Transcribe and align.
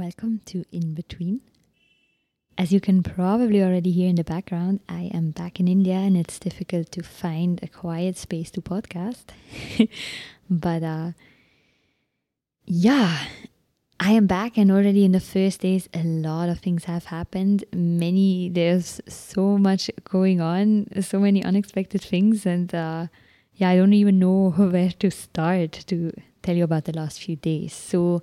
welcome 0.00 0.40
to 0.46 0.64
In 0.72 0.94
Between. 0.94 1.42
As 2.56 2.72
you 2.72 2.80
can 2.80 3.02
probably 3.02 3.62
already 3.62 3.90
hear 3.90 4.08
in 4.08 4.16
the 4.16 4.24
background, 4.24 4.80
I 4.88 5.10
am 5.12 5.30
back 5.30 5.60
in 5.60 5.68
India 5.68 5.92
and 5.92 6.16
it's 6.16 6.38
difficult 6.38 6.90
to 6.92 7.02
find 7.02 7.60
a 7.62 7.68
quiet 7.68 8.16
space 8.16 8.50
to 8.52 8.62
podcast. 8.62 9.24
but 10.50 10.82
uh, 10.82 11.10
yeah, 12.64 13.26
I 14.00 14.12
am 14.12 14.26
back, 14.26 14.56
and 14.56 14.72
already 14.72 15.04
in 15.04 15.12
the 15.12 15.20
first 15.20 15.60
days, 15.60 15.86
a 15.92 16.02
lot 16.02 16.48
of 16.48 16.60
things 16.60 16.84
have 16.84 17.04
happened. 17.04 17.66
Many, 17.74 18.48
there's 18.48 19.02
so 19.06 19.58
much 19.58 19.90
going 20.08 20.40
on, 20.40 20.86
so 21.02 21.20
many 21.20 21.44
unexpected 21.44 22.00
things, 22.00 22.46
and 22.46 22.74
uh, 22.74 23.08
yeah, 23.56 23.68
I 23.68 23.76
don't 23.76 23.92
even 23.92 24.18
know 24.18 24.48
where 24.56 24.92
to 25.00 25.10
start 25.10 25.72
to 25.88 26.12
tell 26.42 26.56
you 26.56 26.64
about 26.64 26.86
the 26.86 26.96
last 26.96 27.20
few 27.20 27.36
days. 27.36 27.74
So, 27.74 28.22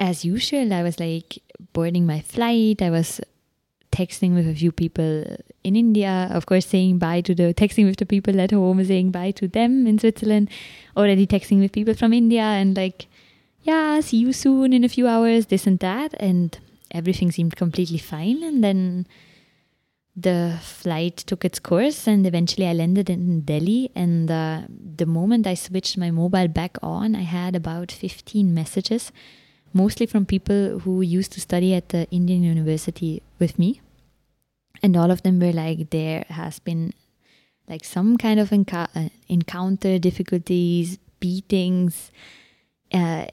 as 0.00 0.24
usual, 0.24 0.72
I 0.72 0.82
was 0.82 0.98
like 0.98 1.38
boarding 1.74 2.06
my 2.06 2.20
flight. 2.20 2.80
I 2.80 2.90
was 2.90 3.20
texting 3.92 4.34
with 4.34 4.48
a 4.48 4.54
few 4.54 4.72
people 4.72 5.36
in 5.62 5.76
India, 5.76 6.28
of 6.32 6.46
course, 6.46 6.66
saying 6.66 6.98
bye 6.98 7.20
to 7.20 7.34
the 7.34 7.52
texting 7.52 7.84
with 7.84 7.98
the 7.98 8.06
people 8.06 8.40
at 8.40 8.50
home, 8.50 8.82
saying 8.82 9.10
bye 9.10 9.30
to 9.32 9.46
them 9.46 9.86
in 9.86 9.98
Switzerland, 9.98 10.48
already 10.96 11.26
texting 11.26 11.60
with 11.60 11.72
people 11.72 11.94
from 11.94 12.14
India, 12.14 12.42
and 12.42 12.76
like, 12.76 13.06
yeah, 13.62 14.00
see 14.00 14.16
you 14.16 14.32
soon 14.32 14.72
in 14.72 14.84
a 14.84 14.88
few 14.88 15.06
hours, 15.06 15.46
this 15.46 15.66
and 15.66 15.78
that. 15.80 16.14
And 16.18 16.58
everything 16.90 17.30
seemed 17.30 17.56
completely 17.56 17.98
fine. 17.98 18.42
And 18.42 18.64
then 18.64 19.06
the 20.16 20.58
flight 20.62 21.18
took 21.18 21.44
its 21.44 21.58
course, 21.58 22.06
and 22.06 22.26
eventually 22.26 22.66
I 22.66 22.72
landed 22.72 23.10
in 23.10 23.42
Delhi. 23.42 23.90
And 23.94 24.30
uh, 24.30 24.62
the 24.96 25.04
moment 25.04 25.46
I 25.46 25.54
switched 25.54 25.98
my 25.98 26.10
mobile 26.10 26.48
back 26.48 26.78
on, 26.82 27.14
I 27.14 27.22
had 27.22 27.54
about 27.54 27.92
15 27.92 28.54
messages 28.54 29.12
mostly 29.72 30.06
from 30.06 30.26
people 30.26 30.80
who 30.80 31.00
used 31.00 31.32
to 31.32 31.40
study 31.40 31.74
at 31.74 31.90
the 31.90 32.08
Indian 32.10 32.42
university 32.42 33.22
with 33.38 33.58
me. 33.58 33.80
And 34.82 34.96
all 34.96 35.10
of 35.10 35.22
them 35.22 35.38
were 35.40 35.52
like, 35.52 35.90
there 35.90 36.24
has 36.28 36.58
been 36.58 36.92
like 37.68 37.84
some 37.84 38.16
kind 38.16 38.40
of 38.40 38.50
enca- 38.50 38.88
uh, 38.94 39.08
encounter, 39.28 39.98
difficulties, 39.98 40.98
beatings, 41.20 42.10
uh, 42.92 43.26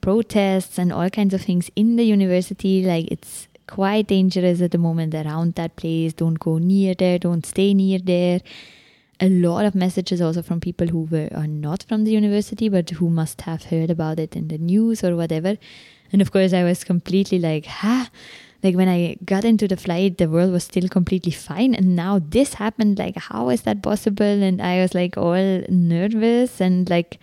protests, 0.00 0.78
and 0.78 0.92
all 0.92 1.10
kinds 1.10 1.34
of 1.34 1.42
things 1.42 1.70
in 1.74 1.96
the 1.96 2.04
university. 2.04 2.84
Like, 2.84 3.10
it's 3.10 3.48
quite 3.66 4.08
dangerous 4.08 4.60
at 4.60 4.72
the 4.72 4.78
moment 4.78 5.14
around 5.14 5.54
that 5.54 5.76
place. 5.76 6.12
Don't 6.12 6.38
go 6.38 6.58
near 6.58 6.94
there, 6.94 7.18
don't 7.18 7.46
stay 7.46 7.74
near 7.74 7.98
there 7.98 8.40
a 9.20 9.28
lot 9.28 9.66
of 9.66 9.74
messages 9.74 10.20
also 10.20 10.42
from 10.42 10.60
people 10.60 10.86
who 10.86 11.02
were 11.10 11.28
are 11.34 11.46
not 11.46 11.84
from 11.88 12.04
the 12.04 12.10
university 12.10 12.68
but 12.68 12.88
who 12.90 13.10
must 13.10 13.42
have 13.42 13.64
heard 13.64 13.90
about 13.90 14.18
it 14.18 14.34
in 14.34 14.48
the 14.48 14.58
news 14.58 15.04
or 15.04 15.14
whatever. 15.14 15.56
And 16.12 16.22
of 16.22 16.32
course 16.32 16.52
i 16.52 16.64
was 16.64 16.84
completely 16.84 17.38
like 17.38 17.66
ha? 17.66 18.10
Like 18.62 18.76
when 18.76 18.88
i 18.88 19.16
got 19.24 19.44
into 19.44 19.68
the 19.68 19.76
flight 19.76 20.18
the 20.18 20.28
world 20.28 20.52
was 20.52 20.64
still 20.64 20.88
completely 20.88 21.32
fine. 21.32 21.74
And 21.74 21.94
now 21.94 22.18
this 22.18 22.54
happened 22.54 22.98
like 22.98 23.16
how 23.16 23.50
is 23.50 23.62
that 23.62 23.82
possible? 23.82 24.42
And 24.48 24.62
i 24.62 24.80
was 24.80 24.94
like 24.94 25.18
all 25.18 25.62
nervous 25.68 26.60
and 26.60 26.88
like 26.88 27.18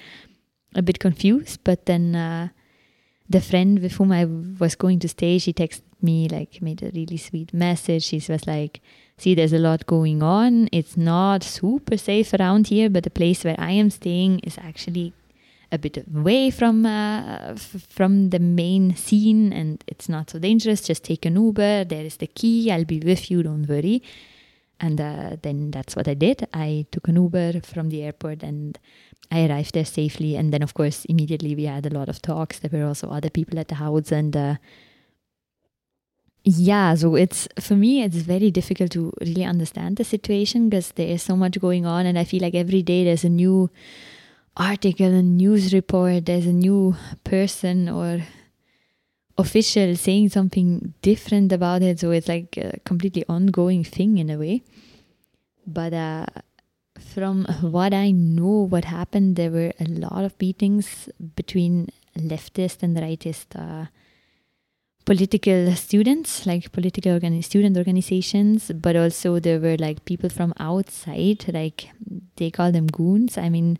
a 0.75 0.81
bit 0.81 0.99
confused. 0.99 1.59
But 1.63 1.87
then 1.87 2.15
uh, 2.15 2.49
the 3.27 3.41
friend 3.41 3.79
with 3.79 3.93
whom 3.93 4.11
i 4.11 4.25
was 4.59 4.75
going 4.75 4.99
to 4.99 5.09
stay 5.09 5.37
she 5.37 5.51
texted 5.51 5.81
me 6.01 6.29
like 6.29 6.61
made 6.61 6.83
a 6.83 6.91
really 6.93 7.17
sweet 7.17 7.53
message. 7.53 8.03
She 8.03 8.21
was 8.29 8.45
like 8.45 8.81
see 9.17 9.33
there's 9.33 9.53
a 9.53 9.59
lot 9.59 9.85
going 9.85 10.21
on. 10.21 10.69
It's 10.71 10.95
not 10.95 11.43
super 11.43 11.97
safe 11.97 12.33
around 12.33 12.67
here, 12.67 12.89
but 12.89 13.03
the 13.03 13.09
place 13.09 13.43
where 13.43 13.59
I 13.59 13.71
am 13.71 13.89
staying 13.89 14.39
is 14.39 14.57
actually 14.57 15.13
a 15.71 15.77
bit 15.77 15.97
away 16.15 16.49
from 16.49 16.85
uh, 16.85 17.55
from 17.55 18.29
the 18.29 18.39
main 18.39 18.95
scene 18.95 19.51
and 19.51 19.83
it's 19.87 20.07
not 20.07 20.29
so 20.29 20.39
dangerous. 20.39 20.81
Just 20.81 21.03
take 21.03 21.25
an 21.25 21.35
uber. 21.35 21.83
There 21.83 22.05
is 22.05 22.17
the 22.17 22.27
key. 22.27 22.71
I'll 22.71 22.85
be 22.85 22.99
with 22.99 23.29
you. 23.29 23.43
Don't 23.43 23.67
worry. 23.67 24.01
And 24.79 25.01
uh, 25.01 25.37
then 25.41 25.71
that's 25.71 25.95
what 25.95 26.07
i 26.07 26.13
did. 26.13 26.47
I 26.53 26.85
took 26.91 27.07
an 27.07 27.15
uber 27.15 27.61
from 27.61 27.89
the 27.89 28.03
airport 28.03 28.43
and 28.43 28.77
i 29.31 29.47
arrived 29.47 29.73
there 29.73 29.85
safely. 29.85 30.35
And 30.37 30.53
then 30.53 30.61
of 30.61 30.73
course 30.73 31.05
immediately 31.05 31.55
we 31.55 31.65
had 31.65 31.85
a 31.85 31.93
lot 31.93 32.07
of 32.07 32.21
talks. 32.21 32.59
There 32.59 32.69
were 32.71 32.87
also 32.87 33.09
other 33.09 33.29
people 33.31 33.59
at 33.59 33.67
the 33.67 33.75
house 33.75 34.11
and 34.11 34.37
uh, 34.37 34.55
yeah 36.49 36.95
so 36.95 37.15
it's 37.15 37.47
for 37.59 37.75
me 37.75 38.03
it's 38.03 38.15
very 38.17 38.49
difficult 38.49 38.91
to 38.91 39.11
really 39.19 39.43
understand 39.43 39.97
the 39.97 40.03
situation 40.03 40.69
because 40.69 40.91
there 40.93 41.07
is 41.07 41.21
so 41.21 41.35
much 41.35 41.59
going 41.59 41.85
on 41.85 42.05
and 42.05 42.17
i 42.17 42.23
feel 42.23 42.41
like 42.41 42.55
every 42.55 42.81
day 42.81 43.03
there's 43.03 43.25
a 43.25 43.29
new 43.29 43.69
article 44.55 45.07
a 45.07 45.21
news 45.21 45.73
report 45.73 46.25
there's 46.25 46.45
a 46.45 46.53
new 46.53 46.95
person 47.23 47.89
or 47.89 48.21
official 49.37 49.95
saying 49.95 50.29
something 50.29 50.93
different 51.01 51.51
about 51.51 51.81
it. 51.81 51.99
So 51.99 52.11
it's 52.11 52.27
like 52.27 52.57
a 52.57 52.79
completely 52.85 53.23
ongoing 53.29 53.83
thing 53.83 54.17
in 54.17 54.29
a 54.29 54.37
way. 54.37 54.63
But 55.65 55.93
uh, 55.93 56.25
from 57.13 57.45
what 57.61 57.93
i 57.93 58.09
know 58.09 58.65
what 58.71 58.85
happened 58.85 59.35
there 59.35 59.51
were 59.51 59.71
a 59.79 59.85
lot 59.85 60.23
of 60.23 60.35
beatings 60.39 61.07
between 61.35 61.87
leftist 62.17 62.81
and 62.81 62.97
rightist 62.97 63.45
uh, 63.55 63.85
political 65.07 65.73
students, 65.75 66.45
like 66.45 66.69
political 66.73 67.17
student 67.41 67.77
organizations, 67.77 68.69
but 68.75 68.97
also 68.97 69.39
there 69.39 69.57
were 69.57 69.77
like 69.77 70.03
people 70.03 70.29
from 70.29 70.53
outside, 70.59 71.45
like 71.53 71.89
they 72.35 72.51
call 72.51 72.73
them 72.73 72.87
goons. 72.87 73.37
I 73.37 73.47
mean, 73.47 73.79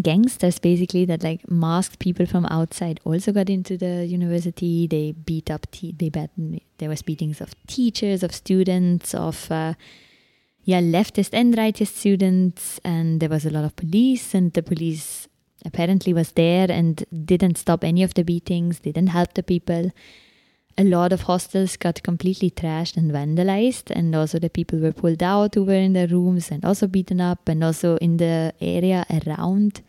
gangsters 0.00 0.58
basically 0.58 1.04
that 1.04 1.22
like 1.22 1.48
masked 1.50 1.98
people 1.98 2.24
from 2.24 2.46
outside 2.46 2.98
also 3.04 3.30
got 3.30 3.50
into 3.50 3.76
the 3.76 4.06
university. 4.06 4.86
They 4.86 5.12
beat 5.12 5.50
up, 5.50 5.70
te- 5.70 5.94
they 5.98 6.08
bet 6.08 6.30
there 6.78 6.88
was 6.88 7.02
beatings 7.02 7.42
of 7.42 7.54
teachers, 7.66 8.22
of 8.22 8.34
students, 8.34 9.14
of 9.14 9.52
uh, 9.52 9.74
yeah 10.64 10.80
leftist 10.80 11.34
and 11.34 11.54
rightist 11.54 11.94
students, 11.94 12.80
and 12.82 13.20
there 13.20 13.28
was 13.28 13.44
a 13.44 13.50
lot 13.50 13.64
of 13.64 13.76
police, 13.76 14.34
and 14.34 14.54
the 14.54 14.62
police 14.62 15.28
apparently 15.66 16.12
was 16.12 16.32
there 16.32 16.70
and 16.70 17.04
didn't 17.24 17.58
stop 17.58 17.84
any 17.84 18.02
of 18.02 18.14
the 18.14 18.24
beatings, 18.24 18.80
didn't 18.80 19.08
help 19.08 19.34
the 19.34 19.42
people. 19.42 19.90
A 20.78 20.84
lot 20.84 21.12
of 21.12 21.22
hostels 21.22 21.76
got 21.76 22.02
completely 22.02 22.50
trashed 22.50 22.96
and 22.96 23.10
vandalized, 23.10 23.90
and 23.90 24.14
also 24.14 24.38
the 24.38 24.50
people 24.50 24.78
were 24.78 24.92
pulled 24.92 25.22
out 25.22 25.54
who 25.54 25.64
were 25.64 25.72
in 25.72 25.94
their 25.94 26.06
rooms 26.06 26.50
and 26.50 26.64
also 26.64 26.86
beaten 26.86 27.20
up, 27.20 27.48
and 27.48 27.64
also 27.64 27.96
in 27.96 28.18
the 28.18 28.54
area 28.60 29.06
around 29.10 29.82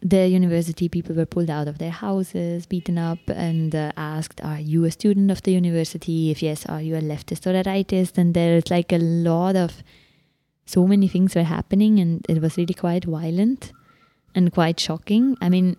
the 0.00 0.28
university, 0.28 0.88
people 0.88 1.14
were 1.14 1.26
pulled 1.26 1.50
out 1.50 1.66
of 1.66 1.78
their 1.78 1.90
houses, 1.90 2.66
beaten 2.66 2.98
up, 2.98 3.18
and 3.28 3.74
uh, 3.74 3.92
asked, 3.96 4.40
Are 4.44 4.60
you 4.60 4.84
a 4.84 4.90
student 4.90 5.30
of 5.30 5.42
the 5.42 5.52
university? 5.52 6.30
If 6.30 6.42
yes, 6.42 6.64
are 6.66 6.80
you 6.80 6.96
a 6.96 7.00
leftist 7.00 7.46
or 7.46 7.58
a 7.58 7.64
rightist? 7.64 8.16
And 8.16 8.32
there's 8.32 8.70
like 8.70 8.92
a 8.92 8.98
lot 8.98 9.56
of 9.56 9.82
so 10.66 10.86
many 10.86 11.08
things 11.08 11.34
were 11.34 11.42
happening, 11.42 11.98
and 11.98 12.24
it 12.28 12.40
was 12.40 12.56
really 12.56 12.74
quite 12.74 13.04
violent 13.04 13.72
and 14.38 14.52
quite 14.52 14.80
shocking. 14.80 15.36
I 15.42 15.48
mean, 15.48 15.76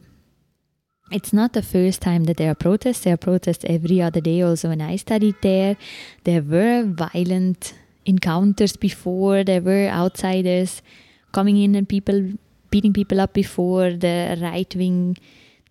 it's 1.11 1.33
not 1.33 1.53
the 1.53 1.63
first 1.63 2.01
time 2.01 2.25
that 2.25 2.37
there 2.37 2.51
are 2.51 2.55
protests. 2.55 3.01
There 3.01 3.15
are 3.15 3.17
protests 3.17 3.65
every 3.67 3.99
other 4.01 4.21
day. 4.21 4.41
Also, 4.41 4.69
when 4.69 4.81
I 4.81 4.97
studied 4.97 5.35
there, 5.41 5.77
there 6.25 6.43
were 6.43 6.83
violent 6.83 7.73
encounters 8.05 8.75
before. 8.75 9.43
There 9.43 9.61
were 9.61 9.87
outsiders 9.87 10.81
coming 11.31 11.57
in 11.57 11.73
and 11.75 11.89
people 11.89 12.33
beating 12.69 12.93
people 12.93 13.19
up 13.19 13.33
before. 13.33 13.91
The 13.91 14.37
right 14.41 14.75
wing 14.75 15.17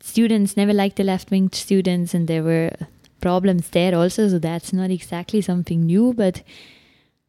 students 0.00 0.56
never 0.56 0.72
liked 0.72 0.96
the 0.96 1.04
left 1.04 1.30
wing 1.30 1.50
students, 1.52 2.14
and 2.14 2.26
there 2.26 2.42
were 2.42 2.72
problems 3.20 3.70
there 3.70 3.94
also. 3.94 4.28
So 4.28 4.38
that's 4.38 4.72
not 4.72 4.90
exactly 4.90 5.40
something 5.40 5.86
new, 5.86 6.14
but 6.14 6.42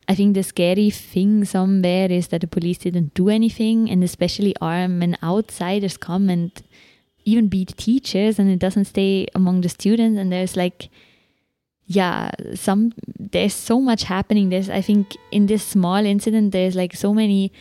I 0.09 0.15
think 0.15 0.33
the 0.33 0.41
scary 0.41 0.89
thing 0.89 1.45
somewhere 1.45 2.11
is 2.11 2.29
that 2.29 2.41
the 2.41 2.47
police 2.47 2.79
didn't 2.79 3.13
do 3.13 3.29
anything, 3.29 3.89
and 3.91 4.03
especially 4.03 4.55
arm 4.59 5.03
and 5.03 5.17
outsiders 5.21 5.97
come 5.97 6.31
and 6.31 6.51
even 7.25 7.47
beat 7.47 7.77
teachers, 7.77 8.39
and 8.39 8.49
it 8.49 8.57
doesn't 8.57 8.85
stay 8.85 9.27
among 9.35 9.61
the 9.61 9.69
students. 9.69 10.19
And 10.19 10.31
there's 10.31 10.57
like, 10.57 10.89
yeah, 11.85 12.31
some 12.55 12.93
there's 13.19 13.53
so 13.53 13.79
much 13.79 14.03
happening. 14.03 14.49
There's 14.49 14.69
I 14.69 14.81
think 14.81 15.15
in 15.31 15.45
this 15.45 15.63
small 15.63 16.03
incident, 16.03 16.53
there's 16.53 16.75
like 16.75 16.95
so 16.95 17.13
many 17.13 17.53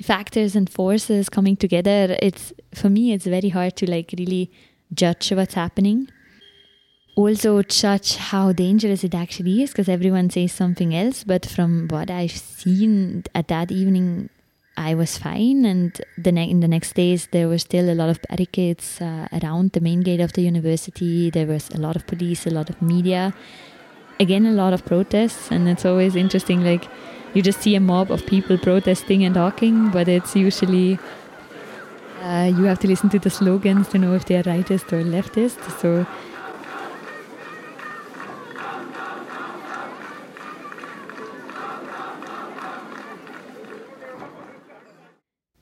factors 0.00 0.54
and 0.54 0.70
forces 0.70 1.28
coming 1.28 1.56
together. 1.56 2.16
It's 2.22 2.52
for 2.72 2.90
me, 2.90 3.12
it's 3.12 3.26
very 3.26 3.48
hard 3.48 3.74
to 3.78 3.90
like 3.90 4.14
really 4.16 4.52
judge 4.94 5.32
what's 5.32 5.54
happening 5.54 6.08
also 7.14 7.62
judge 7.62 8.16
how 8.16 8.52
dangerous 8.52 9.04
it 9.04 9.14
actually 9.14 9.62
is 9.62 9.70
because 9.70 9.88
everyone 9.88 10.30
says 10.30 10.52
something 10.52 10.94
else. 10.94 11.24
But 11.24 11.46
from 11.46 11.88
what 11.88 12.10
I've 12.10 12.32
seen 12.32 13.24
at 13.34 13.48
that 13.48 13.70
evening, 13.70 14.30
I 14.76 14.94
was 14.94 15.18
fine. 15.18 15.64
And 15.64 16.00
the 16.16 16.32
ne- 16.32 16.50
in 16.50 16.60
the 16.60 16.68
next 16.68 16.94
days, 16.94 17.28
there 17.30 17.48
were 17.48 17.58
still 17.58 17.90
a 17.90 17.94
lot 17.94 18.08
of 18.08 18.20
barricades 18.28 19.00
uh, 19.00 19.28
around 19.42 19.72
the 19.72 19.80
main 19.80 20.00
gate 20.00 20.20
of 20.20 20.32
the 20.32 20.42
university. 20.42 21.30
There 21.30 21.46
was 21.46 21.68
a 21.70 21.78
lot 21.78 21.96
of 21.96 22.06
police, 22.06 22.46
a 22.46 22.50
lot 22.50 22.70
of 22.70 22.80
media. 22.80 23.34
Again, 24.18 24.46
a 24.46 24.52
lot 24.52 24.72
of 24.72 24.84
protests. 24.84 25.50
And 25.50 25.68
it's 25.68 25.84
always 25.84 26.16
interesting, 26.16 26.64
like, 26.64 26.88
you 27.34 27.42
just 27.42 27.60
see 27.60 27.74
a 27.74 27.80
mob 27.80 28.10
of 28.10 28.26
people 28.26 28.58
protesting 28.58 29.24
and 29.24 29.34
talking, 29.34 29.90
but 29.90 30.08
it's 30.08 30.34
usually. 30.36 30.98
Uh, 32.22 32.52
you 32.56 32.62
have 32.64 32.78
to 32.78 32.86
listen 32.86 33.10
to 33.10 33.18
the 33.18 33.28
slogans 33.28 33.88
to 33.88 33.98
know 33.98 34.14
if 34.14 34.26
they're 34.26 34.44
rightist 34.44 34.92
or 34.92 35.02
leftist. 35.02 35.58
So 35.80 36.06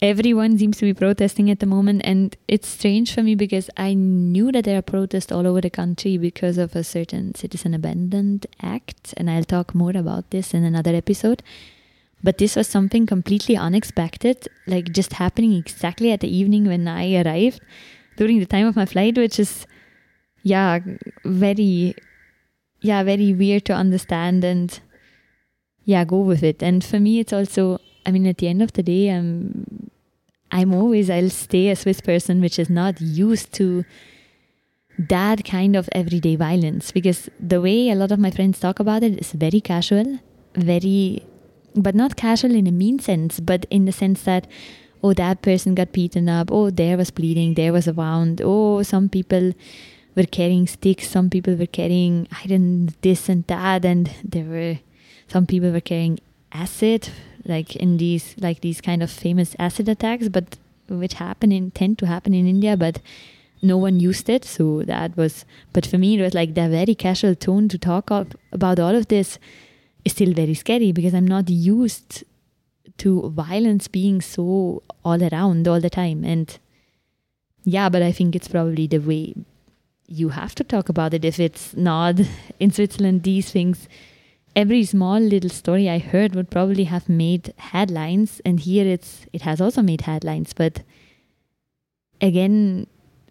everyone 0.03 0.57
seems 0.57 0.79
to 0.79 0.87
be 0.87 0.95
protesting 0.95 1.51
at 1.51 1.61
the 1.61 1.67
moment 1.67 2.01
and 2.05 2.35
it's 2.49 2.69
strange 2.69 3.13
for 3.15 3.23
me 3.23 3.35
because 3.35 3.69
i 3.77 3.93
knew 3.93 4.51
that 4.51 4.65
there 4.65 4.79
are 4.79 4.83
protests 4.83 5.31
all 5.31 5.47
over 5.47 5.61
the 5.61 5.69
country 5.69 6.17
because 6.17 6.57
of 6.57 6.75
a 6.75 6.83
certain 6.83 7.35
citizen 7.35 7.75
amendment 7.75 8.47
act 8.63 9.13
and 9.19 9.31
i'll 9.31 9.45
talk 9.45 9.75
more 9.75 9.95
about 9.95 10.31
this 10.31 10.55
in 10.55 10.65
another 10.65 10.95
episode. 10.95 11.43
But 12.23 12.37
this 12.37 12.55
was 12.55 12.69
something 12.69 13.07
completely 13.07 13.57
unexpected 13.57 14.47
like 14.67 14.93
just 14.93 15.15
happening 15.15 15.55
exactly 15.55 16.13
at 16.13 16.21
the 16.21 16.29
evening 16.29 16.67
when 16.67 16.87
i 16.87 17.15
arrived 17.23 17.63
during 18.19 18.41
the 18.41 18.47
time 18.47 18.67
of 18.67 18.77
my 18.77 18.85
flight 18.85 19.17
which 19.17 19.39
is 19.39 19.67
yeah 20.43 20.81
very 21.25 21.95
yeah 22.83 23.03
very 23.03 23.33
weird 23.33 23.65
to 23.67 23.73
understand 23.73 24.45
and 24.45 24.81
yeah 25.85 26.05
go 26.05 26.21
with 26.21 26.43
it. 26.43 26.63
And 26.63 26.85
for 26.85 27.01
me 27.01 27.21
it's 27.21 27.33
also 27.33 27.81
I 28.07 28.11
mean, 28.11 28.27
at 28.27 28.39
the 28.39 28.49
end 28.49 28.63
of 28.63 28.73
the 28.73 28.83
day, 28.83 29.09
I'm 29.09 29.91
I'm 30.53 30.75
always 30.75 31.11
I'll 31.11 31.31
stay 31.31 31.69
a 31.69 31.77
Swiss 31.77 32.01
person 32.01 32.41
which 32.41 32.59
is 32.59 32.71
not 32.71 33.01
used 33.01 33.53
to 33.55 33.85
that 34.99 35.45
kind 35.45 35.77
of 35.77 35.89
everyday 35.93 36.37
violence 36.37 36.93
because 36.93 37.31
the 37.39 37.61
way 37.61 37.89
a 37.89 37.95
lot 37.95 38.13
of 38.13 38.19
my 38.19 38.31
friends 38.31 38.59
talk 38.61 38.81
about 38.81 39.03
it 39.03 39.19
is 39.19 39.33
very 39.33 39.61
casual, 39.61 40.19
very 40.55 41.25
but 41.75 41.95
not 41.95 42.17
casual 42.17 42.55
in 42.55 42.67
a 42.67 42.73
mean 42.73 42.99
sense, 42.99 43.39
but 43.39 43.65
in 43.71 43.85
the 43.85 43.93
sense 43.93 44.23
that 44.25 44.47
oh 45.03 45.15
that 45.15 45.41
person 45.43 45.75
got 45.75 45.93
beaten 45.93 46.29
up, 46.29 46.51
oh 46.51 46.71
there 46.71 46.97
was 46.97 47.11
bleeding, 47.11 47.55
there 47.55 47.73
was 47.73 47.87
a 47.87 47.93
wound, 47.93 48.43
oh 48.45 48.83
some 48.83 49.09
people 49.09 49.53
were 50.17 50.25
carrying 50.25 50.67
sticks, 50.67 51.09
some 51.09 51.31
people 51.31 51.55
were 51.55 51.67
carrying 51.67 52.27
iron 52.45 52.91
this 53.03 53.29
and 53.29 53.45
that, 53.47 53.85
and 53.85 54.11
there 54.25 54.45
were 54.45 54.79
some 55.29 55.47
people 55.47 55.71
were 55.71 55.81
carrying 55.81 56.19
acid 56.53 57.09
like 57.45 57.77
in 57.77 57.97
these 57.97 58.35
like 58.39 58.61
these 58.61 58.81
kind 58.81 59.03
of 59.03 59.11
famous 59.11 59.57
acid 59.59 59.89
attacks 59.89 60.29
but 60.29 60.59
which 60.89 61.15
happen 61.15 61.53
in 61.53 61.71
tend 61.71 61.99
to 61.99 62.07
happen 62.07 62.35
in 62.35 62.47
india 62.47 62.77
but 62.77 63.01
no 63.63 63.77
one 63.77 64.01
used 64.01 64.29
it. 64.29 64.45
So 64.45 64.83
that 64.83 65.17
was 65.17 65.45
but 65.73 65.87
for 65.87 65.99
me 65.99 66.19
it 66.19 66.23
was 66.23 66.35
like 66.35 66.55
the 66.55 66.69
very 66.69 66.95
casual 66.95 67.35
tone 67.35 67.69
to 67.69 67.79
talk 67.79 68.11
of, 68.11 68.29
about 68.53 68.79
all 68.79 68.95
of 68.95 69.09
this 69.09 69.39
is 70.05 70.13
still 70.13 70.33
very 70.33 70.55
scary 70.55 70.93
because 70.93 71.15
i'm 71.15 71.27
not 71.27 71.51
used 71.51 72.25
to 72.99 73.31
violence 73.31 73.89
being 73.89 74.21
so 74.21 74.83
all 75.05 75.23
around 75.23 75.67
all 75.69 75.81
the 75.81 75.91
time. 75.91 76.25
And 76.25 76.59
yeah 77.65 77.89
but 77.89 78.03
i 78.03 78.11
think 78.11 78.35
it's 78.35 78.49
probably 78.49 78.87
the 78.87 78.99
way 78.99 79.35
you 80.07 80.31
have 80.31 80.55
to 80.57 80.65
talk 80.65 80.89
about 80.89 81.15
it. 81.15 81.25
If 81.25 81.39
it's 81.39 81.77
not 81.77 82.21
in 82.59 82.71
switzerland 82.71 83.23
these 83.23 83.51
things 83.51 83.89
every 84.57 84.85
small 84.85 85.21
little 85.21 85.51
story 85.51 85.89
I 85.89 85.99
heard 85.99 86.35
would 86.35 86.51
probably 86.51 86.85
have 86.85 87.09
made 87.09 87.55
headlines, 87.57 88.41
and 88.45 88.61
here 88.61 88.87
it's 88.87 89.27
it 89.33 89.43
has 89.43 89.61
also 89.61 89.83
made 89.83 90.03
headlines. 90.03 90.53
But 90.53 90.83
again, 92.21 92.87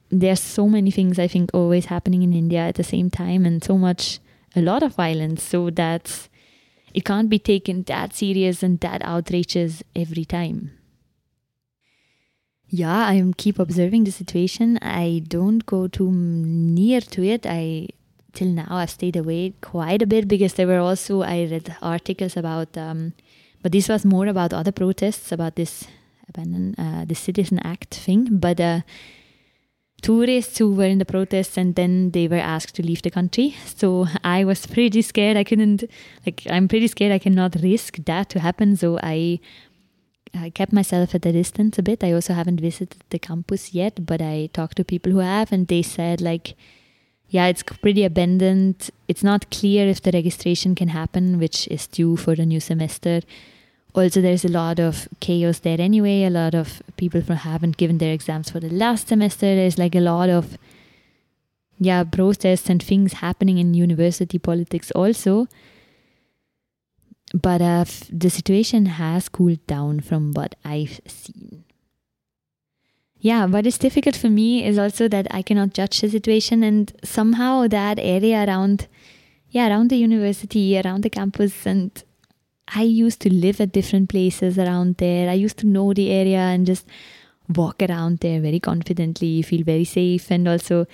there's 0.10 0.40
so 0.40 0.68
many 0.68 0.92
things 0.92 1.20
I 1.20 1.28
think 1.28 1.52
always 1.54 1.86
happening 1.86 2.24
in 2.24 2.34
India 2.34 2.60
at 2.60 2.76
the 2.76 2.84
same 2.84 3.10
time, 3.10 3.46
and 3.46 3.64
so 3.64 3.78
much 3.78 4.20
a 4.56 4.62
lot 4.62 4.84
of 4.84 4.96
violence. 4.96 5.44
So 5.44 5.70
that 5.72 6.30
it 6.94 7.06
can't 7.06 7.30
be 7.30 7.40
taken 7.40 7.84
that 7.84 8.16
serious 8.16 8.64
and 8.64 8.80
that 8.80 9.04
outrageous 9.04 9.84
every 9.96 10.26
time. 10.26 10.72
Yeah, 12.72 13.08
I 13.08 13.24
keep 13.36 13.58
observing 13.58 14.04
the 14.04 14.12
situation. 14.12 14.78
I 14.82 15.24
don't 15.28 15.66
go 15.66 15.88
too 15.88 16.12
near 16.12 17.02
to 17.02 17.24
it. 17.24 17.46
I 17.48 17.88
till 18.34 18.48
now 18.48 18.68
I've 18.70 18.90
stayed 18.90 19.16
away 19.16 19.54
quite 19.62 20.02
a 20.02 20.08
bit 20.08 20.28
because 20.28 20.54
there 20.54 20.68
were 20.68 20.80
also 20.80 21.22
I 21.22 21.48
read 21.50 21.76
articles 21.82 22.38
about, 22.38 22.78
um, 22.78 23.14
but 23.62 23.72
this 23.72 23.90
was 23.90 24.06
more 24.06 24.28
about 24.28 24.54
other 24.54 24.72
protests 24.72 25.32
about 25.32 25.56
this 25.56 25.86
abandon 26.28 26.76
uh, 26.78 27.06
the 27.06 27.16
Citizen 27.16 27.60
Act 27.60 27.96
thing. 27.96 28.28
But 28.32 28.60
uh, 28.60 28.82
tourists 30.02 30.58
who 30.58 30.74
were 30.74 30.86
in 30.86 31.00
the 31.00 31.06
protests 31.06 31.58
and 31.58 31.76
then 31.76 32.12
they 32.12 32.28
were 32.28 32.38
asked 32.38 32.76
to 32.76 32.86
leave 32.86 33.02
the 33.02 33.12
country. 33.12 33.56
So 33.66 34.08
I 34.24 34.46
was 34.46 34.66
pretty 34.66 35.02
scared. 35.02 35.38
I 35.38 35.44
couldn't 35.44 35.84
like 36.26 36.44
I'm 36.50 36.68
pretty 36.68 36.88
scared. 36.88 37.12
I 37.12 37.20
cannot 37.20 37.56
risk 37.62 37.98
that 38.06 38.30
to 38.30 38.40
happen. 38.40 38.76
So 38.76 39.00
I. 39.02 39.40
I 40.32 40.52
kept 40.52 40.72
myself 40.72 41.16
at 41.16 41.26
a 41.26 41.32
distance 41.32 41.80
a 41.80 41.82
bit. 41.82 42.04
I 42.04 42.12
also 42.12 42.34
haven't 42.34 42.62
visited 42.62 43.04
the 43.10 43.18
campus 43.18 43.74
yet, 43.74 44.06
but 44.06 44.22
I 44.22 44.52
talked 44.54 44.78
to 44.78 44.86
people 44.86 45.12
who 45.12 45.18
have, 45.18 45.52
and 45.52 45.68
they 45.68 45.82
said 45.82 46.22
like 46.22 46.56
yeah, 47.30 47.46
it's 47.46 47.62
pretty 47.62 48.04
abandoned. 48.04 48.90
It's 49.08 49.24
not 49.24 49.50
clear 49.52 49.88
if 49.88 50.02
the 50.02 50.12
registration 50.12 50.74
can 50.74 50.90
happen, 50.90 51.38
which 51.38 51.68
is 51.68 51.86
due 51.86 52.18
for 52.18 52.36
the 52.36 52.46
new 52.46 52.60
semester. 52.60 53.22
Also, 53.94 54.22
there's 54.22 54.46
a 54.46 54.50
lot 54.50 54.80
of 54.80 55.08
chaos 55.20 55.60
there 55.60 55.80
anyway. 55.80 56.24
A 56.24 56.30
lot 56.30 56.56
of 56.56 56.82
people 56.98 57.22
who 57.22 57.34
haven't 57.34 57.78
given 57.78 58.00
their 58.00 58.14
exams 58.14 58.50
for 58.50 58.60
the 58.60 58.70
last 58.70 59.08
semester. 59.08 59.56
There's 59.56 59.78
like 59.78 59.96
a 59.96 60.00
lot 60.00 60.30
of 60.30 60.58
yeah 61.80 62.04
protests 62.04 62.70
and 62.70 62.82
things 62.82 63.14
happening 63.14 63.60
in 63.60 63.74
university 63.74 64.40
politics 64.40 64.92
also. 64.92 65.48
But 67.34 67.62
uh, 67.62 67.86
the 68.12 68.32
situation 68.32 68.88
has 68.88 69.30
cooled 69.30 69.66
down 69.68 70.00
from 70.00 70.32
what 70.32 70.56
I've 70.66 71.00
seen 71.06 71.64
yeah, 73.22 73.46
what 73.46 73.68
is 73.68 73.78
difficult 73.78 74.16
for 74.16 74.30
me 74.30 74.66
is 74.66 74.80
also 74.80 75.08
that 75.10 75.28
I 75.30 75.42
cannot 75.42 75.74
judge 75.74 76.02
the 76.02 76.10
situation, 76.10 76.64
and 76.64 76.92
somehow 77.04 77.68
that 77.68 78.00
area 78.00 78.46
around, 78.46 78.88
yeah, 79.50 79.68
around 79.68 79.90
the 79.90 79.98
university, 79.98 80.80
around 80.80 81.04
the 81.04 81.10
campus, 81.10 81.66
and 81.66 81.92
I 82.74 82.84
used 82.84 83.20
to 83.22 83.34
live 83.34 83.60
at 83.60 83.72
different 83.72 84.10
places 84.10 84.58
around 84.58 84.98
there. 84.98 85.30
I 85.30 85.34
used 85.34 85.58
to 85.58 85.68
know 85.68 85.94
the 85.94 86.12
area 86.12 86.38
and 86.38 86.66
just 86.66 86.88
walk 87.56 87.82
around 87.82 88.20
there 88.20 88.40
very 88.40 88.60
confidently, 88.60 89.42
feel 89.42 89.64
very 89.64 89.86
safe, 89.86 90.32
and 90.32 90.48
also 90.48 90.86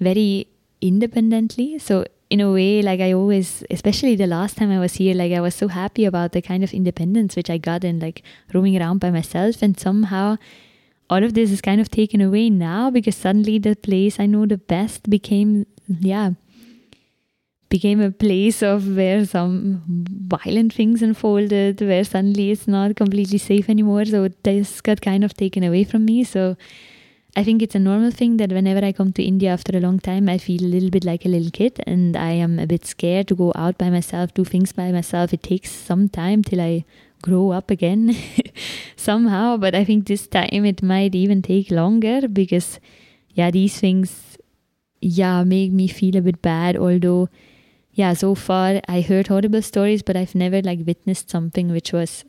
very 0.00 0.48
independently. 0.80 1.78
So 1.78 2.04
in 2.30 2.40
a 2.40 2.50
way, 2.50 2.80
like 2.80 3.00
I 3.00 3.12
always, 3.12 3.62
especially 3.70 4.16
the 4.16 4.26
last 4.26 4.56
time 4.56 4.70
I 4.70 4.78
was 4.80 4.94
here, 4.94 5.14
like 5.14 5.32
I 5.32 5.40
was 5.40 5.54
so 5.54 5.68
happy 5.68 6.04
about 6.04 6.32
the 6.32 6.40
kind 6.40 6.64
of 6.64 6.72
independence 6.72 7.36
which 7.36 7.50
I 7.50 7.58
got 7.58 7.84
in 7.84 8.00
like 8.00 8.22
roaming 8.54 8.80
around 8.80 8.98
by 8.98 9.10
myself, 9.10 9.62
and 9.62 9.78
somehow 9.78 10.36
all 11.10 11.24
of 11.24 11.34
this 11.34 11.50
is 11.50 11.60
kind 11.60 11.80
of 11.80 11.90
taken 11.90 12.20
away 12.20 12.48
now 12.48 12.88
because 12.88 13.16
suddenly 13.16 13.58
the 13.58 13.74
place 13.74 14.20
I 14.20 14.26
know 14.26 14.46
the 14.46 14.58
best 14.58 15.10
became, 15.10 15.66
yeah, 15.88 16.30
became 17.68 18.00
a 18.00 18.10
place 18.10 18.62
of 18.62 18.96
where 18.96 19.24
some 19.24 19.82
violent 19.86 20.72
things 20.72 21.02
unfolded, 21.02 21.80
where 21.80 22.04
suddenly 22.04 22.52
it's 22.52 22.68
not 22.68 22.94
completely 22.94 23.38
safe 23.38 23.68
anymore. 23.68 24.04
So 24.04 24.28
this 24.44 24.80
got 24.80 25.00
kind 25.00 25.24
of 25.24 25.34
taken 25.34 25.64
away 25.64 25.82
from 25.84 26.04
me. 26.04 26.22
So 26.22 26.56
I 27.36 27.44
think 27.44 27.62
it's 27.62 27.74
a 27.76 27.80
normal 27.80 28.10
thing 28.12 28.36
that 28.38 28.52
whenever 28.52 28.84
I 28.84 28.92
come 28.92 29.12
to 29.12 29.22
India 29.22 29.52
after 29.52 29.76
a 29.76 29.80
long 29.80 29.98
time, 29.98 30.28
I 30.28 30.38
feel 30.38 30.64
a 30.64 30.72
little 30.74 30.90
bit 30.90 31.04
like 31.04 31.24
a 31.24 31.28
little 31.28 31.50
kid 31.50 31.80
and 31.86 32.16
I 32.16 32.30
am 32.32 32.58
a 32.58 32.66
bit 32.66 32.86
scared 32.86 33.28
to 33.28 33.36
go 33.36 33.52
out 33.54 33.78
by 33.78 33.90
myself, 33.90 34.34
do 34.34 34.44
things 34.44 34.72
by 34.72 34.90
myself. 34.92 35.32
It 35.32 35.42
takes 35.42 35.70
some 35.70 36.08
time 36.08 36.42
till 36.42 36.60
I 36.60 36.84
grow 37.22 37.50
up 37.50 37.70
again 37.70 38.16
somehow. 38.96 39.56
But 39.56 39.74
I 39.74 39.84
think 39.84 40.06
this 40.06 40.26
time 40.26 40.64
it 40.64 40.82
might 40.82 41.14
even 41.14 41.42
take 41.42 41.70
longer 41.70 42.28
because, 42.28 42.80
yeah, 43.30 43.50
these 43.50 43.78
things, 43.78 44.38
yeah, 45.00 45.44
make 45.44 45.72
me 45.72 45.88
feel 45.88 46.16
a 46.16 46.20
bit 46.22 46.42
bad. 46.42 46.76
Although, 46.76 47.28
yeah, 47.92 48.14
so 48.14 48.34
far 48.34 48.80
I 48.88 49.00
heard 49.00 49.28
horrible 49.28 49.62
stories, 49.62 50.02
but 50.02 50.16
I've 50.16 50.34
never 50.34 50.62
like 50.62 50.80
witnessed 50.86 51.30
something 51.30 51.70
which 51.70 51.92
was 51.92 52.24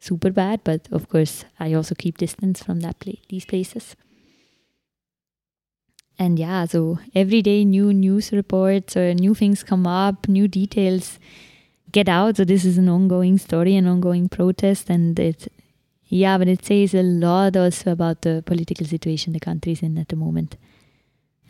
super 0.00 0.30
bad. 0.30 0.60
But 0.64 0.88
of 0.90 1.08
course, 1.08 1.44
I 1.58 1.72
also 1.74 1.94
keep 1.94 2.18
distance 2.18 2.62
from 2.62 2.80
that 2.80 2.98
place, 2.98 3.20
these 3.28 3.44
places. 3.44 3.96
And 6.18 6.38
yeah, 6.38 6.66
so 6.66 6.98
every 7.14 7.42
day 7.42 7.64
new 7.64 7.92
news 7.92 8.32
reports 8.32 8.96
or 8.96 9.14
new 9.14 9.34
things 9.34 9.64
come 9.64 9.86
up, 9.86 10.28
new 10.28 10.46
details 10.46 11.18
get 11.92 12.08
out. 12.08 12.36
So 12.36 12.44
this 12.44 12.64
is 12.64 12.78
an 12.78 12.88
ongoing 12.88 13.38
story, 13.38 13.76
an 13.76 13.86
ongoing 13.86 14.28
protest, 14.28 14.90
and 14.90 15.18
it, 15.18 15.52
yeah, 16.06 16.38
but 16.38 16.48
it 16.48 16.64
says 16.64 16.94
a 16.94 17.02
lot 17.02 17.56
also 17.56 17.92
about 17.92 18.22
the 18.22 18.42
political 18.44 18.86
situation 18.86 19.32
the 19.32 19.40
country 19.40 19.72
is 19.72 19.82
in 19.82 19.98
at 19.98 20.08
the 20.08 20.16
moment. 20.16 20.56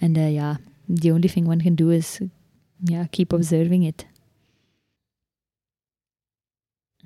And 0.01 0.19
uh, 0.19 0.23
yeah, 0.23 0.57
the 0.89 1.13
only 1.13 1.29
thing 1.29 1.47
one 1.47 1.61
can 1.61 1.75
do 1.75 1.91
is, 1.91 2.21
yeah, 2.83 3.07
keep 3.11 3.33
observing 3.33 3.85
it. 3.85 4.05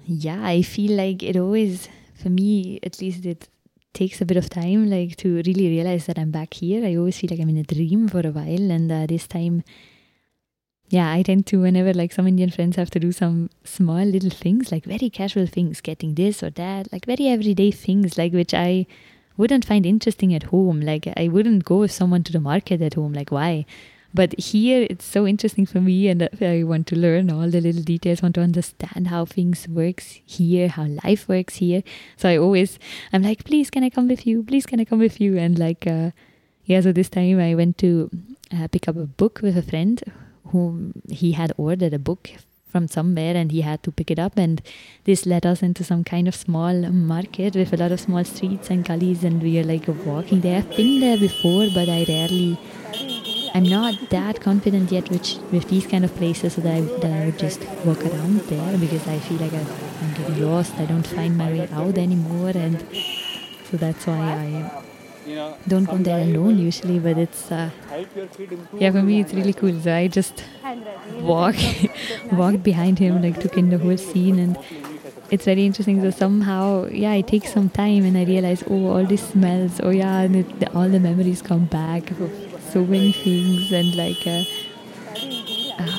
Yeah, 0.06 0.44
I 0.44 0.62
feel 0.62 0.92
like 0.92 1.22
it 1.22 1.36
always, 1.36 1.88
for 2.14 2.30
me 2.30 2.78
at 2.82 3.00
least, 3.00 3.26
it 3.26 3.48
takes 3.92 4.20
a 4.20 4.24
bit 4.24 4.36
of 4.36 4.48
time, 4.48 4.88
like 4.88 5.16
to 5.16 5.36
really 5.46 5.68
realize 5.68 6.06
that 6.06 6.18
I'm 6.18 6.30
back 6.30 6.54
here. 6.54 6.84
I 6.84 6.96
always 6.96 7.18
feel 7.18 7.30
like 7.30 7.40
I'm 7.40 7.48
in 7.48 7.56
a 7.56 7.64
dream 7.64 8.08
for 8.08 8.20
a 8.20 8.30
while, 8.30 8.70
and 8.70 8.90
uh, 8.92 9.06
this 9.06 9.26
time 9.26 9.64
yeah, 10.88 11.10
I 11.12 11.22
tend 11.22 11.46
to, 11.46 11.60
whenever 11.60 11.92
like 11.92 12.12
some 12.12 12.28
Indian 12.28 12.50
friends 12.50 12.76
have 12.76 12.90
to 12.90 13.00
do 13.00 13.10
some 13.10 13.50
small 13.64 14.04
little 14.04 14.30
things, 14.30 14.70
like 14.70 14.84
very 14.84 15.10
casual 15.10 15.46
things, 15.46 15.80
getting 15.80 16.14
this 16.14 16.42
or 16.42 16.50
that, 16.50 16.92
like 16.92 17.06
very 17.06 17.26
everyday 17.28 17.72
things, 17.72 18.16
like 18.16 18.32
which 18.32 18.54
I 18.54 18.86
wouldn't 19.36 19.64
find 19.64 19.84
interesting 19.84 20.32
at 20.32 20.44
home. 20.44 20.80
Like 20.80 21.08
I 21.16 21.28
wouldn't 21.28 21.64
go 21.64 21.78
with 21.78 21.90
someone 21.90 22.22
to 22.24 22.32
the 22.32 22.40
market 22.40 22.80
at 22.82 22.94
home. 22.94 23.12
Like 23.12 23.30
why? 23.30 23.66
But 24.14 24.38
here 24.38 24.86
it's 24.88 25.04
so 25.04 25.26
interesting 25.26 25.66
for 25.66 25.80
me, 25.80 26.08
and 26.08 26.28
I 26.40 26.62
want 26.62 26.86
to 26.86 26.96
learn 26.96 27.30
all 27.30 27.50
the 27.50 27.60
little 27.60 27.82
details. 27.82 28.22
Want 28.22 28.36
to 28.36 28.40
understand 28.40 29.08
how 29.08 29.24
things 29.24 29.68
works 29.68 30.20
here, 30.24 30.68
how 30.68 30.86
life 31.04 31.28
works 31.28 31.56
here. 31.56 31.82
So 32.16 32.28
I 32.28 32.38
always 32.38 32.78
I'm 33.12 33.22
like, 33.22 33.44
please, 33.44 33.70
can 33.70 33.82
I 33.82 33.90
come 33.90 34.06
with 34.06 34.26
you? 34.26 34.44
Please, 34.44 34.64
can 34.64 34.80
I 34.80 34.84
come 34.84 35.00
with 35.00 35.20
you? 35.20 35.36
And 35.36 35.58
like, 35.58 35.86
uh, 35.86 36.12
yeah. 36.64 36.80
So 36.80 36.92
this 36.92 37.08
time 37.08 37.40
I 37.40 37.56
went 37.56 37.76
to 37.78 38.08
uh, 38.54 38.68
pick 38.68 38.88
up 38.88 38.96
a 38.96 39.06
book 39.06 39.40
with 39.42 39.56
a 39.58 39.62
friend 39.62 40.02
whom 40.52 41.02
he 41.08 41.32
had 41.32 41.52
ordered 41.56 41.94
a 41.94 41.98
book 41.98 42.30
from 42.76 42.88
somewhere 42.88 43.34
and 43.36 43.52
he 43.52 43.62
had 43.62 43.82
to 43.82 43.90
pick 43.90 44.10
it 44.10 44.18
up. 44.18 44.36
And 44.36 44.60
this 45.04 45.24
led 45.24 45.46
us 45.46 45.62
into 45.62 45.84
some 45.84 46.04
kind 46.04 46.28
of 46.28 46.34
small 46.34 46.74
market 46.90 47.56
with 47.56 47.72
a 47.72 47.76
lot 47.76 47.92
of 47.92 48.00
small 48.00 48.24
streets 48.24 48.70
and 48.70 48.84
gullies 48.84 49.24
and 49.24 49.42
we 49.42 49.58
are 49.58 49.64
like 49.64 49.88
walking 50.04 50.40
there. 50.42 50.58
I've 50.58 50.76
been 50.76 51.00
there 51.00 51.18
before 51.18 51.66
but 51.74 51.88
i 51.88 52.04
rarely 52.08 52.58
i'm 53.54 53.64
not 53.64 53.94
that 54.10 54.40
confident 54.40 54.92
yet 54.92 55.08
which 55.10 55.36
with 55.52 55.68
these 55.68 55.86
kind 55.86 56.04
of 56.04 56.14
places 56.16 56.56
that 56.56 56.66
i, 56.66 56.80
that 56.80 57.12
I 57.18 57.26
would 57.26 57.38
just 57.38 57.60
walk 57.84 58.04
around 58.04 58.40
there 58.52 58.76
because 58.78 59.06
i 59.08 59.18
feel 59.18 59.38
like 59.38 59.54
i 59.54 59.64
am 60.04 60.14
getting 60.14 60.42
lost. 60.46 60.74
I 60.74 60.84
don't 60.84 61.06
find 61.06 61.38
my 61.38 61.50
way 61.50 61.68
out 61.72 61.96
anymore. 61.96 62.52
And 62.54 62.84
so 63.70 63.76
that's 63.76 64.06
why 64.06 64.20
i 64.20 64.82
don't 65.68 65.84
go 65.84 65.96
there 65.98 66.22
alone 66.22 66.58
usually, 66.58 66.98
but 66.98 67.18
it's 67.18 67.50
uh, 67.50 67.70
yeah 68.74 68.90
for 68.90 69.02
me 69.02 69.20
it's 69.20 69.34
really 69.34 69.52
cool. 69.52 69.80
So 69.80 69.92
I 69.94 70.08
just 70.08 70.44
walk 71.20 71.56
walked 72.32 72.62
behind 72.62 72.98
him, 72.98 73.22
like 73.22 73.40
took 73.40 73.56
in 73.56 73.70
the 73.70 73.78
whole 73.78 73.96
scene, 73.96 74.38
and 74.38 74.58
it's 75.30 75.44
very 75.44 75.66
interesting. 75.66 76.00
So 76.00 76.10
somehow, 76.10 76.86
yeah, 76.86 77.14
it 77.14 77.26
takes 77.26 77.52
some 77.52 77.68
time, 77.70 78.04
and 78.04 78.16
I 78.16 78.24
realize, 78.24 78.62
oh, 78.68 78.86
all 78.86 79.04
these 79.04 79.26
smells, 79.26 79.80
oh 79.82 79.90
yeah, 79.90 80.20
and 80.20 80.36
it, 80.36 80.74
all 80.74 80.88
the 80.88 81.00
memories 81.00 81.42
come 81.42 81.64
back 81.64 82.10
of 82.12 82.30
so 82.70 82.84
many 82.84 83.12
things, 83.12 83.72
and 83.72 83.94
like. 83.96 84.26
Uh, 84.26 84.44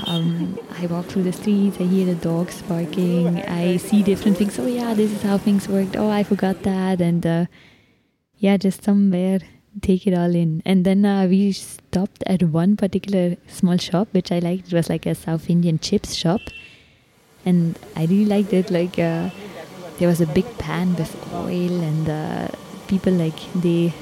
um, 0.08 0.58
I 0.80 0.88
walk 0.88 1.06
through 1.06 1.24
the 1.24 1.34
streets, 1.34 1.78
I 1.80 1.84
hear 1.84 2.06
the 2.06 2.16
dogs 2.16 2.62
barking, 2.64 3.44
I 3.44 3.78
see 3.78 4.02
different 4.02 4.38
things. 4.38 4.58
Oh, 4.58 4.66
yeah, 4.66 4.94
this 4.94 5.12
is 5.12 5.22
how 5.22 5.38
things 5.38 5.68
worked. 5.68 5.96
Oh, 5.96 6.10
I 6.10 6.24
forgot 6.24 6.64
that. 6.64 7.00
And 7.00 7.26
uh, 7.26 7.46
yeah, 8.40 8.58
just 8.58 8.84
somewhere 8.84 9.40
take 9.82 10.08
it 10.08 10.14
all 10.14 10.34
in. 10.34 10.62
And 10.66 10.86
then 10.86 11.06
uh, 11.06 11.28
we 11.28 11.52
stopped 11.52 12.24
at 12.26 12.44
one 12.44 12.76
particular 12.76 13.38
small 13.48 13.78
shop, 13.78 14.08
which 14.12 14.32
I 14.32 14.40
liked. 14.40 14.68
It 14.68 14.74
was 14.74 14.90
like 14.90 15.06
a 15.06 15.16
South 15.16 15.50
Indian 15.50 15.80
chips 15.80 16.14
shop, 16.14 16.42
and 17.46 17.78
I 17.96 18.06
really 18.06 18.26
liked 18.26 18.54
it. 18.54 18.72
Like 18.72 19.00
uh, 19.00 19.30
there 20.00 20.08
was 20.08 20.22
a 20.22 20.28
big 20.28 20.46
pan 20.58 20.96
with 20.96 21.16
oil, 21.34 21.82
and 21.82 22.10
uh, 22.10 22.48
people 22.88 23.14
like 23.14 23.40
they 23.54 23.94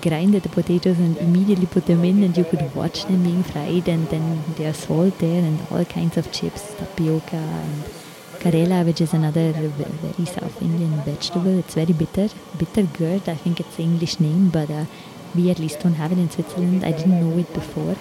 grinded 0.00 0.42
the 0.42 0.48
potatoes 0.48 0.98
and 0.98 1.16
immediately 1.18 1.66
put 1.66 1.86
them 1.86 2.04
in, 2.04 2.22
and 2.22 2.36
you 2.36 2.44
could 2.44 2.74
watch 2.74 3.04
them 3.04 3.22
being 3.22 3.42
fried. 3.42 3.88
And 3.88 4.06
then 4.08 4.42
there's 4.56 4.78
salt 4.78 5.18
there, 5.18 5.42
and 5.42 5.58
all 5.70 5.84
kinds 5.84 6.16
of 6.16 6.30
chips, 6.32 6.74
tapioca 6.74 7.36
and 7.36 7.84
Karela, 8.40 8.84
which 8.84 9.00
is 9.00 9.12
another 9.12 9.52
very 9.52 10.24
South 10.24 10.60
Indian 10.62 10.92
vegetable. 11.02 11.58
It's 11.58 11.74
very 11.74 11.92
bitter, 11.92 12.28
bitter 12.58 12.84
gourd. 12.98 13.28
I 13.28 13.34
think 13.34 13.60
it's 13.60 13.76
the 13.76 13.82
English 13.82 14.18
name, 14.18 14.48
but 14.48 14.70
uh, 14.70 14.86
we 15.34 15.50
at 15.50 15.58
least 15.58 15.80
don't 15.80 15.94
have 15.94 16.12
it 16.12 16.18
in 16.18 16.30
Switzerland. 16.30 16.84
I 16.84 16.92
didn't 16.92 17.20
know 17.20 17.38
it 17.38 17.52
before. 17.52 17.96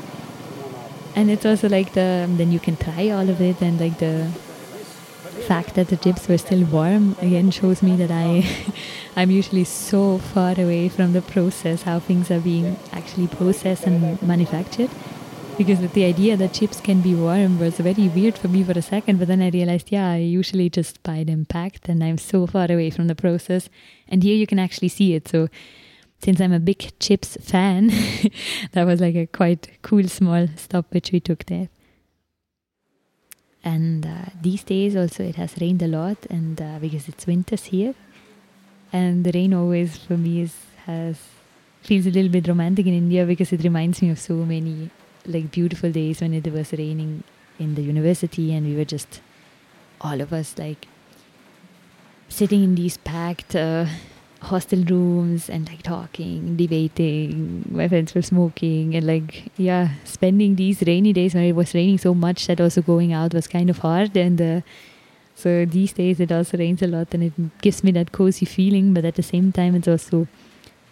And 1.15 1.29
it's 1.29 1.45
also 1.45 1.67
like 1.67 1.93
the 1.93 2.27
then 2.37 2.51
you 2.51 2.59
can 2.59 2.77
try 2.77 3.09
all 3.09 3.29
of 3.29 3.41
it, 3.41 3.61
and 3.61 3.79
like 3.79 3.99
the 3.99 4.31
fact 5.47 5.75
that 5.75 5.87
the 5.89 5.97
chips 5.97 6.27
were 6.27 6.37
still 6.37 6.63
warm 6.65 7.15
again 7.21 7.49
shows 7.51 7.81
me 7.81 7.95
that 7.97 8.11
I 8.11 8.45
I'm 9.17 9.31
usually 9.31 9.63
so 9.65 10.19
far 10.19 10.51
away 10.51 10.89
from 10.89 11.13
the 11.13 11.21
process, 11.21 11.83
how 11.83 11.99
things 11.99 12.31
are 12.31 12.39
being 12.39 12.77
actually 12.93 13.27
processed 13.27 13.85
and 13.85 14.21
manufactured 14.21 14.91
because 15.59 15.81
the 15.91 16.05
idea 16.05 16.37
that 16.37 16.53
chips 16.53 16.79
can 16.79 17.01
be 17.01 17.13
warm 17.13 17.59
was 17.59 17.75
very 17.79 18.07
weird 18.07 18.37
for 18.37 18.47
me 18.47 18.63
for 18.63 18.71
a 18.71 18.81
second 18.81 19.19
but 19.19 19.27
then 19.27 19.41
i 19.41 19.49
realized 19.49 19.91
yeah 19.91 20.09
i 20.11 20.15
usually 20.15 20.69
just 20.69 21.03
buy 21.03 21.21
them 21.21 21.43
packed 21.43 21.89
and 21.89 22.01
i'm 22.01 22.17
so 22.17 22.47
far 22.47 22.71
away 22.71 22.89
from 22.89 23.07
the 23.07 23.15
process. 23.15 23.69
And 24.07 24.23
here 24.23 24.35
you 24.35 24.47
can 24.47 24.57
actually 24.57 24.87
see 24.87 25.15
it. 25.15 25.27
So 25.27 25.49
since 26.23 26.39
i'm 26.39 26.53
a 26.53 26.61
big 26.61 26.97
chips 27.01 27.37
fan 27.41 27.87
that 28.71 28.85
was 28.85 29.01
like 29.01 29.15
a 29.15 29.25
quite 29.27 29.69
cool 29.81 30.07
small 30.07 30.47
stop 30.55 30.85
which 30.91 31.11
we 31.11 31.19
took 31.19 31.43
there. 31.47 31.67
And 33.61 34.05
uh, 34.05 34.27
these 34.41 34.63
days 34.63 34.95
also 34.95 35.23
it 35.23 35.35
has 35.35 35.57
rained 35.59 35.81
a 35.81 35.87
lot 35.87 36.25
and 36.29 36.61
uh, 36.61 36.79
because 36.79 37.09
it's 37.09 37.27
winters 37.27 37.65
here. 37.65 37.95
And 38.93 39.25
the 39.25 39.33
rain 39.33 39.53
always 39.53 39.97
for 39.97 40.15
me 40.15 40.39
is 40.43 40.55
has 40.85 41.17
feels 41.81 42.05
a 42.05 42.11
little 42.11 42.31
bit 42.31 42.47
romantic 42.47 42.85
in 42.85 42.93
india 42.93 43.25
because 43.25 43.53
it 43.53 43.63
reminds 43.63 44.01
me 44.01 44.09
of 44.09 44.19
so 44.19 44.33
many 44.33 44.89
like 45.25 45.51
beautiful 45.51 45.91
days 45.91 46.21
when 46.21 46.33
it 46.33 46.51
was 46.51 46.73
raining 46.73 47.23
in 47.57 47.75
the 47.75 47.81
university 47.81 48.53
and 48.53 48.65
we 48.65 48.75
were 48.75 48.85
just 48.85 49.21
all 50.01 50.21
of 50.21 50.31
us 50.31 50.57
like 50.57 50.87
sitting 52.29 52.63
in 52.63 52.75
these 52.75 52.97
packed 52.97 53.55
uh, 53.55 53.85
hostel 54.41 54.83
rooms 54.83 55.49
and 55.49 55.67
like 55.67 55.81
talking, 55.83 56.55
debating. 56.55 57.65
My 57.69 57.87
friends 57.87 58.15
were 58.15 58.21
smoking 58.21 58.95
and 58.95 59.05
like 59.05 59.51
yeah, 59.57 59.89
spending 60.03 60.55
these 60.55 60.81
rainy 60.83 61.13
days 61.13 61.35
when 61.35 61.43
it 61.43 61.55
was 61.55 61.73
raining 61.73 61.97
so 61.97 62.13
much 62.13 62.47
that 62.47 62.61
also 62.61 62.81
going 62.81 63.11
out 63.13 63.33
was 63.33 63.47
kind 63.47 63.69
of 63.69 63.79
hard. 63.79 64.15
And 64.15 64.41
uh, 64.41 64.61
so 65.35 65.65
these 65.65 65.93
days 65.93 66.19
it 66.19 66.31
also 66.31 66.57
rains 66.57 66.81
a 66.81 66.87
lot 66.87 67.13
and 67.13 67.23
it 67.23 67.61
gives 67.61 67.83
me 67.83 67.91
that 67.91 68.11
cozy 68.11 68.45
feeling. 68.45 68.93
But 68.93 69.05
at 69.05 69.15
the 69.15 69.23
same 69.23 69.51
time, 69.51 69.75
it's 69.75 69.87
also 69.87 70.27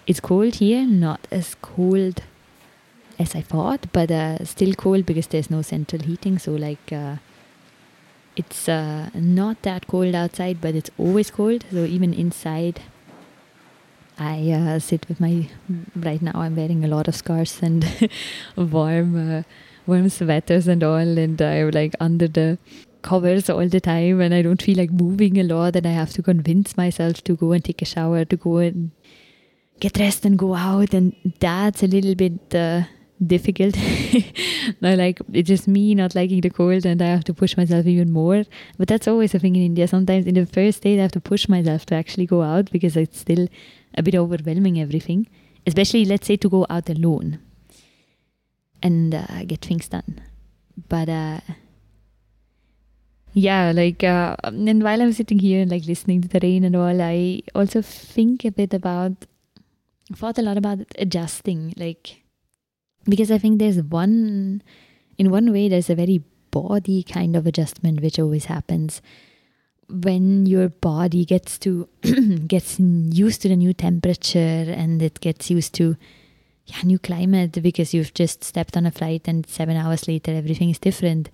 it's 0.06 0.20
cold 0.20 0.56
here, 0.56 0.86
not 0.86 1.28
as 1.32 1.56
cold 1.56 2.24
as 3.20 3.36
I 3.36 3.42
thought, 3.42 3.88
but 3.92 4.12
uh, 4.12 4.44
still 4.46 4.74
cold 4.74 5.06
because 5.06 5.28
there's 5.28 5.50
no 5.50 5.62
central 5.62 6.02
heating. 6.02 6.38
So 6.40 6.54
like 6.54 6.92
uh, 6.92 7.18
it's 8.36 8.70
uh, 8.70 9.10
not 9.14 9.62
that 9.64 9.88
cold 9.88 10.16
outside, 10.16 10.62
but 10.62 10.76
it's 10.76 10.92
always 10.98 11.32
cold. 11.32 11.66
So 11.72 11.86
even 11.86 12.14
inside, 12.14 12.82
I 14.18 14.52
uh, 14.52 14.80
sit 14.80 15.08
with 15.10 15.20
my. 15.20 15.50
Right 15.96 16.22
now, 16.22 16.34
I'm 16.36 16.56
wearing 16.56 16.84
a 16.84 16.88
lot 16.88 17.08
of 17.08 17.16
scarves 17.16 17.62
and 17.62 18.10
warm, 18.56 19.40
uh, 19.40 19.44
warm 19.86 20.10
sweaters 20.10 20.68
and 20.68 20.84
all, 20.84 21.18
and 21.18 21.42
I'm 21.42 21.72
like 21.72 21.96
under 22.00 22.28
the 22.28 22.58
covers 23.02 23.50
all 23.50 23.68
the 23.68 23.80
time, 23.80 24.22
and 24.22 24.34
I 24.34 24.42
don't 24.42 24.62
feel 24.62 24.78
like 24.78 24.92
moving 24.92 25.40
a 25.40 25.44
lot, 25.44 25.76
and 25.76 25.88
I 25.88 25.92
have 25.92 26.12
to 26.14 26.24
convince 26.24 26.78
myself 26.78 27.24
to 27.24 27.36
go 27.36 27.52
and 27.52 27.64
take 27.64 27.82
a 27.82 27.86
shower, 27.86 28.26
to 28.26 28.36
go 28.36 28.58
and 28.58 28.92
get 29.80 29.94
dressed 29.94 30.26
and 30.26 30.38
go 30.38 30.54
out, 30.56 30.94
and 30.94 31.16
that's 31.40 31.84
a 31.84 31.88
little 31.88 32.16
bit 32.16 32.56
uh, 32.56 32.84
difficult. 33.26 33.76
no, 34.82 34.96
like 34.96 35.20
it's 35.34 35.48
just 35.48 35.68
me 35.68 35.96
not 35.96 36.16
liking 36.16 36.42
the 36.42 36.50
cold 36.50 36.86
and 36.86 37.02
I 37.02 37.08
have 37.08 37.24
to 37.26 37.34
push 37.34 37.58
myself 37.58 37.86
even 37.86 38.12
more. 38.12 38.44
But 38.78 38.88
that's 38.88 39.08
always 39.08 39.34
a 39.34 39.40
thing 39.40 39.56
in 39.56 39.64
India. 39.64 39.88
Sometimes 39.88 40.26
in 40.26 40.36
the 40.36 40.46
first 40.46 40.84
day 40.84 40.98
I 40.98 41.02
have 41.02 41.12
to 41.14 41.22
push 41.22 41.48
myself 41.48 41.86
to 41.88 41.96
actually 41.96 42.26
go 42.26 42.42
out 42.42 42.72
because 42.72 42.96
it's 42.96 43.20
still 43.20 43.48
a 43.96 44.04
bit 44.04 44.16
overwhelming 44.16 44.80
everything. 44.80 45.28
Especially 45.66 46.06
let's 46.06 46.28
say 46.28 46.38
to 46.38 46.50
go 46.50 46.66
out 46.70 46.90
alone 46.90 47.40
and 48.82 49.16
uh, 49.16 49.44
get 49.46 49.66
things 49.66 49.88
done. 49.90 50.22
But 50.88 51.10
uh, 51.10 51.40
yeah, 53.34 53.72
like 53.74 54.04
uh, 54.04 54.36
and 54.44 54.84
while 54.84 55.02
I'm 55.02 55.14
sitting 55.14 55.40
here 55.40 55.62
and 55.62 55.72
like 55.72 55.86
listening 55.86 56.22
to 56.22 56.28
the 56.28 56.40
rain 56.42 56.64
and 56.64 56.76
all, 56.76 57.02
I 57.02 57.42
also 57.56 57.82
think 57.82 58.46
a 58.46 58.52
bit 58.52 58.74
about 58.74 59.26
thought 60.16 60.38
a 60.38 60.42
lot 60.42 60.58
about 60.58 60.80
adjusting 60.98 61.74
like 61.76 62.24
because 63.08 63.32
I 63.32 63.38
think 63.38 63.60
there's 63.60 63.82
one, 63.82 64.62
in 65.18 65.32
one 65.32 65.52
way, 65.52 65.70
there's 65.70 65.90
a 65.90 65.96
very 65.96 66.24
body 66.52 67.04
kind 67.04 67.36
of 67.36 67.46
adjustment 67.46 68.02
which 68.02 68.20
always 68.20 68.46
happens 68.46 69.02
when 69.90 70.46
your 70.46 70.70
body 70.70 71.24
gets 71.24 71.58
to 71.60 71.88
gets 72.48 72.80
used 72.80 73.42
to 73.42 73.50
the 73.50 73.56
new 73.56 73.74
temperature 73.74 74.66
and 74.68 75.02
it 75.02 75.20
gets 75.22 75.50
used 75.50 75.74
to 75.74 75.96
yeah, 76.66 76.82
new 76.84 77.00
climate 77.00 77.62
because 77.64 77.94
you've 77.94 78.14
just 78.14 78.44
stepped 78.44 78.76
on 78.76 78.86
a 78.86 78.92
flight 78.92 79.28
and 79.28 79.48
seven 79.48 79.78
hours 79.78 80.08
later 80.08 80.34
everything 80.34 80.70
is 80.70 80.80
different. 80.80 81.30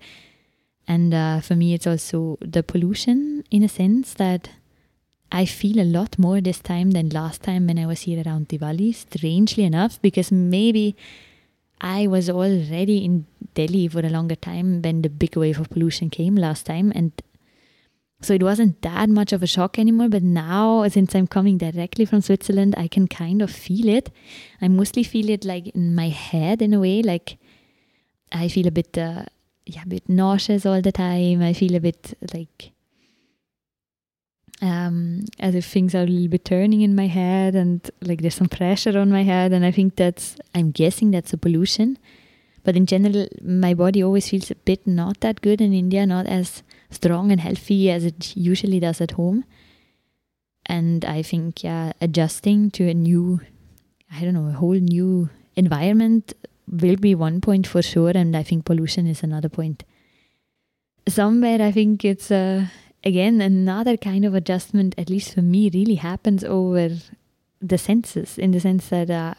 And 0.86 1.12
uh, 1.12 1.40
for 1.40 1.56
me, 1.56 1.74
it's 1.74 1.86
also 1.86 2.38
the 2.40 2.62
pollution 2.62 3.42
in 3.50 3.62
a 3.62 3.68
sense 3.68 4.14
that 4.14 4.50
I 5.32 5.46
feel 5.46 5.80
a 5.80 5.84
lot 5.84 6.18
more 6.18 6.40
this 6.40 6.60
time 6.60 6.92
than 6.92 7.08
last 7.08 7.42
time 7.42 7.66
when 7.66 7.78
I 7.78 7.86
was 7.86 8.02
here 8.02 8.22
around 8.24 8.48
Diwali, 8.48 8.94
strangely 8.94 9.64
enough, 9.64 10.00
because 10.00 10.30
maybe 10.30 10.94
I 11.80 12.06
was 12.06 12.30
already 12.30 13.04
in 13.04 13.26
Delhi 13.54 13.88
for 13.88 14.00
a 14.00 14.08
longer 14.08 14.34
time 14.34 14.82
when 14.82 15.02
the 15.02 15.10
big 15.10 15.36
wave 15.36 15.60
of 15.60 15.70
pollution 15.70 16.10
came 16.10 16.36
last 16.36 16.66
time. 16.66 16.92
And 16.94 17.12
so 18.20 18.32
it 18.32 18.42
wasn't 18.42 18.80
that 18.82 19.08
much 19.08 19.32
of 19.32 19.42
a 19.42 19.46
shock 19.46 19.78
anymore. 19.78 20.08
But 20.08 20.22
now, 20.22 20.86
since 20.88 21.14
I'm 21.14 21.26
coming 21.26 21.58
directly 21.58 22.04
from 22.04 22.22
Switzerland, 22.22 22.74
I 22.78 22.88
can 22.88 23.06
kind 23.06 23.42
of 23.42 23.50
feel 23.50 23.88
it. 23.88 24.10
I 24.62 24.68
mostly 24.68 25.04
feel 25.04 25.28
it 25.28 25.44
like 25.44 25.68
in 25.68 25.94
my 25.94 26.08
head 26.08 26.62
in 26.62 26.72
a 26.72 26.80
way. 26.80 27.02
Like 27.02 27.38
I 28.32 28.48
feel 28.48 28.66
a 28.66 28.70
bit, 28.70 28.96
uh, 28.96 29.24
yeah, 29.66 29.82
a 29.82 29.88
bit 29.88 30.08
nauseous 30.08 30.64
all 30.64 30.80
the 30.80 30.92
time. 30.92 31.42
I 31.42 31.52
feel 31.52 31.74
a 31.74 31.80
bit 31.80 32.16
like 32.32 32.72
um, 34.62 35.24
as 35.38 35.54
if 35.54 35.66
things 35.66 35.94
are 35.94 36.02
a 36.02 36.06
little 36.06 36.28
bit 36.28 36.44
turning 36.44 36.80
in 36.82 36.94
my 36.94 37.06
head 37.06 37.54
and 37.54 37.90
like 38.00 38.22
there's 38.22 38.34
some 38.34 38.48
pressure 38.48 38.98
on 38.98 39.10
my 39.10 39.22
head. 39.22 39.52
And 39.52 39.64
I 39.64 39.70
think 39.70 39.96
that's, 39.96 40.36
I'm 40.54 40.70
guessing 40.70 41.10
that's 41.10 41.32
a 41.32 41.38
pollution. 41.38 41.98
But 42.62 42.76
in 42.76 42.86
general, 42.86 43.28
my 43.42 43.74
body 43.74 44.02
always 44.02 44.28
feels 44.28 44.50
a 44.50 44.54
bit 44.54 44.86
not 44.86 45.20
that 45.20 45.42
good 45.42 45.60
in 45.60 45.74
India, 45.74 46.06
not 46.06 46.26
as 46.26 46.62
strong 46.90 47.30
and 47.30 47.40
healthy 47.40 47.90
as 47.90 48.04
it 48.04 48.36
usually 48.36 48.80
does 48.80 49.00
at 49.00 49.12
home. 49.12 49.44
And 50.66 51.04
I 51.04 51.20
think, 51.20 51.62
yeah, 51.62 51.92
adjusting 52.00 52.70
to 52.70 52.88
a 52.88 52.94
new, 52.94 53.40
I 54.10 54.22
don't 54.22 54.32
know, 54.32 54.48
a 54.48 54.52
whole 54.52 54.72
new 54.72 55.28
environment 55.56 56.32
will 56.66 56.96
be 56.96 57.14
one 57.14 57.42
point 57.42 57.66
for 57.66 57.82
sure. 57.82 58.12
And 58.14 58.34
I 58.34 58.42
think 58.42 58.64
pollution 58.64 59.06
is 59.06 59.22
another 59.22 59.50
point. 59.50 59.84
Somewhere, 61.06 61.60
I 61.60 61.70
think 61.70 62.02
it's, 62.02 62.30
uh, 62.30 62.68
again, 63.04 63.40
another 63.40 63.96
kind 63.96 64.24
of 64.24 64.34
adjustment, 64.34 64.94
at 64.98 65.10
least 65.10 65.34
for 65.34 65.42
me, 65.42 65.70
really 65.72 65.96
happens 65.96 66.42
over 66.42 66.90
the 67.60 67.78
senses 67.78 68.38
in 68.38 68.50
the 68.50 68.60
sense 68.60 68.88
that 68.88 69.10
uh, 69.10 69.34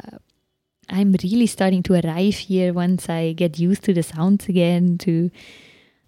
I'm 0.89 1.15
really 1.23 1.47
starting 1.47 1.83
to 1.83 1.93
arrive 1.93 2.35
here 2.35 2.73
once 2.73 3.09
I 3.09 3.33
get 3.33 3.59
used 3.59 3.83
to 3.83 3.93
the 3.93 4.03
sounds 4.03 4.47
again, 4.47 4.97
to 4.99 5.31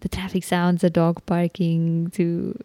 the 0.02 0.10
traffic 0.10 0.44
sounds, 0.44 0.82
the 0.82 0.90
dog 0.90 1.26
barking, 1.26 2.12
to 2.12 2.58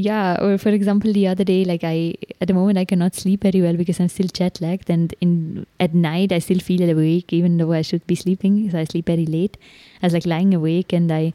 yeah. 0.00 0.36
Or 0.40 0.56
for 0.58 0.70
example, 0.70 1.12
the 1.12 1.26
other 1.26 1.44
day, 1.44 1.64
like 1.64 1.84
I 1.84 2.14
at 2.40 2.48
the 2.48 2.54
moment 2.54 2.78
I 2.78 2.84
cannot 2.84 3.14
sleep 3.14 3.42
very 3.42 3.60
well 3.60 3.76
because 3.76 4.00
I'm 4.00 4.08
still 4.08 4.28
jet 4.38 4.60
lagged, 4.60 4.90
and 4.90 5.14
in 5.20 5.66
at 5.78 5.94
night 5.94 6.32
I 6.32 6.38
still 6.38 6.60
feel 6.60 6.88
awake 6.88 7.32
even 7.32 7.58
though 7.58 7.72
I 7.72 7.82
should 7.82 8.06
be 8.06 8.14
sleeping. 8.14 8.70
So 8.70 8.78
I 8.78 8.84
sleep 8.84 9.06
very 9.06 9.26
late. 9.26 9.56
I 10.02 10.06
was 10.06 10.14
like 10.14 10.26
lying 10.26 10.54
awake, 10.54 10.92
and 10.92 11.12
I 11.12 11.32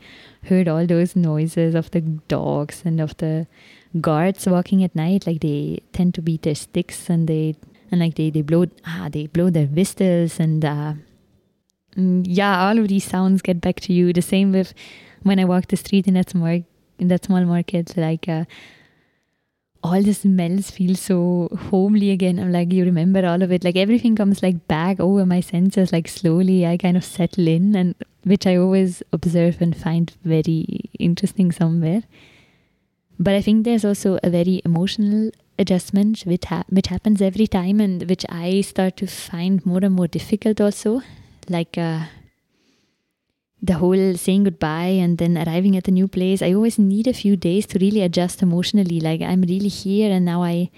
heard 0.52 0.68
all 0.68 0.86
those 0.86 1.16
noises 1.16 1.76
of 1.76 1.92
the 1.92 2.02
dogs 2.36 2.82
and 2.86 3.00
of 3.00 3.16
the 3.18 3.48
guards 4.02 4.48
walking 4.48 4.84
at 4.84 4.96
night. 4.96 5.28
Like 5.28 5.42
they 5.42 5.80
tend 5.94 6.14
to 6.16 6.22
beat 6.22 6.44
their 6.44 6.56
sticks 6.56 7.10
and 7.10 7.28
they 7.28 7.56
and 7.92 8.02
like 8.02 8.16
they 8.16 8.30
they 8.30 8.42
blow 8.42 8.66
ah 8.86 9.10
they 9.12 9.28
blow 9.28 9.50
their 9.50 9.68
whistles 9.68 10.40
and 10.40 10.66
uh, 10.66 10.94
mm, 11.96 12.24
yeah 12.28 12.68
all 12.68 12.80
of 12.80 12.88
these 12.88 13.04
sounds 13.04 13.42
get 13.42 13.62
back 13.62 13.80
to 13.80 13.94
you 13.94 14.12
the 14.12 14.22
same 14.22 14.52
with 14.52 14.74
when 15.24 15.40
i 15.40 15.46
walk 15.46 15.68
the 15.68 15.78
street 15.78 16.08
in 16.08 16.24
small 16.24 16.62
in 17.00 17.08
that 17.10 17.26
small 17.26 17.46
market 17.46 17.96
like 17.98 18.28
uh, 18.28 18.46
all 19.84 20.02
the 20.02 20.14
smells 20.14 20.72
feel 20.72 20.96
so 20.96 21.50
homely 21.70 22.10
again. 22.10 22.40
I'm 22.40 22.52
like 22.52 22.74
you 22.74 22.84
remember 22.86 23.26
all 23.26 23.44
of 23.44 23.52
it? 23.52 23.64
Like 23.64 23.76
everything 23.76 24.16
comes 24.16 24.42
like 24.42 24.68
back. 24.68 25.00
Over 25.00 25.26
my 25.26 25.42
senses 25.42 25.92
like 25.92 26.08
slowly 26.08 26.66
i 26.66 26.76
kind 26.78 26.98
of 26.98 27.04
settle 27.04 27.48
in 27.48 27.76
and 27.76 27.96
which 28.24 28.48
i 28.48 28.56
always 28.56 29.04
observe 29.14 29.62
and 29.62 29.78
find 29.78 30.14
very 30.24 30.90
interesting 31.00 31.52
somewhere. 31.52 32.04
But 33.20 33.36
i 33.36 33.42
think 33.42 33.64
there's 33.64 33.86
also 33.86 34.20
a 34.24 34.30
very 34.30 34.62
emotional 34.66 35.32
adjustment 35.58 36.22
which, 36.26 36.46
ha- 36.46 36.64
which 36.70 36.88
happens 36.88 37.22
every 37.22 37.48
time 37.48 37.80
and 37.80 38.10
which 38.10 38.26
I 38.30 38.62
start 38.62 38.98
to 38.98 39.08
find 39.08 39.66
more 39.66 39.80
and 39.82 39.94
more 39.96 40.08
difficult 40.08 40.60
also. 40.60 41.02
Like 41.48 41.78
uh, 41.78 42.06
the 43.66 43.76
whole 43.76 44.16
saying 44.16 44.44
goodbye 44.46 44.96
and 45.04 45.18
then 45.18 45.38
arriving 45.38 45.76
at 45.78 45.88
a 45.88 45.92
new 45.92 46.08
place. 46.08 46.42
I 46.42 46.54
always 46.54 46.78
need 46.78 47.08
a 47.08 47.14
few 47.14 47.36
days 47.36 47.66
to 47.68 47.80
really 47.80 48.02
adjust 48.02 48.42
emotionally. 48.42 49.00
Like 49.00 49.22
I'm 49.22 49.42
really 49.42 49.70
here 49.70 50.12
and 50.12 50.26
now 50.26 50.44
I 50.44 50.70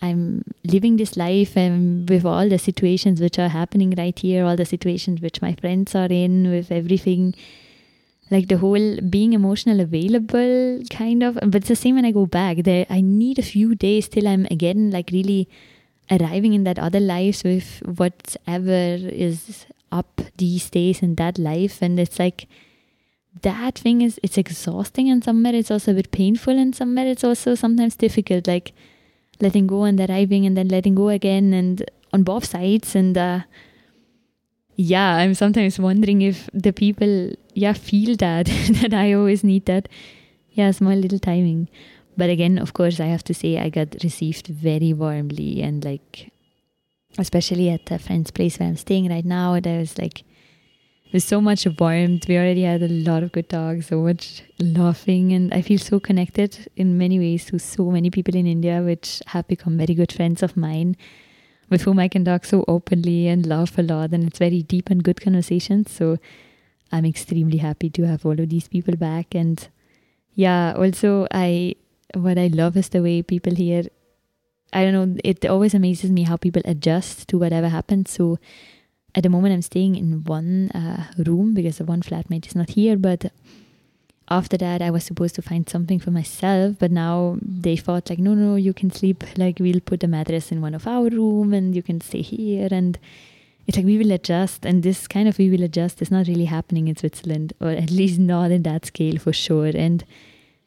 I'm 0.00 0.44
living 0.64 0.96
this 0.98 1.16
life 1.16 1.56
and 1.56 2.08
with 2.08 2.26
all 2.26 2.48
the 2.48 2.58
situations 2.58 3.20
which 3.20 3.38
are 3.38 3.48
happening 3.48 3.94
right 3.96 4.18
here, 4.18 4.44
all 4.44 4.56
the 4.56 4.66
situations 4.66 5.22
which 5.22 5.40
my 5.40 5.54
friends 5.54 5.94
are 5.94 6.08
in, 6.10 6.50
with 6.50 6.70
everything 6.70 7.34
like 8.30 8.48
the 8.48 8.58
whole 8.58 9.00
being 9.08 9.32
emotional 9.32 9.80
available 9.80 10.82
kind 10.90 11.22
of 11.22 11.38
but 11.42 11.56
it's 11.56 11.68
the 11.68 11.76
same 11.76 11.94
when 11.94 12.04
i 12.04 12.10
go 12.10 12.26
back 12.26 12.58
there 12.64 12.84
i 12.90 13.00
need 13.00 13.38
a 13.38 13.42
few 13.42 13.74
days 13.74 14.08
till 14.08 14.26
i'm 14.26 14.46
again 14.50 14.90
like 14.90 15.10
really 15.12 15.48
arriving 16.10 16.52
in 16.52 16.64
that 16.64 16.78
other 16.78 16.98
life 17.00 17.44
with 17.44 17.80
whatever 17.84 18.96
is 19.26 19.66
up 19.92 20.20
these 20.36 20.68
days 20.70 21.02
in 21.02 21.14
that 21.16 21.38
life 21.38 21.80
and 21.80 21.98
it's 21.98 22.18
like 22.18 22.48
that 23.42 23.78
thing 23.78 24.00
is 24.00 24.18
it's 24.22 24.38
exhausting 24.38 25.10
and 25.10 25.22
somewhere 25.22 25.54
it's 25.54 25.70
also 25.70 25.92
a 25.92 25.94
bit 25.94 26.10
painful 26.10 26.58
and 26.58 26.74
somewhere 26.74 27.06
it's 27.06 27.24
also 27.24 27.54
sometimes 27.54 27.94
difficult 27.94 28.46
like 28.46 28.72
letting 29.40 29.66
go 29.66 29.84
and 29.84 30.00
arriving 30.00 30.46
and 30.46 30.56
then 30.56 30.68
letting 30.68 30.94
go 30.94 31.08
again 31.08 31.52
and 31.52 31.88
on 32.12 32.22
both 32.22 32.44
sides 32.44 32.94
and 32.94 33.16
uh, 33.18 33.40
yeah, 34.76 35.16
I'm 35.16 35.34
sometimes 35.34 35.78
wondering 35.78 36.22
if 36.22 36.48
the 36.52 36.72
people, 36.72 37.32
yeah, 37.54 37.72
feel 37.72 38.14
that, 38.16 38.46
that 38.80 38.92
I 38.92 39.14
always 39.14 39.42
need 39.42 39.64
that, 39.66 39.88
yeah, 40.52 40.70
small 40.70 40.94
little 40.94 41.18
timing. 41.18 41.68
But 42.16 42.30
again, 42.30 42.58
of 42.58 42.74
course, 42.74 43.00
I 43.00 43.06
have 43.06 43.24
to 43.24 43.34
say 43.34 43.58
I 43.58 43.70
got 43.70 43.96
received 44.02 44.48
very 44.48 44.92
warmly 44.92 45.62
and 45.62 45.84
like, 45.84 46.30
especially 47.18 47.70
at 47.70 47.90
a 47.90 47.98
friend's 47.98 48.30
place 48.30 48.58
where 48.58 48.68
I'm 48.68 48.76
staying 48.76 49.08
right 49.08 49.24
now, 49.24 49.58
there 49.60 49.80
was 49.80 49.98
like, 49.98 50.24
there's 51.10 51.24
so 51.24 51.40
much 51.40 51.66
warmth. 51.78 52.28
We 52.28 52.36
already 52.36 52.62
had 52.62 52.82
a 52.82 52.88
lot 52.88 53.22
of 53.22 53.32
good 53.32 53.48
talks, 53.48 53.88
so 53.88 54.00
much 54.00 54.42
laughing, 54.58 55.32
and 55.32 55.54
I 55.54 55.62
feel 55.62 55.78
so 55.78 56.00
connected 56.00 56.68
in 56.76 56.98
many 56.98 57.18
ways 57.18 57.44
to 57.46 57.58
so 57.58 57.90
many 57.90 58.10
people 58.10 58.34
in 58.34 58.46
India, 58.46 58.82
which 58.82 59.22
have 59.26 59.46
become 59.46 59.78
very 59.78 59.94
good 59.94 60.12
friends 60.12 60.42
of 60.42 60.56
mine 60.56 60.96
with 61.70 61.82
whom 61.82 61.98
I 61.98 62.08
can 62.08 62.24
talk 62.24 62.44
so 62.44 62.64
openly 62.68 63.28
and 63.28 63.46
laugh 63.46 63.78
a 63.78 63.82
lot. 63.82 64.12
And 64.12 64.24
it's 64.24 64.38
very 64.38 64.62
deep 64.62 64.90
and 64.90 65.02
good 65.02 65.20
conversations. 65.20 65.90
So 65.90 66.18
I'm 66.92 67.04
extremely 67.04 67.58
happy 67.58 67.90
to 67.90 68.02
have 68.06 68.24
all 68.24 68.38
of 68.38 68.48
these 68.48 68.68
people 68.68 68.96
back. 68.96 69.34
And 69.34 69.66
yeah, 70.34 70.74
also, 70.76 71.26
I 71.30 71.76
what 72.14 72.38
I 72.38 72.48
love 72.48 72.76
is 72.76 72.88
the 72.90 73.02
way 73.02 73.22
people 73.22 73.54
here. 73.54 73.84
I 74.72 74.84
don't 74.84 74.92
know. 74.92 75.16
It 75.24 75.44
always 75.46 75.74
amazes 75.74 76.10
me 76.10 76.24
how 76.24 76.36
people 76.36 76.62
adjust 76.64 77.28
to 77.28 77.38
whatever 77.38 77.68
happens. 77.68 78.10
So 78.10 78.38
at 79.14 79.22
the 79.22 79.28
moment, 79.28 79.54
I'm 79.54 79.62
staying 79.62 79.96
in 79.96 80.24
one 80.24 80.70
uh, 80.72 81.06
room 81.18 81.54
because 81.54 81.78
the 81.78 81.84
one 81.84 82.02
flatmate 82.02 82.46
is 82.46 82.54
not 82.54 82.70
here, 82.70 82.96
but 82.96 83.30
after 84.28 84.56
that 84.56 84.82
i 84.82 84.90
was 84.90 85.04
supposed 85.04 85.34
to 85.34 85.42
find 85.42 85.68
something 85.68 85.98
for 85.98 86.10
myself 86.10 86.74
but 86.78 86.90
now 86.90 87.36
they 87.40 87.76
thought 87.76 88.10
like 88.10 88.18
no 88.18 88.34
no 88.34 88.56
you 88.56 88.72
can 88.72 88.90
sleep 88.90 89.22
like 89.36 89.58
we'll 89.60 89.80
put 89.80 90.02
a 90.02 90.08
mattress 90.08 90.50
in 90.50 90.60
one 90.60 90.74
of 90.74 90.86
our 90.86 91.08
room 91.10 91.52
and 91.54 91.76
you 91.76 91.82
can 91.82 92.00
stay 92.00 92.22
here 92.22 92.68
and 92.70 92.98
it's 93.66 93.76
like 93.76 93.86
we 93.86 93.98
will 93.98 94.12
adjust 94.12 94.64
and 94.64 94.82
this 94.82 95.06
kind 95.06 95.28
of 95.28 95.38
we 95.38 95.50
will 95.50 95.62
adjust 95.62 96.02
is 96.02 96.10
not 96.10 96.26
really 96.26 96.46
happening 96.46 96.88
in 96.88 96.96
switzerland 96.96 97.52
or 97.60 97.70
at 97.70 97.90
least 97.90 98.18
not 98.18 98.50
in 98.50 98.62
that 98.62 98.84
scale 98.84 99.18
for 99.18 99.32
sure 99.32 99.70
and 99.74 100.04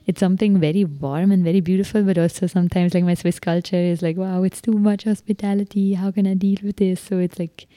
it's 0.10 0.20
something 0.20 0.60
very 0.60 0.84
warm 0.86 1.32
and 1.32 1.44
very 1.44 1.60
beautiful 1.62 2.02
but 2.04 2.18
also 2.18 2.48
sometimes 2.48 2.96
like 2.96 3.04
my 3.04 3.14
swiss 3.14 3.40
culture 3.40 3.84
is 3.90 4.02
like 4.02 4.18
wow 4.18 4.42
it's 4.42 4.62
too 4.62 4.78
much 4.90 5.04
hospitality. 5.04 5.94
How 5.94 6.10
can 6.12 6.26
i 6.26 6.34
deal 6.34 6.58
with 6.64 6.78
this? 6.78 7.00
So 7.00 7.20
it's 7.20 7.38
like 7.38 7.68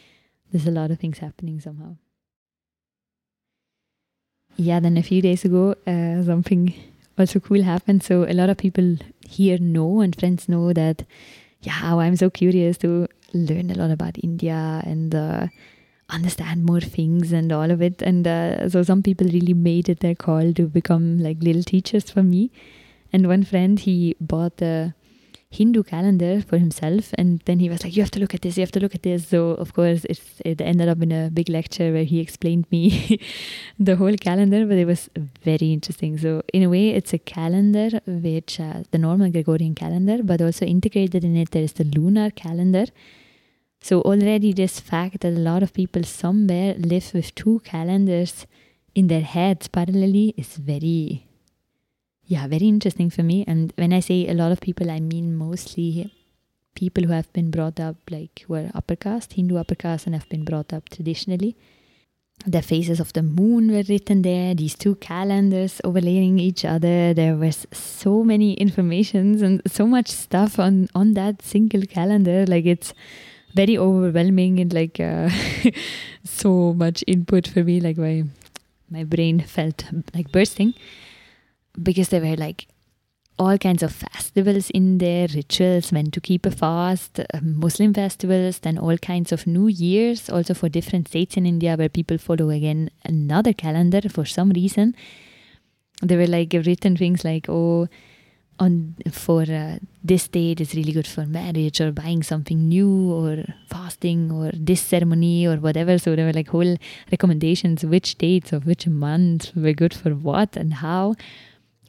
there's 0.50 0.66
a 0.66 0.70
lot 0.70 0.90
of 0.90 0.98
things 0.98 1.18
happening 1.18 1.60
somehow. 1.60 1.96
Yeah, 4.56 4.80
then 4.80 4.96
a 4.96 5.02
few 5.02 5.20
days 5.20 5.44
ago, 5.44 5.74
uh, 5.86 6.22
something 6.22 6.74
also 7.18 7.40
cool 7.40 7.62
happened. 7.62 8.02
So 8.02 8.24
a 8.24 8.32
lot 8.40 8.50
of 8.50 8.56
people 8.56 8.96
here 9.28 9.58
know 9.58 10.00
and 10.00 10.18
friends 10.18 10.48
know 10.48 10.72
that, 10.72 11.04
yeah, 11.60 11.96
I'm 11.96 12.16
so 12.16 12.30
curious 12.30 12.78
to 12.78 13.08
learn 13.34 13.70
a 13.70 13.74
lot 13.74 13.90
about 13.90 14.16
India 14.22 14.82
and 14.84 15.14
uh, 15.14 15.46
understand 16.12 16.64
more 16.64 16.80
things 16.80 17.32
and 17.32 17.52
all 17.52 17.70
of 17.70 17.82
it. 17.82 18.02
And 18.02 18.26
uh, 18.26 18.68
so 18.68 18.82
some 18.82 19.02
people 19.02 19.26
really 19.26 19.54
made 19.54 19.88
it 19.88 20.00
their 20.00 20.14
call 20.14 20.52
to 20.52 20.66
become 20.66 21.18
like 21.18 21.42
little 21.42 21.62
teachers 21.62 22.10
for 22.10 22.22
me. 22.22 22.50
And 23.12 23.28
one 23.28 23.44
friend, 23.44 23.78
he 23.78 24.16
bought 24.20 24.56
the 24.58 24.94
Hindu 25.52 25.82
calendar 25.82 26.40
for 26.40 26.56
himself. 26.58 27.10
And 27.18 27.40
then 27.44 27.60
he 27.60 27.68
was 27.68 27.84
like, 27.84 27.94
You 27.94 28.02
have 28.02 28.10
to 28.12 28.20
look 28.20 28.34
at 28.34 28.42
this, 28.42 28.56
you 28.56 28.62
have 28.62 28.72
to 28.72 28.80
look 28.80 28.94
at 28.94 29.02
this. 29.02 29.28
So, 29.28 29.50
of 29.50 29.74
course, 29.74 30.04
it 30.06 30.60
ended 30.60 30.88
up 30.88 31.02
in 31.02 31.12
a 31.12 31.30
big 31.30 31.48
lecture 31.48 31.92
where 31.92 32.04
he 32.04 32.20
explained 32.20 32.66
me 32.70 33.20
the 33.78 33.96
whole 33.96 34.16
calendar, 34.16 34.66
but 34.66 34.78
it 34.78 34.86
was 34.86 35.10
very 35.42 35.72
interesting. 35.72 36.16
So, 36.18 36.42
in 36.52 36.62
a 36.62 36.70
way, 36.70 36.90
it's 36.90 37.12
a 37.12 37.18
calendar 37.18 38.00
which 38.06 38.58
uh, 38.58 38.82
the 38.90 38.98
normal 38.98 39.30
Gregorian 39.30 39.74
calendar, 39.74 40.22
but 40.22 40.40
also 40.40 40.64
integrated 40.64 41.22
in 41.22 41.36
it, 41.36 41.50
there 41.50 41.62
is 41.62 41.74
the 41.74 41.84
lunar 41.84 42.30
calendar. 42.30 42.86
So, 43.82 44.00
already, 44.02 44.52
this 44.52 44.78
fact 44.78 45.20
that 45.20 45.28
a 45.28 45.30
lot 45.30 45.62
of 45.62 45.74
people 45.74 46.04
somewhere 46.04 46.74
live 46.78 47.12
with 47.12 47.34
two 47.34 47.60
calendars 47.64 48.46
in 48.94 49.08
their 49.08 49.22
heads 49.22 49.66
parallelly 49.68 50.34
is 50.36 50.56
very 50.56 51.26
yeah, 52.26 52.46
very 52.46 52.68
interesting 52.68 53.10
for 53.10 53.22
me. 53.22 53.44
And 53.46 53.72
when 53.76 53.92
I 53.92 54.00
say 54.00 54.28
a 54.28 54.34
lot 54.34 54.52
of 54.52 54.60
people, 54.60 54.90
I 54.90 55.00
mean 55.00 55.36
mostly 55.36 56.10
people 56.74 57.04
who 57.04 57.12
have 57.12 57.30
been 57.32 57.50
brought 57.50 57.78
up 57.78 57.96
like 58.10 58.44
who 58.46 58.54
are 58.54 58.70
upper 58.74 58.96
caste, 58.96 59.34
Hindu 59.34 59.56
upper 59.56 59.74
caste, 59.74 60.06
and 60.06 60.14
have 60.14 60.28
been 60.28 60.44
brought 60.44 60.72
up 60.72 60.88
traditionally. 60.88 61.56
The 62.46 62.62
phases 62.62 63.00
of 63.00 63.12
the 63.12 63.22
moon 63.22 63.70
were 63.70 63.84
written 63.88 64.22
there, 64.22 64.54
these 64.54 64.74
two 64.74 64.94
calendars 64.96 65.80
overlaying 65.84 66.38
each 66.38 66.64
other. 66.64 67.12
There 67.12 67.36
was 67.36 67.66
so 67.72 68.24
many 68.24 68.54
informations 68.54 69.42
and 69.42 69.60
so 69.66 69.86
much 69.86 70.08
stuff 70.08 70.58
on, 70.58 70.88
on 70.94 71.14
that 71.14 71.42
single 71.42 71.82
calendar. 71.82 72.46
Like 72.46 72.64
it's 72.64 72.94
very 73.54 73.76
overwhelming 73.76 74.60
and 74.60 74.72
like 74.72 74.98
uh, 75.00 75.28
so 76.24 76.72
much 76.74 77.04
input 77.06 77.46
for 77.48 77.62
me. 77.62 77.80
Like 77.80 77.98
my 77.98 78.24
my 78.90 79.04
brain 79.04 79.40
felt 79.40 79.84
like 80.14 80.32
bursting 80.32 80.74
because 81.82 82.08
there 82.10 82.20
were 82.20 82.36
like 82.36 82.66
all 83.38 83.58
kinds 83.58 83.82
of 83.82 83.92
festivals 83.92 84.70
in 84.70 84.98
there, 84.98 85.26
rituals, 85.34 85.90
when 85.90 86.10
to 86.10 86.20
keep 86.20 86.46
a 86.46 86.50
fast, 86.50 87.18
uh, 87.18 87.24
Muslim 87.42 87.94
festivals, 87.94 88.58
then 88.60 88.78
all 88.78 88.98
kinds 88.98 89.32
of 89.32 89.46
New 89.46 89.68
Years, 89.68 90.28
also 90.28 90.54
for 90.54 90.68
different 90.68 91.08
states 91.08 91.36
in 91.36 91.46
India 91.46 91.76
where 91.76 91.88
people 91.88 92.18
follow 92.18 92.50
again 92.50 92.90
another 93.04 93.52
calendar 93.52 94.02
for 94.08 94.24
some 94.24 94.50
reason. 94.50 94.94
There 96.02 96.18
were 96.18 96.26
like 96.26 96.52
written 96.52 96.96
things 96.96 97.24
like, 97.24 97.48
oh, 97.48 97.88
on 98.62 98.94
for 99.10 99.42
uh, 99.42 99.76
this 100.04 100.28
date 100.28 100.60
is 100.60 100.74
really 100.74 100.92
good 100.92 101.06
for 101.06 101.24
marriage 101.26 101.80
or 101.80 101.90
buying 101.90 102.22
something 102.22 102.68
new 102.68 103.12
or 103.12 103.44
fasting 103.68 104.30
or 104.30 104.50
this 104.54 104.80
ceremony 104.80 105.46
or 105.46 105.56
whatever. 105.56 105.98
So 105.98 106.14
there 106.14 106.26
were 106.26 106.38
like 106.40 106.48
whole 106.48 106.76
recommendations 107.10 107.84
which 107.84 108.18
dates 108.18 108.52
of 108.52 108.66
which 108.66 108.86
month 108.86 109.52
were 109.56 109.72
good 109.72 109.94
for 109.94 110.10
what 110.10 110.56
and 110.56 110.74
how 110.74 111.14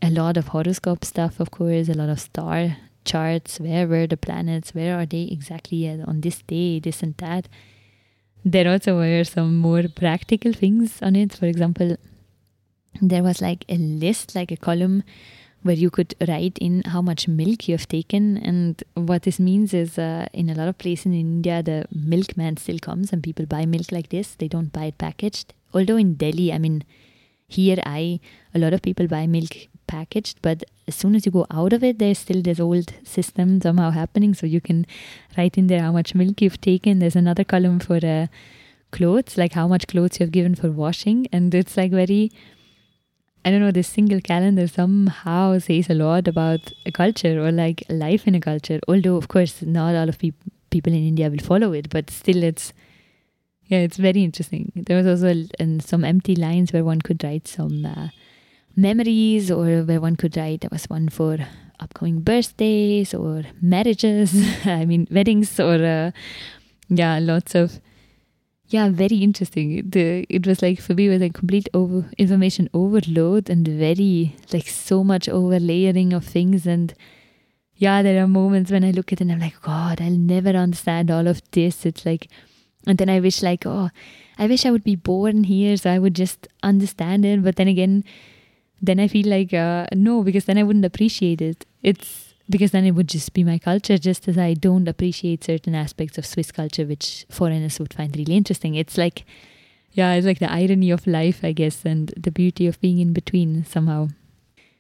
a 0.01 0.09
lot 0.09 0.37
of 0.37 0.47
horoscope 0.49 1.05
stuff, 1.05 1.39
of 1.39 1.51
course, 1.51 1.89
a 1.89 1.93
lot 1.93 2.09
of 2.09 2.19
star 2.19 2.77
charts. 3.05 3.59
Where 3.59 3.87
were 3.87 4.07
the 4.07 4.17
planets? 4.17 4.73
Where 4.73 4.97
are 4.99 5.05
they 5.05 5.23
exactly 5.31 5.87
on 5.89 6.21
this 6.21 6.41
day? 6.41 6.79
This 6.79 7.03
and 7.03 7.15
that. 7.17 7.47
There 8.43 8.69
also 8.69 8.97
were 8.97 9.23
some 9.23 9.57
more 9.57 9.83
practical 9.95 10.51
things 10.51 11.01
on 11.01 11.15
it. 11.15 11.33
For 11.33 11.45
example, 11.45 11.95
there 13.01 13.23
was 13.23 13.41
like 13.41 13.63
a 13.69 13.77
list, 13.77 14.35
like 14.35 14.51
a 14.51 14.57
column 14.57 15.03
where 15.63 15.75
you 15.75 15.89
could 15.89 16.13
write 16.27 16.57
in 16.59 16.83
how 16.83 17.01
much 17.01 17.27
milk 17.27 17.67
you 17.67 17.73
have 17.75 17.87
taken. 17.87 18.37
And 18.37 18.83
what 18.93 19.23
this 19.23 19.39
means 19.39 19.73
is, 19.73 19.97
uh, 19.97 20.27
in 20.33 20.49
a 20.49 20.55
lot 20.55 20.67
of 20.67 20.77
places 20.77 21.07
in 21.07 21.13
India, 21.13 21.63
the 21.63 21.85
milkman 21.91 22.57
still 22.57 22.79
comes 22.79 23.11
and 23.11 23.23
people 23.23 23.45
buy 23.45 23.65
milk 23.65 23.91
like 23.91 24.09
this. 24.09 24.35
They 24.35 24.47
don't 24.47 24.71
buy 24.71 24.85
it 24.85 24.97
packaged. 24.97 25.53
Although 25.73 25.97
in 25.97 26.15
Delhi, 26.15 26.53
I 26.53 26.59
mean, 26.59 26.83
here 27.47 27.77
I 27.85 28.19
a 28.53 28.59
lot 28.59 28.73
of 28.73 28.81
people 28.81 29.07
buy 29.07 29.25
milk 29.27 29.55
packaged, 29.87 30.39
but 30.41 30.63
as 30.87 30.95
soon 30.95 31.15
as 31.15 31.25
you 31.25 31.31
go 31.31 31.45
out 31.51 31.73
of 31.73 31.83
it, 31.83 31.99
there's 31.99 32.19
still 32.19 32.41
this 32.41 32.59
old 32.59 32.93
system 33.03 33.61
somehow 33.61 33.91
happening. 33.91 34.33
So 34.33 34.45
you 34.45 34.61
can 34.61 34.85
write 35.37 35.57
in 35.57 35.67
there 35.67 35.81
how 35.81 35.91
much 35.91 36.13
milk 36.15 36.41
you've 36.41 36.61
taken. 36.61 36.99
There's 36.99 37.15
another 37.15 37.43
column 37.43 37.79
for 37.79 37.99
uh, 38.03 38.27
clothes, 38.91 39.37
like 39.37 39.53
how 39.53 39.67
much 39.67 39.87
clothes 39.87 40.19
you've 40.19 40.31
given 40.31 40.55
for 40.55 40.71
washing. 40.71 41.27
And 41.31 41.53
it's 41.55 41.77
like 41.77 41.91
very, 41.91 42.31
I 43.45 43.51
don't 43.51 43.59
know, 43.59 43.71
this 43.71 43.87
single 43.87 44.21
calendar 44.21 44.67
somehow 44.67 45.59
says 45.59 45.89
a 45.89 45.93
lot 45.93 46.27
about 46.27 46.71
a 46.85 46.91
culture 46.91 47.45
or 47.45 47.51
like 47.51 47.83
life 47.89 48.25
in 48.25 48.35
a 48.35 48.39
culture. 48.39 48.79
Although, 48.87 49.17
of 49.17 49.27
course, 49.27 49.61
not 49.61 49.95
all 49.95 50.07
of 50.07 50.17
pe- 50.17 50.31
people 50.69 50.93
in 50.93 51.07
India 51.07 51.29
will 51.29 51.39
follow 51.39 51.73
it, 51.73 51.89
but 51.89 52.09
still 52.09 52.43
it's. 52.43 52.73
Yeah, 53.67 53.79
it's 53.79 53.97
very 53.97 54.23
interesting. 54.23 54.71
There 54.75 54.97
was 54.97 55.07
also 55.07 55.45
uh, 55.59 55.79
some 55.79 56.03
empty 56.03 56.35
lines 56.35 56.73
where 56.73 56.83
one 56.83 57.01
could 57.01 57.23
write 57.23 57.47
some 57.47 57.85
uh, 57.85 58.09
memories 58.75 59.51
or 59.51 59.83
where 59.83 60.01
one 60.01 60.15
could 60.15 60.35
write 60.35 60.61
there 60.61 60.69
was 60.71 60.85
one 60.89 61.09
for 61.09 61.37
upcoming 61.79 62.21
birthdays 62.21 63.13
or 63.13 63.43
marriages 63.61 64.33
i 64.65 64.85
mean 64.85 65.07
weddings 65.11 65.59
or 65.59 65.75
uh, 65.85 66.11
yeah 66.89 67.19
lots 67.19 67.55
of 67.55 67.79
yeah 68.67 68.89
very 68.89 69.17
interesting. 69.17 69.89
The 69.89 70.25
it 70.29 70.47
was 70.47 70.61
like 70.61 70.79
for 70.79 70.93
me 70.93 71.07
it 71.07 71.11
was 71.11 71.21
like 71.21 71.33
complete 71.33 71.69
over 71.73 72.09
information 72.17 72.69
overload 72.73 73.49
and 73.49 73.67
very 73.67 74.35
like 74.51 74.67
so 74.67 75.03
much 75.03 75.27
overlayering 75.29 76.13
of 76.13 76.25
things. 76.25 76.65
And 76.65 76.93
yeah 77.75 78.01
there 78.01 78.23
are 78.23 78.27
moments 78.27 78.71
when 78.71 78.83
i 78.83 78.91
look 78.91 79.11
at 79.11 79.19
it 79.19 79.21
and 79.21 79.31
i'm 79.31 79.39
like 79.39 79.59
god 79.61 79.99
i'll 79.99 80.11
never 80.11 80.51
understand 80.51 81.11
all 81.11 81.27
of 81.27 81.41
this. 81.51 81.85
It's 81.85 82.05
like 82.05 82.27
and 82.87 82.97
then 82.97 83.09
i 83.09 83.19
wish 83.19 83.41
like 83.41 83.65
oh 83.65 83.89
i 84.37 84.47
wish 84.47 84.65
i 84.65 84.71
would 84.71 84.83
be 84.83 84.95
born 84.95 85.43
here 85.45 85.75
so 85.77 85.89
i 85.91 85.99
would 85.99 86.13
just 86.15 86.47
understand 86.63 87.25
it. 87.25 87.43
But 87.43 87.55
then 87.57 87.67
again 87.67 88.03
then 88.81 88.99
I 88.99 89.07
feel 89.07 89.27
like 89.27 89.53
uh, 89.53 89.87
no, 89.93 90.23
because 90.23 90.45
then 90.45 90.57
I 90.57 90.63
wouldn't 90.63 90.83
appreciate 90.85 91.41
it. 91.41 91.65
It's 91.81 92.32
because 92.53 92.69
then 92.69 92.85
it 92.85 92.91
would 92.91 93.09
just 93.09 93.33
be 93.33 93.43
my 93.43 93.57
culture, 93.57 93.97
just 93.97 94.27
as 94.27 94.37
I 94.37 94.53
don't 94.53 94.87
appreciate 94.87 95.43
certain 95.43 95.73
aspects 95.73 96.19
of 96.19 96.25
Swiss 96.27 96.51
culture, 96.51 96.85
which 96.85 97.25
foreigners 97.27 97.79
would 97.79 97.95
find 97.95 98.15
really 98.15 98.35
interesting. 98.37 98.75
It's 98.75 98.95
like, 98.95 99.25
yeah, 99.93 100.13
it's 100.13 100.27
like 100.27 100.37
the 100.37 100.51
irony 100.51 100.91
of 100.91 101.07
life, 101.07 101.39
I 101.43 101.51
guess, 101.51 101.83
and 101.83 102.13
the 102.15 102.29
beauty 102.29 102.67
of 102.67 102.79
being 102.79 102.99
in 102.99 103.11
between 103.11 103.65
somehow. 103.65 104.09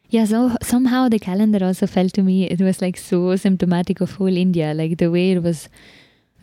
Yeah, 0.07 0.25
so 0.25 0.55
somehow 0.61 1.09
the 1.09 1.17
calendar 1.17 1.65
also 1.65 1.87
felt 1.87 2.13
to 2.13 2.21
me, 2.21 2.47
it 2.47 2.61
was 2.61 2.79
like 2.79 2.95
so 2.95 3.35
symptomatic 3.37 4.01
of 4.01 4.11
whole 4.11 4.37
India, 4.37 4.75
like 4.75 4.99
the 4.99 5.09
way 5.09 5.31
it 5.31 5.41
was 5.41 5.67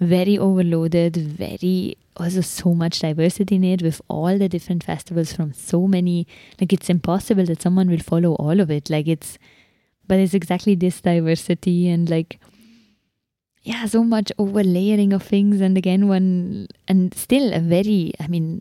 very 0.00 0.36
overloaded, 0.36 1.16
very 1.16 1.96
also 2.16 2.40
so 2.40 2.74
much 2.74 2.98
diversity 2.98 3.54
in 3.54 3.62
it 3.62 3.82
with 3.82 4.02
all 4.08 4.36
the 4.36 4.48
different 4.48 4.82
festivals 4.82 5.32
from 5.32 5.52
so 5.52 5.86
many 5.86 6.26
like 6.60 6.70
it's 6.72 6.90
impossible 6.90 7.46
that 7.46 7.62
someone 7.62 7.88
will 7.88 7.98
follow 8.00 8.34
all 8.34 8.60
of 8.60 8.70
it 8.70 8.90
like 8.90 9.06
it's 9.08 9.38
but 10.10 10.18
it's 10.18 10.34
exactly 10.34 10.74
this 10.74 11.00
diversity 11.00 11.88
and 11.88 12.10
like 12.10 12.40
yeah 13.62 13.86
so 13.86 14.02
much 14.02 14.32
overlayering 14.38 15.12
of 15.12 15.22
things. 15.22 15.60
And 15.60 15.78
again 15.78 16.08
one 16.08 16.66
and 16.88 17.14
still 17.14 17.52
a 17.54 17.60
very 17.60 18.12
i 18.18 18.26
mean 18.26 18.60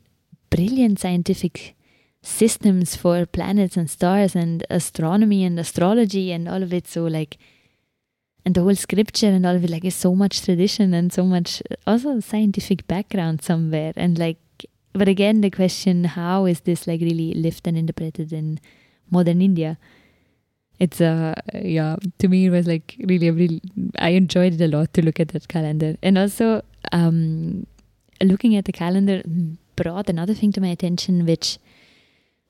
brilliant 0.51 0.99
scientific 0.99 1.75
systems 2.21 2.95
for 2.95 3.25
planets 3.25 3.77
and 3.77 3.89
stars 3.89 4.35
and 4.35 4.63
astronomy 4.69 5.43
and 5.43 5.59
astrology 5.59 6.31
and 6.31 6.47
all 6.47 6.61
of 6.61 6.71
it. 6.71 6.87
So 6.87 7.05
like 7.05 7.39
and 8.45 8.53
the 8.53 8.61
whole 8.61 8.75
scripture 8.75 9.31
and 9.37 9.43
all 9.43 9.55
of 9.55 9.63
it 9.63 9.71
like 9.71 9.85
is 9.85 9.95
so 9.95 10.13
much 10.13 10.43
tradition 10.43 10.93
and 10.93 11.11
so 11.11 11.23
much 11.23 11.63
uh, 11.71 11.77
also 11.87 12.19
scientific 12.19 12.85
background 12.85 13.41
somewhere. 13.41 13.93
And 13.95 14.19
like 14.19 14.37
but 14.93 15.07
again 15.07 15.41
the 15.41 15.49
question 15.49 16.03
how 16.03 16.45
is 16.45 16.59
this 16.59 16.85
like 16.85 17.01
really 17.01 17.33
lived 17.33 17.67
and 17.67 17.75
interpreted 17.75 18.31
in 18.31 18.59
modern 19.09 19.41
india 19.41 19.77
it's 20.79 21.01
uh 21.01 21.33
yeah 21.53 21.95
to 22.17 22.27
me 22.27 22.45
it 22.45 22.49
was 22.49 22.67
like 22.67 22.95
really 23.05 23.29
really 23.31 23.61
i 23.99 24.09
enjoyed 24.09 24.53
it 24.53 24.61
a 24.61 24.67
lot 24.67 24.93
to 24.93 25.03
look 25.03 25.19
at 25.19 25.29
that 25.29 25.47
calendar 25.47 25.95
and 26.01 26.17
also 26.17 26.61
um 26.91 27.65
looking 28.21 28.55
at 28.55 28.65
the 28.65 28.71
calendar 28.71 29.21
brought 29.75 30.09
another 30.09 30.33
thing 30.33 30.51
to 30.51 30.61
my 30.61 30.69
attention 30.69 31.25
which 31.25 31.57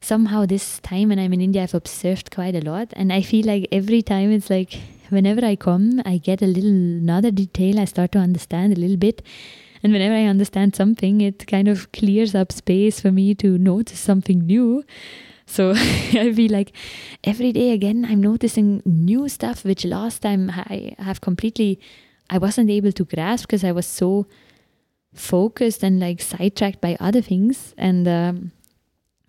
somehow 0.02 0.46
this 0.46 0.80
time 0.80 1.10
when 1.10 1.20
i'm 1.20 1.34
in 1.34 1.42
india 1.42 1.64
i've 1.64 1.74
observed 1.74 2.32
quite 2.32 2.56
a 2.56 2.62
lot 2.62 2.88
and 2.94 3.12
i 3.12 3.22
feel 3.22 3.46
like 3.46 3.68
every 3.72 4.02
time 4.02 4.32
it's 4.32 4.50
like 4.50 4.80
whenever 5.10 5.46
I 5.46 5.56
come, 5.56 6.02
I 6.06 6.18
get 6.18 6.42
a 6.42 6.48
little 6.48 6.70
another 6.70 7.32
detail 7.32 7.80
I 7.80 7.86
start 7.86 8.12
to 8.14 8.20
understand 8.20 8.74
a 8.74 8.80
little 8.80 8.98
bit. 8.98 9.22
And 9.82 9.94
whenever 9.94 10.14
I 10.14 10.26
understand 10.26 10.76
something, 10.76 11.22
it 11.22 11.48
kind 11.48 11.68
of 11.68 11.92
clears 11.92 12.36
up 12.36 12.52
space 12.52 13.00
for 13.00 13.12
me 13.12 13.34
to 13.36 13.58
notice 13.58 14.00
something 14.00 14.46
new. 14.46 14.84
So 15.50 15.72
I 15.76 16.32
feel 16.32 16.52
like 16.52 16.72
every 17.24 17.52
day 17.52 17.72
again, 17.72 18.06
I'm 18.08 18.22
noticing 18.22 18.84
new 18.86 19.28
stuff, 19.28 19.66
which 19.66 19.84
last 19.84 20.22
time 20.22 20.52
I 20.52 20.94
have 21.00 21.22
completely, 21.22 21.80
I 22.30 22.38
wasn't 22.38 22.70
able 22.70 22.92
to 22.92 23.04
grasp 23.04 23.48
because 23.48 23.64
I 23.64 23.72
was 23.72 23.88
so 23.88 24.28
focused 25.14 25.84
and 25.84 26.00
like 26.00 26.22
sidetracked 26.22 26.80
by 26.80 26.96
other 27.00 27.22
things. 27.22 27.74
And 27.78 28.08
um, 28.08 28.52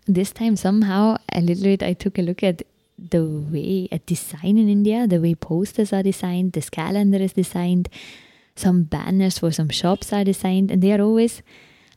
this 0.05 0.31
time, 0.31 0.55
somehow, 0.55 1.17
a 1.33 1.41
little 1.41 1.63
bit, 1.63 1.81
I 1.81 1.93
took 1.93 2.19
a 2.19 2.21
look 2.21 2.43
at 2.43 2.61
the 2.99 3.25
way 3.25 3.87
a 3.91 3.97
design 3.97 4.59
in 4.59 4.69
India, 4.69 5.07
the 5.07 5.19
way 5.19 5.33
posters 5.33 5.91
are 5.91 6.03
designed, 6.03 6.53
this 6.53 6.69
calendar 6.69 7.17
is 7.17 7.33
designed, 7.33 7.89
some 8.55 8.83
banners 8.83 9.39
for 9.39 9.51
some 9.51 9.69
shops 9.69 10.13
are 10.13 10.23
designed, 10.23 10.69
and 10.69 10.83
they 10.83 10.91
are 10.91 11.01
always 11.01 11.41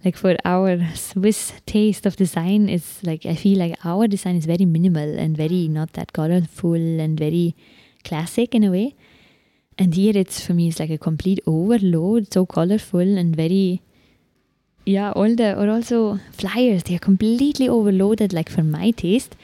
like 0.05 0.17
for 0.17 0.37
our 0.45 0.79
Swiss 0.95 1.53
taste 1.67 2.07
of 2.07 2.17
design 2.17 2.69
is 2.69 2.99
like 3.03 3.25
I 3.25 3.35
feel 3.35 3.59
like 3.59 3.77
our 3.85 4.07
design 4.07 4.37
is 4.37 4.47
very 4.47 4.65
minimal 4.65 5.19
and 5.19 5.37
very 5.37 5.69
not 5.69 5.95
that 5.95 6.13
colorful 6.13 6.75
and 6.75 7.19
very 7.19 7.57
classic 8.05 8.55
in 8.55 8.65
a 8.65 8.71
way. 8.71 8.95
And 9.79 9.95
here 9.95 10.13
it's 10.15 10.45
for 10.45 10.55
me 10.55 10.69
it's 10.69 10.79
like 10.79 10.91
a 10.91 10.99
complete 10.99 11.41
overload, 11.47 12.33
so 12.33 12.47
colorful 12.47 13.01
and 13.01 13.35
very 13.35 13.83
yeah, 14.87 15.13
all 15.13 15.35
the 15.35 15.59
or 15.59 15.71
also 15.71 16.21
flyers, 16.33 16.83
they 16.83 16.95
are 16.95 16.99
completely 16.99 17.69
overloaded 17.69 18.35
like 18.35 18.51
for 18.51 18.63
my 18.63 18.91
taste 18.91 19.35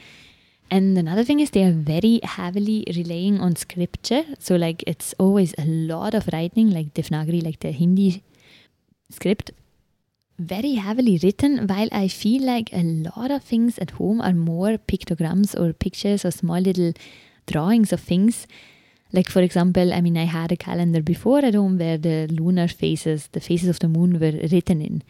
and 0.71 0.97
another 0.97 1.25
thing 1.25 1.41
is 1.41 1.49
they 1.49 1.65
are 1.65 1.73
very 1.73 2.21
heavily 2.23 2.85
relying 2.95 3.41
on 3.41 3.57
scripture. 3.57 4.23
So 4.39 4.55
like 4.55 4.83
it's 4.87 5.13
always 5.19 5.53
a 5.57 5.65
lot 5.65 6.13
of 6.13 6.29
writing, 6.31 6.71
like 6.71 6.93
Devanagari, 6.93 7.43
like 7.43 7.59
the 7.59 7.71
Hindi 7.71 8.23
script, 9.09 9.51
very 10.41 10.73
heavily 10.75 11.19
written. 11.21 11.67
While 11.67 11.89
I 11.91 12.07
feel 12.07 12.43
like 12.43 12.71
a 12.73 12.83
lot 12.83 13.31
of 13.31 13.43
things 13.43 13.77
at 13.79 13.91
home 13.91 14.21
are 14.21 14.33
more 14.33 14.77
pictograms 14.77 15.59
or 15.59 15.73
pictures 15.73 16.25
or 16.25 16.31
small 16.31 16.59
little 16.59 16.93
drawings 17.47 17.93
of 17.93 17.99
things. 17.99 18.47
Like 19.13 19.29
for 19.29 19.41
example, 19.41 19.93
I 19.93 20.01
mean, 20.01 20.17
I 20.17 20.23
had 20.23 20.51
a 20.51 20.57
calendar 20.57 21.01
before 21.01 21.39
at 21.39 21.53
home 21.53 21.77
where 21.77 21.97
the 21.97 22.27
lunar 22.27 22.67
phases, 22.67 23.27
the 23.33 23.41
phases 23.41 23.69
of 23.69 23.79
the 23.79 23.87
moon 23.87 24.19
were 24.19 24.31
written 24.31 24.81
in. 24.81 25.03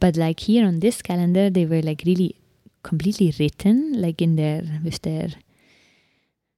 But 0.00 0.16
like 0.16 0.40
here 0.40 0.66
on 0.66 0.80
this 0.80 1.00
calendar, 1.02 1.48
they 1.48 1.64
were 1.64 1.82
like 1.82 2.02
really 2.04 2.36
completely 2.82 3.32
written, 3.38 4.00
like 4.00 4.20
in 4.20 4.36
their 4.36 4.62
with 4.84 5.00
their 5.02 5.28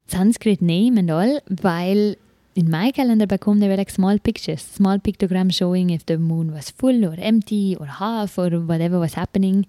Sanskrit 0.07 0.61
name 0.61 0.99
and 0.99 1.11
all, 1.11 1.41
while 1.61 2.15
in 2.55 2.71
my 2.71 2.91
calendar 2.91 3.27
back 3.27 3.45
home 3.45 3.59
there 3.59 3.71
were 3.71 3.77
like 3.77 3.91
small 3.91 4.19
pictures, 4.19 4.63
small 4.63 4.99
pictograms 4.99 5.55
showing 5.55 5.91
if 5.91 6.07
the 6.07 6.19
moon 6.19 6.53
was 6.53 6.71
full 6.71 7.05
or 7.05 7.15
empty 7.19 7.77
or 7.79 7.87
half 7.87 8.39
or 8.39 8.51
whatever 8.51 8.99
was 8.99 9.15
happening. 9.15 9.67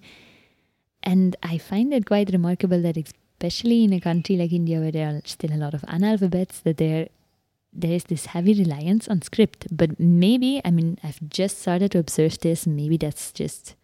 And 1.02 1.36
I 1.42 1.58
find 1.58 1.92
it 1.92 2.06
quite 2.06 2.30
remarkable 2.30 2.80
that 2.82 2.96
especially 2.96 3.84
in 3.84 3.92
a 3.92 4.00
country 4.00 4.36
like 4.36 4.52
India 4.52 4.80
where 4.80 4.92
there 4.92 5.08
are 5.08 5.20
still 5.24 5.52
a 5.52 5.56
lot 5.56 5.74
of 5.74 5.82
analphabets, 5.82 6.62
that 6.62 6.78
there 6.78 7.08
there 7.72 7.92
is 7.92 8.04
this 8.04 8.26
heavy 8.26 8.54
reliance 8.54 9.06
on 9.06 9.20
script. 9.20 9.66
But 9.70 10.00
maybe, 10.00 10.62
I 10.64 10.70
mean, 10.70 10.98
I've 11.04 11.20
just 11.28 11.60
started 11.60 11.90
to 11.92 11.98
observe 11.98 12.38
this. 12.40 12.66
Maybe 12.66 12.96
that's 12.96 13.32
just 13.32 13.74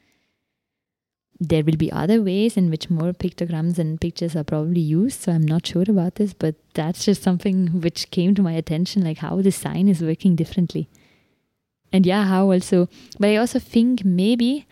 there 1.49 1.65
will 1.65 1.77
be 1.77 1.91
other 1.91 2.23
ways 2.23 2.57
in 2.57 2.71
which 2.71 2.89
more 2.89 3.13
pictograms 3.13 3.79
and 3.79 4.01
pictures 4.01 4.37
are 4.37 4.45
probably 4.45 4.81
used. 4.81 5.23
So 5.23 5.33
I'm 5.33 5.43
not 5.43 5.67
sure 5.67 5.85
about 5.89 6.15
this, 6.15 6.33
but 6.33 6.55
that's 6.75 7.05
just 7.05 7.23
something 7.23 7.81
which 7.81 8.11
came 8.11 8.35
to 8.37 8.43
my 8.43 8.53
attention, 8.53 9.05
like 9.05 9.19
how 9.19 9.43
the 9.43 9.51
sign 9.51 9.89
is 9.89 10.03
working 10.03 10.37
differently. 10.37 10.89
And 11.93 12.07
yeah, 12.07 12.25
how 12.25 12.53
also, 12.53 12.89
but 13.19 13.31
I 13.31 13.37
also 13.37 13.59
think 13.59 14.05
maybe 14.05 14.67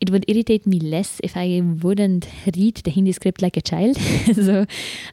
it 0.00 0.10
would 0.10 0.24
irritate 0.28 0.66
me 0.66 0.78
less 0.78 1.20
if 1.24 1.36
I 1.36 1.62
wouldn't 1.82 2.28
read 2.54 2.76
the 2.76 2.90
Hindi 2.90 3.12
script 3.12 3.42
like 3.42 3.56
a 3.56 3.62
child. 3.62 3.96
so, 4.34 4.66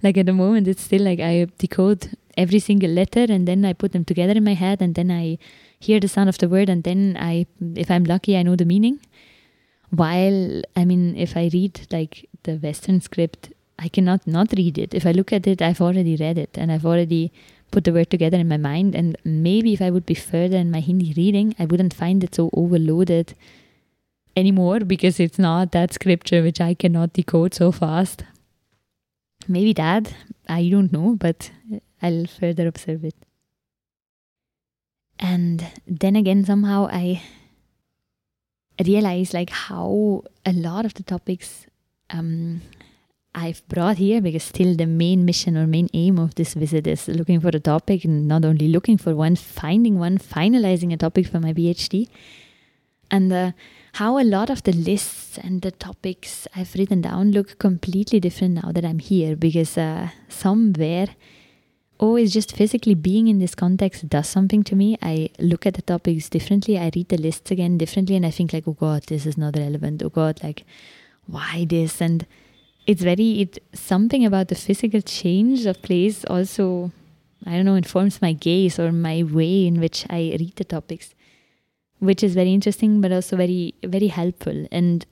like 0.03 0.17
at 0.17 0.25
the 0.25 0.33
moment, 0.33 0.67
it's 0.67 0.83
still 0.83 1.01
like 1.01 1.19
I 1.19 1.47
decode 1.57 2.17
every 2.37 2.59
single 2.59 2.91
letter 2.91 3.25
and 3.27 3.47
then 3.47 3.65
I 3.65 3.73
put 3.73 3.93
them 3.93 4.05
together 4.05 4.33
in 4.33 4.43
my 4.43 4.53
head 4.53 4.81
and 4.81 4.93
then 4.93 5.09
I 5.09 5.39
hear 5.79 5.99
the 5.99 6.07
sound 6.07 6.29
of 6.29 6.37
the 6.37 6.47
word 6.47 6.69
and 6.69 6.83
then 6.83 7.17
I, 7.19 7.47
if 7.75 7.89
I'm 7.89 8.03
lucky, 8.03 8.37
I 8.37 8.43
know 8.43 8.55
the 8.55 8.65
meaning. 8.65 8.99
While, 9.89 10.61
I 10.75 10.85
mean, 10.85 11.15
if 11.15 11.37
I 11.37 11.49
read 11.53 11.87
like 11.91 12.29
the 12.43 12.55
Western 12.57 13.01
script, 13.01 13.53
I 13.79 13.87
cannot 13.87 14.27
not 14.27 14.51
read 14.57 14.77
it. 14.77 14.93
If 14.93 15.05
I 15.05 15.11
look 15.11 15.31
at 15.31 15.47
it, 15.47 15.61
I've 15.61 15.81
already 15.81 16.15
read 16.15 16.37
it 16.37 16.57
and 16.57 16.71
I've 16.71 16.85
already 16.85 17.31
put 17.71 17.83
the 17.83 17.93
word 17.93 18.09
together 18.09 18.37
in 18.37 18.47
my 18.47 18.57
mind. 18.57 18.95
And 18.95 19.17
maybe 19.23 19.73
if 19.73 19.81
I 19.81 19.91
would 19.91 20.05
be 20.05 20.15
further 20.15 20.57
in 20.57 20.71
my 20.71 20.79
Hindi 20.79 21.13
reading, 21.15 21.55
I 21.59 21.65
wouldn't 21.65 21.93
find 21.93 22.23
it 22.23 22.35
so 22.35 22.49
overloaded 22.53 23.35
anymore 24.35 24.81
because 24.81 25.19
it's 25.19 25.39
not 25.39 25.71
that 25.71 25.93
scripture 25.93 26.41
which 26.41 26.59
I 26.61 26.73
cannot 26.73 27.13
decode 27.13 27.53
so 27.53 27.71
fast. 27.71 28.23
Maybe 29.47 29.73
that, 29.73 30.13
I 30.49 30.67
don't 30.69 30.91
know, 30.91 31.15
but 31.15 31.51
I'll 32.01 32.25
further 32.25 32.67
observe 32.67 33.05
it. 33.05 33.15
And 35.19 35.65
then 35.87 36.15
again, 36.15 36.45
somehow 36.45 36.87
I 36.91 37.21
realize 38.83 39.33
like 39.33 39.49
how 39.49 40.23
a 40.45 40.53
lot 40.53 40.85
of 40.85 40.93
the 40.93 41.03
topics 41.03 41.65
um, 42.09 42.61
I've 43.33 43.67
brought 43.67 43.97
here 43.97 44.21
because 44.21 44.43
still 44.43 44.75
the 44.75 44.87
main 44.87 45.23
mission 45.23 45.57
or 45.57 45.67
main 45.67 45.89
aim 45.93 46.17
of 46.17 46.35
this 46.35 46.53
visit 46.55 46.87
is 46.87 47.07
looking 47.07 47.39
for 47.39 47.49
a 47.49 47.59
topic 47.59 48.03
and 48.03 48.27
not 48.27 48.43
only 48.43 48.67
looking 48.67 48.97
for 48.97 49.15
one, 49.15 49.35
finding 49.35 49.99
one, 49.99 50.17
finalizing 50.17 50.91
a 50.91 50.97
topic 50.97 51.27
for 51.27 51.39
my 51.39 51.53
PhD. 51.53 52.09
And 53.11 53.31
uh, 53.31 53.51
how 53.93 54.19
a 54.19 54.23
lot 54.23 54.49
of 54.49 54.63
the 54.63 54.73
lists 54.73 55.37
and 55.37 55.61
the 55.61 55.71
topics 55.71 56.47
I've 56.55 56.73
written 56.73 57.01
down 57.01 57.31
look 57.31 57.59
completely 57.59 58.19
different 58.19 58.55
now 58.55 58.71
that 58.71 58.83
I'm 58.83 58.99
here 58.99 59.35
because 59.35 59.77
uh, 59.77 60.09
somewhere 60.29 61.07
always 61.99 62.33
just 62.33 62.55
physically 62.55 62.95
being 62.95 63.27
in 63.27 63.39
this 63.39 63.55
context 63.55 64.07
does 64.09 64.27
something 64.27 64.63
to 64.63 64.75
me. 64.75 64.97
I 65.01 65.29
look 65.39 65.65
at 65.65 65.73
the 65.73 65.81
topics 65.81 66.29
differently. 66.29 66.77
I 66.77 66.91
read 66.95 67.09
the 67.09 67.17
lists 67.17 67.51
again 67.51 67.77
differently 67.77 68.15
and 68.15 68.25
I 68.25 68.31
think 68.31 68.53
like, 68.53 68.67
oh 68.67 68.73
God, 68.73 69.03
this 69.03 69.25
is 69.25 69.37
not 69.37 69.55
relevant. 69.55 70.03
Oh 70.03 70.09
God, 70.09 70.41
like 70.43 70.65
why 71.25 71.65
this? 71.69 72.01
And 72.01 72.25
it's 72.85 73.01
very 73.01 73.41
it 73.41 73.59
something 73.73 74.25
about 74.25 74.47
the 74.47 74.55
physical 74.55 75.01
change 75.01 75.65
of 75.65 75.81
place 75.81 76.23
also 76.25 76.91
I 77.45 77.51
don't 77.51 77.65
know, 77.65 77.75
informs 77.75 78.21
my 78.21 78.33
gaze 78.33 78.79
or 78.79 78.91
my 78.91 79.23
way 79.23 79.67
in 79.67 79.79
which 79.79 80.05
I 80.09 80.35
read 80.39 80.55
the 80.55 80.63
topics 80.63 81.13
which 81.99 82.23
is 82.23 82.33
very 82.33 82.53
interesting 82.53 83.01
but 83.01 83.11
also 83.11 83.35
very 83.35 83.75
very 83.83 84.07
helpful 84.07 84.67
and 84.71 85.05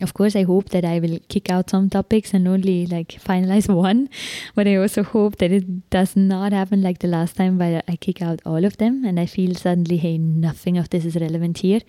of 0.00 0.14
course 0.14 0.36
i 0.36 0.42
hope 0.44 0.68
that 0.68 0.84
i 0.84 0.98
will 0.98 1.18
kick 1.28 1.50
out 1.50 1.70
some 1.70 1.90
topics 1.90 2.32
and 2.32 2.46
only 2.46 2.86
like 2.86 3.08
finalize 3.08 3.68
one 3.74 4.08
but 4.54 4.66
i 4.66 4.76
also 4.76 5.02
hope 5.02 5.36
that 5.38 5.50
it 5.50 5.90
does 5.90 6.16
not 6.16 6.52
happen 6.52 6.82
like 6.82 7.00
the 7.00 7.08
last 7.08 7.36
time 7.36 7.58
where 7.58 7.82
i 7.88 7.96
kick 7.96 8.22
out 8.22 8.40
all 8.46 8.64
of 8.64 8.76
them 8.76 9.04
and 9.04 9.18
i 9.18 9.26
feel 9.26 9.54
suddenly 9.54 9.96
hey 9.96 10.16
nothing 10.18 10.78
of 10.78 10.88
this 10.90 11.04
is 11.04 11.16
relevant 11.16 11.58
here 11.58 11.80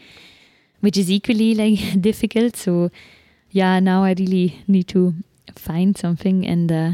which 0.82 0.98
is 0.98 1.12
equally 1.12 1.54
like 1.56 2.02
difficult. 2.02 2.56
So 2.56 2.90
yeah 3.52 3.80
now 3.80 4.04
i 4.04 4.14
really 4.18 4.62
need 4.68 4.88
to 4.88 5.14
find 5.56 5.98
something 5.98 6.46
and 6.46 6.72
uh, 6.72 6.92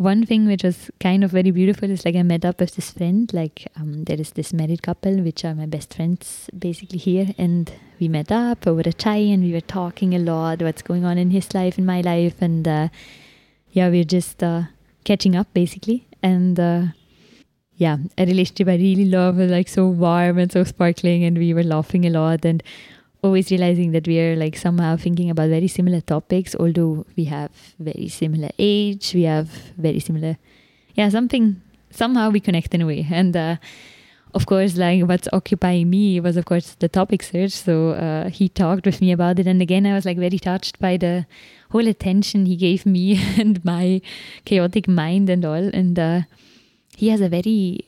one 0.00 0.24
thing 0.24 0.46
which 0.46 0.62
was 0.64 0.90
kind 0.98 1.22
of 1.22 1.30
very 1.30 1.50
beautiful 1.50 1.90
is 1.90 2.06
like 2.06 2.16
I 2.16 2.22
met 2.22 2.46
up 2.46 2.58
with 2.58 2.74
this 2.74 2.90
friend. 2.90 3.30
Like 3.34 3.66
um, 3.76 4.04
there 4.04 4.18
is 4.18 4.30
this 4.30 4.50
married 4.50 4.82
couple 4.82 5.20
which 5.20 5.44
are 5.44 5.54
my 5.54 5.66
best 5.66 5.92
friends 5.92 6.48
basically 6.58 6.96
here, 6.98 7.34
and 7.36 7.70
we 8.00 8.08
met 8.08 8.32
up 8.32 8.66
over 8.66 8.80
a 8.80 8.94
chai 8.94 9.18
and 9.34 9.42
we 9.44 9.52
were 9.52 9.60
talking 9.60 10.14
a 10.14 10.18
lot 10.18 10.62
what's 10.62 10.80
going 10.80 11.04
on 11.04 11.18
in 11.18 11.30
his 11.30 11.52
life, 11.52 11.76
in 11.76 11.84
my 11.84 12.00
life, 12.00 12.40
and 12.40 12.66
uh, 12.66 12.88
yeah, 13.72 13.90
we're 13.90 14.10
just 14.16 14.42
uh, 14.42 14.62
catching 15.04 15.36
up 15.36 15.52
basically. 15.52 16.08
And 16.22 16.58
uh, 16.58 16.82
yeah, 17.76 17.98
a 18.16 18.24
relationship 18.24 18.68
I 18.68 18.76
really 18.76 19.04
love, 19.04 19.36
like 19.36 19.68
so 19.68 19.86
warm 19.86 20.38
and 20.38 20.50
so 20.50 20.64
sparkling, 20.64 21.24
and 21.24 21.36
we 21.36 21.52
were 21.52 21.62
laughing 21.62 22.06
a 22.06 22.10
lot 22.10 22.46
and 22.46 22.62
always 23.22 23.50
realizing 23.50 23.92
that 23.92 24.06
we 24.06 24.18
are 24.18 24.36
like 24.36 24.56
somehow 24.56 24.96
thinking 24.96 25.30
about 25.30 25.48
very 25.48 25.68
similar 25.68 26.00
topics, 26.00 26.54
although 26.58 27.06
we 27.16 27.24
have 27.24 27.50
very 27.78 28.08
similar 28.08 28.50
age, 28.58 29.12
we 29.14 29.24
have 29.24 29.48
very 29.76 30.00
similar, 30.00 30.36
yeah, 30.94 31.08
something, 31.08 31.60
somehow 31.90 32.30
we 32.30 32.40
connect 32.40 32.74
in 32.74 32.82
a 32.82 32.86
way. 32.86 33.06
And 33.10 33.36
uh, 33.36 33.56
of 34.34 34.46
course, 34.46 34.76
like 34.76 35.02
what's 35.02 35.28
occupying 35.32 35.90
me 35.90 36.20
was, 36.20 36.36
of 36.36 36.44
course, 36.44 36.76
the 36.78 36.88
topic 36.88 37.22
search. 37.22 37.52
So 37.52 37.90
uh, 37.90 38.30
he 38.30 38.48
talked 38.48 38.86
with 38.86 39.00
me 39.00 39.12
about 39.12 39.38
it. 39.38 39.46
And 39.46 39.60
again, 39.60 39.86
I 39.86 39.94
was 39.94 40.04
like 40.04 40.18
very 40.18 40.38
touched 40.38 40.78
by 40.78 40.96
the 40.96 41.26
whole 41.70 41.86
attention 41.86 42.46
he 42.46 42.56
gave 42.56 42.86
me 42.86 43.20
and 43.38 43.64
my 43.64 44.00
chaotic 44.44 44.88
mind 44.88 45.28
and 45.28 45.44
all. 45.44 45.54
And 45.54 45.98
uh, 45.98 46.20
he 46.96 47.08
has 47.08 47.20
a 47.20 47.28
very, 47.28 47.84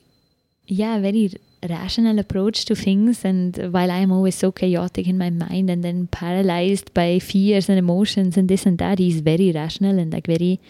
yeah, 0.67 0.99
very 0.99 1.33
rational 1.69 2.19
approach 2.19 2.65
to 2.65 2.75
things 2.75 3.25
and 3.25 3.57
while 3.73 3.91
i'm 3.91 4.11
always 4.11 4.35
so 4.35 4.51
chaotic 4.51 5.07
in 5.07 5.17
my 5.17 5.31
mind 5.31 5.71
and 5.71 5.85
then 5.85 6.07
paralyzed 6.09 6.93
by 6.93 7.19
fears 7.19 7.69
and 7.69 7.79
emotions 7.79 8.37
and 8.37 8.49
this 8.49 8.67
and 8.67 8.79
that 8.79 8.99
he's 8.99 9.21
very 9.21 9.53
rational 9.53 9.99
and 9.99 10.13
like 10.13 10.27
very 10.27 10.61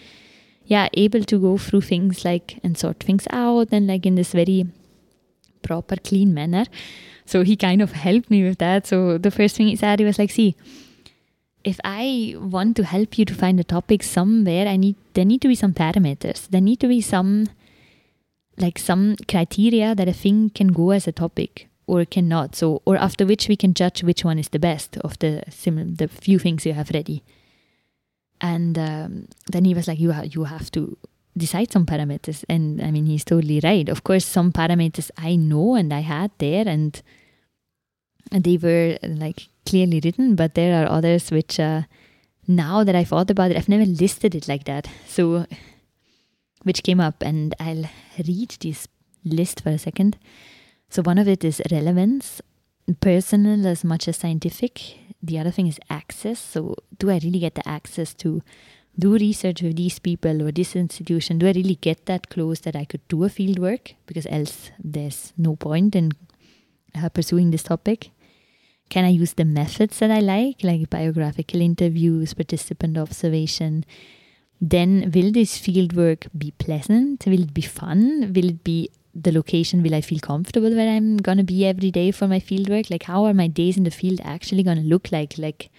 yeah 0.65 0.87
able 0.93 1.23
to 1.23 1.39
go 1.39 1.57
through 1.57 1.81
things 1.81 2.23
like 2.23 2.59
and 2.63 2.77
sort 2.77 2.99
things 2.99 3.27
out 3.31 3.67
and 3.71 3.87
like 3.87 4.05
in 4.05 4.15
this 4.15 4.33
very 4.33 4.65
proper 5.63 5.95
clean 5.95 6.33
manner 6.33 6.65
so 7.25 7.41
he 7.41 7.55
kind 7.55 7.81
of 7.81 7.93
helped 7.93 8.29
me 8.29 8.43
with 8.43 8.59
that 8.59 8.85
so 8.85 9.17
the 9.17 9.31
first 9.31 9.55
thing 9.55 9.67
he 9.67 9.75
said 9.75 9.99
he 9.99 10.05
was 10.05 10.19
like 10.19 10.29
see 10.29 10.55
if 11.63 11.79
I 11.83 12.35
want 12.37 12.75
to 12.77 12.83
help 12.83 13.17
you 13.17 13.25
to 13.25 13.33
find 13.33 13.59
a 13.59 13.63
topic 13.63 14.03
somewhere, 14.03 14.67
I 14.67 14.75
need 14.75 14.95
there 15.13 15.25
need 15.25 15.41
to 15.41 15.47
be 15.47 15.55
some 15.55 15.73
parameters. 15.73 16.47
There 16.49 16.61
need 16.61 16.79
to 16.81 16.87
be 16.87 17.01
some 17.01 17.47
like 18.57 18.77
some 18.79 19.15
criteria 19.27 19.95
that 19.95 20.07
a 20.07 20.13
thing 20.13 20.49
can 20.49 20.67
go 20.67 20.91
as 20.91 21.07
a 21.07 21.11
topic 21.11 21.69
or 21.87 22.05
cannot. 22.05 22.55
So, 22.55 22.81
or 22.85 22.97
after 22.97 23.25
which 23.25 23.47
we 23.47 23.55
can 23.55 23.73
judge 23.73 24.03
which 24.03 24.23
one 24.23 24.39
is 24.39 24.49
the 24.49 24.59
best 24.59 24.97
of 24.97 25.17
the 25.19 25.43
sim- 25.49 25.95
the 25.95 26.07
few 26.07 26.39
things 26.39 26.65
you 26.65 26.73
have 26.73 26.91
ready. 26.93 27.23
And 28.41 28.77
um, 28.77 29.27
then 29.51 29.65
he 29.65 29.73
was 29.73 29.87
like, 29.87 29.99
"You 29.99 30.11
ha- 30.11 30.29
you 30.29 30.43
have 30.45 30.69
to 30.71 30.97
decide 31.37 31.71
some 31.71 31.85
parameters." 31.85 32.43
And 32.49 32.81
I 32.81 32.91
mean, 32.91 33.05
he's 33.05 33.25
totally 33.25 33.59
right. 33.63 33.87
Of 33.89 34.03
course, 34.03 34.25
some 34.25 34.51
parameters 34.51 35.11
I 35.17 35.35
know 35.35 35.75
and 35.75 35.93
I 35.93 36.01
had 36.01 36.31
there, 36.37 36.67
and 36.67 37.01
they 38.31 38.57
were 38.57 38.97
like 39.03 39.47
clearly 39.65 40.01
written. 40.03 40.35
But 40.35 40.55
there 40.55 40.83
are 40.83 40.89
others 40.89 41.31
which, 41.31 41.59
uh, 41.59 41.83
now 42.47 42.83
that 42.83 42.95
I 42.95 43.03
thought 43.03 43.29
about 43.29 43.51
it, 43.51 43.57
I've 43.57 43.69
never 43.69 43.85
listed 43.85 44.35
it 44.35 44.47
like 44.47 44.65
that. 44.65 44.87
So 45.07 45.45
which 46.63 46.83
came 46.83 46.99
up, 46.99 47.21
and 47.21 47.55
I'll 47.59 47.85
read 48.25 48.55
this 48.59 48.87
list 49.23 49.61
for 49.61 49.69
a 49.69 49.77
second. 49.77 50.17
So, 50.89 51.01
one 51.01 51.17
of 51.17 51.27
it 51.27 51.43
is 51.43 51.61
relevance, 51.71 52.41
personal 52.99 53.65
as 53.67 53.83
much 53.83 54.07
as 54.07 54.17
scientific. 54.17 54.99
The 55.21 55.39
other 55.39 55.51
thing 55.51 55.67
is 55.67 55.79
access. 55.89 56.39
So, 56.39 56.75
do 56.97 57.09
I 57.09 57.19
really 57.23 57.39
get 57.39 57.55
the 57.55 57.67
access 57.67 58.13
to 58.15 58.41
do 58.97 59.13
research 59.13 59.61
with 59.61 59.75
these 59.75 59.99
people 59.99 60.41
or 60.43 60.51
this 60.51 60.75
institution? 60.75 61.39
Do 61.39 61.47
I 61.47 61.51
really 61.51 61.75
get 61.75 62.05
that 62.05 62.29
close 62.29 62.59
that 62.61 62.75
I 62.75 62.85
could 62.85 63.07
do 63.07 63.23
a 63.23 63.29
field 63.29 63.59
work? 63.59 63.95
Because 64.05 64.27
else, 64.27 64.71
there's 64.83 65.33
no 65.37 65.55
point 65.55 65.95
in 65.95 66.11
uh, 66.95 67.09
pursuing 67.09 67.51
this 67.51 67.63
topic. 67.63 68.11
Can 68.89 69.05
I 69.05 69.09
use 69.09 69.33
the 69.33 69.45
methods 69.45 69.97
that 69.99 70.11
I 70.11 70.19
like, 70.19 70.63
like 70.63 70.89
biographical 70.89 71.61
interviews, 71.61 72.33
participant 72.33 72.97
observation? 72.97 73.85
Then 74.63 75.11
will 75.13 75.29
this 75.33 75.57
field 75.57 75.91
work 75.93 76.27
be 76.37 76.51
pleasant? 76.51 77.25
Will 77.25 77.41
it 77.41 77.53
be 77.53 77.61
fun? 77.61 78.31
Will 78.33 78.45
it 78.45 78.63
be 78.63 78.89
the 79.13 79.33
location? 79.33 79.83
Will 79.83 79.93
I 79.93 79.99
feel 79.99 80.19
comfortable 80.19 80.73
where 80.73 80.89
I'm 80.89 81.17
gonna 81.17 81.43
be 81.43 81.65
every 81.65 81.91
day 81.91 82.11
for 82.11 82.29
my 82.29 82.39
field 82.39 82.69
work? 82.69 82.89
Like, 82.89 83.03
how 83.03 83.25
are 83.25 83.33
my 83.33 83.47
days 83.47 83.75
in 83.75 83.83
the 83.83 83.91
field 83.91 84.21
actually 84.23 84.63
gonna 84.63 84.79
look 84.93 85.11
like? 85.11 85.37
Like, 85.37 85.69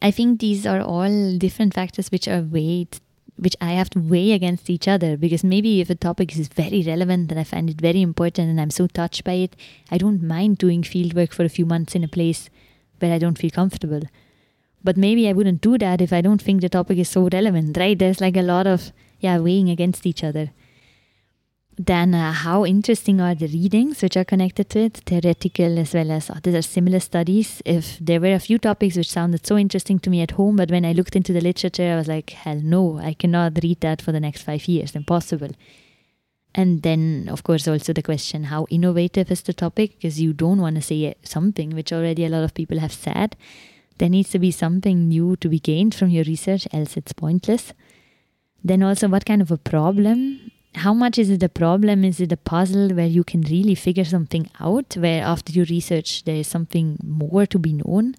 I 0.00 0.12
think 0.12 0.38
these 0.38 0.64
are 0.64 0.80
all 0.80 1.38
different 1.38 1.74
factors 1.74 2.12
which 2.12 2.28
are 2.28 2.42
weighed, 2.42 3.00
which 3.36 3.56
I 3.60 3.72
have 3.72 3.90
to 3.90 3.98
weigh 3.98 4.30
against 4.30 4.70
each 4.70 4.86
other. 4.86 5.16
Because 5.16 5.42
maybe 5.42 5.80
if 5.80 5.90
a 5.90 5.96
topic 5.96 6.36
is 6.38 6.46
very 6.46 6.84
relevant 6.84 7.32
and 7.32 7.40
I 7.40 7.44
find 7.44 7.68
it 7.68 7.80
very 7.80 8.00
important 8.00 8.48
and 8.48 8.60
I'm 8.60 8.70
so 8.70 8.86
touched 8.86 9.24
by 9.24 9.32
it, 9.32 9.56
I 9.90 9.98
don't 9.98 10.22
mind 10.22 10.58
doing 10.58 10.84
field 10.84 11.14
work 11.14 11.32
for 11.32 11.42
a 11.44 11.48
few 11.48 11.66
months 11.66 11.96
in 11.96 12.04
a 12.04 12.08
place 12.08 12.48
where 13.00 13.12
I 13.12 13.18
don't 13.18 13.38
feel 13.38 13.50
comfortable. 13.50 14.02
But 14.82 14.96
maybe 14.96 15.28
I 15.28 15.32
wouldn't 15.32 15.60
do 15.60 15.76
that 15.78 16.00
if 16.00 16.12
I 16.12 16.20
don't 16.20 16.40
think 16.40 16.60
the 16.60 16.68
topic 16.68 16.98
is 16.98 17.08
so 17.08 17.28
relevant, 17.30 17.76
right? 17.76 17.98
There's 17.98 18.20
like 18.20 18.36
a 18.36 18.42
lot 18.42 18.66
of, 18.66 18.92
yeah, 19.18 19.38
weighing 19.38 19.68
against 19.68 20.06
each 20.06 20.24
other. 20.24 20.50
Then, 21.78 22.14
uh, 22.14 22.32
how 22.32 22.66
interesting 22.66 23.22
are 23.22 23.34
the 23.34 23.46
readings 23.46 24.02
which 24.02 24.16
are 24.16 24.24
connected 24.24 24.68
to 24.70 24.80
it, 24.80 24.98
theoretical 25.06 25.78
as 25.78 25.94
well 25.94 26.10
as 26.10 26.28
other 26.28 26.60
similar 26.60 27.00
studies? 27.00 27.62
If 27.64 27.98
there 27.98 28.20
were 28.20 28.34
a 28.34 28.38
few 28.38 28.58
topics 28.58 28.96
which 28.96 29.10
sounded 29.10 29.46
so 29.46 29.56
interesting 29.56 29.98
to 30.00 30.10
me 30.10 30.20
at 30.20 30.32
home, 30.32 30.56
but 30.56 30.70
when 30.70 30.84
I 30.84 30.92
looked 30.92 31.16
into 31.16 31.32
the 31.32 31.40
literature, 31.40 31.92
I 31.92 31.96
was 31.96 32.08
like, 32.08 32.30
hell 32.30 32.60
no, 32.62 32.98
I 32.98 33.14
cannot 33.14 33.60
read 33.62 33.80
that 33.80 34.02
for 34.02 34.12
the 34.12 34.20
next 34.20 34.42
five 34.42 34.66
years, 34.68 34.94
impossible. 34.94 35.52
And 36.54 36.82
then, 36.82 37.28
of 37.30 37.44
course, 37.44 37.66
also 37.66 37.92
the 37.92 38.02
question 38.02 38.44
how 38.44 38.66
innovative 38.68 39.30
is 39.30 39.42
the 39.42 39.54
topic? 39.54 39.92
Because 39.92 40.20
you 40.20 40.32
don't 40.32 40.60
want 40.60 40.76
to 40.76 40.82
say 40.82 41.14
something 41.22 41.70
which 41.70 41.92
already 41.92 42.26
a 42.26 42.28
lot 42.28 42.44
of 42.44 42.52
people 42.52 42.80
have 42.80 42.92
said. 42.92 43.36
There 44.00 44.08
needs 44.08 44.30
to 44.30 44.38
be 44.38 44.50
something 44.50 45.08
new 45.08 45.36
to 45.36 45.48
be 45.50 45.58
gained 45.58 45.94
from 45.94 46.08
your 46.08 46.24
research, 46.24 46.66
else 46.72 46.96
it's 46.96 47.12
pointless. 47.12 47.74
Then, 48.64 48.82
also, 48.82 49.08
what 49.08 49.26
kind 49.26 49.42
of 49.42 49.50
a 49.50 49.58
problem? 49.58 50.52
How 50.74 50.94
much 50.94 51.18
is 51.18 51.28
it 51.28 51.42
a 51.42 51.50
problem? 51.50 52.02
Is 52.02 52.18
it 52.18 52.32
a 52.32 52.38
puzzle 52.38 52.88
where 52.94 53.06
you 53.06 53.24
can 53.24 53.42
really 53.42 53.74
figure 53.74 54.06
something 54.06 54.48
out, 54.58 54.96
where 54.96 55.22
after 55.22 55.52
you 55.52 55.64
research 55.64 56.24
there 56.24 56.36
is 56.36 56.46
something 56.46 56.96
more 57.04 57.44
to 57.44 57.58
be 57.58 57.74
known? 57.74 58.14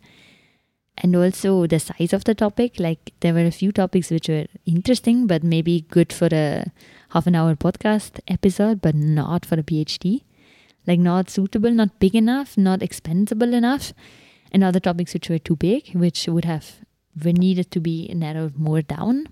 And 1.00 1.16
also 1.16 1.66
the 1.66 1.80
size 1.80 2.14
of 2.14 2.26
the 2.26 2.36
topic. 2.36 2.80
Like, 2.80 3.14
there 3.22 3.34
were 3.34 3.46
a 3.46 3.58
few 3.60 3.72
topics 3.72 4.12
which 4.12 4.30
were 4.30 4.46
interesting, 4.68 5.26
but 5.26 5.44
maybe 5.44 5.88
good 5.90 6.14
for 6.14 6.30
a 6.32 6.72
half 7.10 7.26
an 7.26 7.34
hour 7.34 7.56
podcast 7.56 8.20
episode, 8.28 8.82
but 8.82 8.94
not 8.94 9.48
for 9.48 9.60
a 9.60 9.64
PhD. 9.64 10.22
Like, 10.86 11.00
not 11.00 11.32
suitable, 11.32 11.72
not 11.72 12.00
big 12.00 12.14
enough, 12.14 12.56
not 12.56 12.84
expensible 12.84 13.56
enough. 13.56 13.94
And 14.52 14.64
other 14.64 14.80
topics 14.80 15.14
which 15.14 15.30
were 15.30 15.40
too 15.40 15.56
big, 15.56 15.96
which 15.96 16.28
would 16.28 16.46
have 16.46 16.82
were 17.24 17.34
needed 17.34 17.72
to 17.72 17.80
be 17.80 18.12
narrowed 18.14 18.58
more 18.58 18.82
down. 18.82 19.28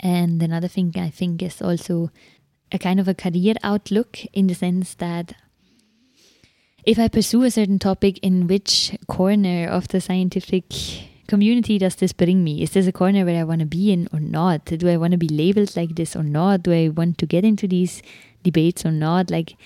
And 0.00 0.42
another 0.42 0.68
thing 0.68 0.92
I 0.96 1.10
think 1.10 1.42
is 1.42 1.60
also 1.60 2.10
a 2.70 2.78
kind 2.78 3.00
of 3.00 3.08
a 3.08 3.14
career 3.14 3.54
outlook 3.62 4.24
in 4.32 4.46
the 4.46 4.54
sense 4.54 4.94
that 4.94 5.34
if 6.84 6.98
I 6.98 7.08
pursue 7.08 7.42
a 7.42 7.50
certain 7.50 7.78
topic, 7.78 8.18
in 8.22 8.46
which 8.46 8.96
corner 9.08 9.66
of 9.68 9.88
the 9.88 10.00
scientific 10.00 10.64
community 11.26 11.78
does 11.78 11.96
this 11.96 12.12
bring 12.12 12.42
me? 12.42 12.62
Is 12.62 12.70
this 12.70 12.86
a 12.86 12.92
corner 12.92 13.24
where 13.24 13.38
I 13.38 13.44
want 13.44 13.60
to 13.60 13.66
be 13.66 13.92
in 13.92 14.08
or 14.12 14.20
not? 14.20 14.64
Do 14.64 14.88
I 14.88 14.96
want 14.96 15.12
to 15.12 15.18
be 15.18 15.28
labeled 15.28 15.76
like 15.76 15.96
this 15.96 16.16
or 16.16 16.22
not? 16.22 16.62
Do 16.62 16.72
I 16.72 16.88
want 16.88 17.18
to 17.18 17.26
get 17.26 17.44
into 17.44 17.68
these 17.68 18.02
debates 18.42 18.86
or 18.86 18.90
not? 18.90 19.30
Like 19.30 19.56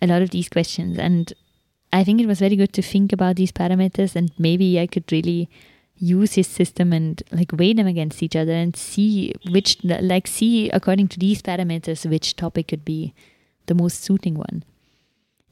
a 0.00 0.06
lot 0.06 0.22
of 0.22 0.30
these 0.30 0.48
questions. 0.48 0.98
And 0.98 1.32
I 1.92 2.04
think 2.04 2.20
it 2.20 2.26
was 2.26 2.38
very 2.38 2.56
good 2.56 2.72
to 2.74 2.82
think 2.82 3.12
about 3.12 3.36
these 3.36 3.52
parameters 3.52 4.14
and 4.14 4.30
maybe 4.38 4.78
I 4.78 4.86
could 4.86 5.10
really 5.10 5.48
use 5.96 6.34
his 6.34 6.46
system 6.46 6.92
and 6.92 7.22
like 7.30 7.52
weigh 7.52 7.74
them 7.74 7.86
against 7.86 8.22
each 8.22 8.36
other 8.36 8.52
and 8.52 8.74
see 8.74 9.34
which 9.50 9.76
like 9.84 10.26
see 10.26 10.70
according 10.70 11.08
to 11.08 11.18
these 11.18 11.42
parameters 11.42 12.08
which 12.08 12.36
topic 12.36 12.68
could 12.68 12.84
be 12.84 13.12
the 13.66 13.74
most 13.74 14.02
suiting 14.02 14.34
one. 14.34 14.64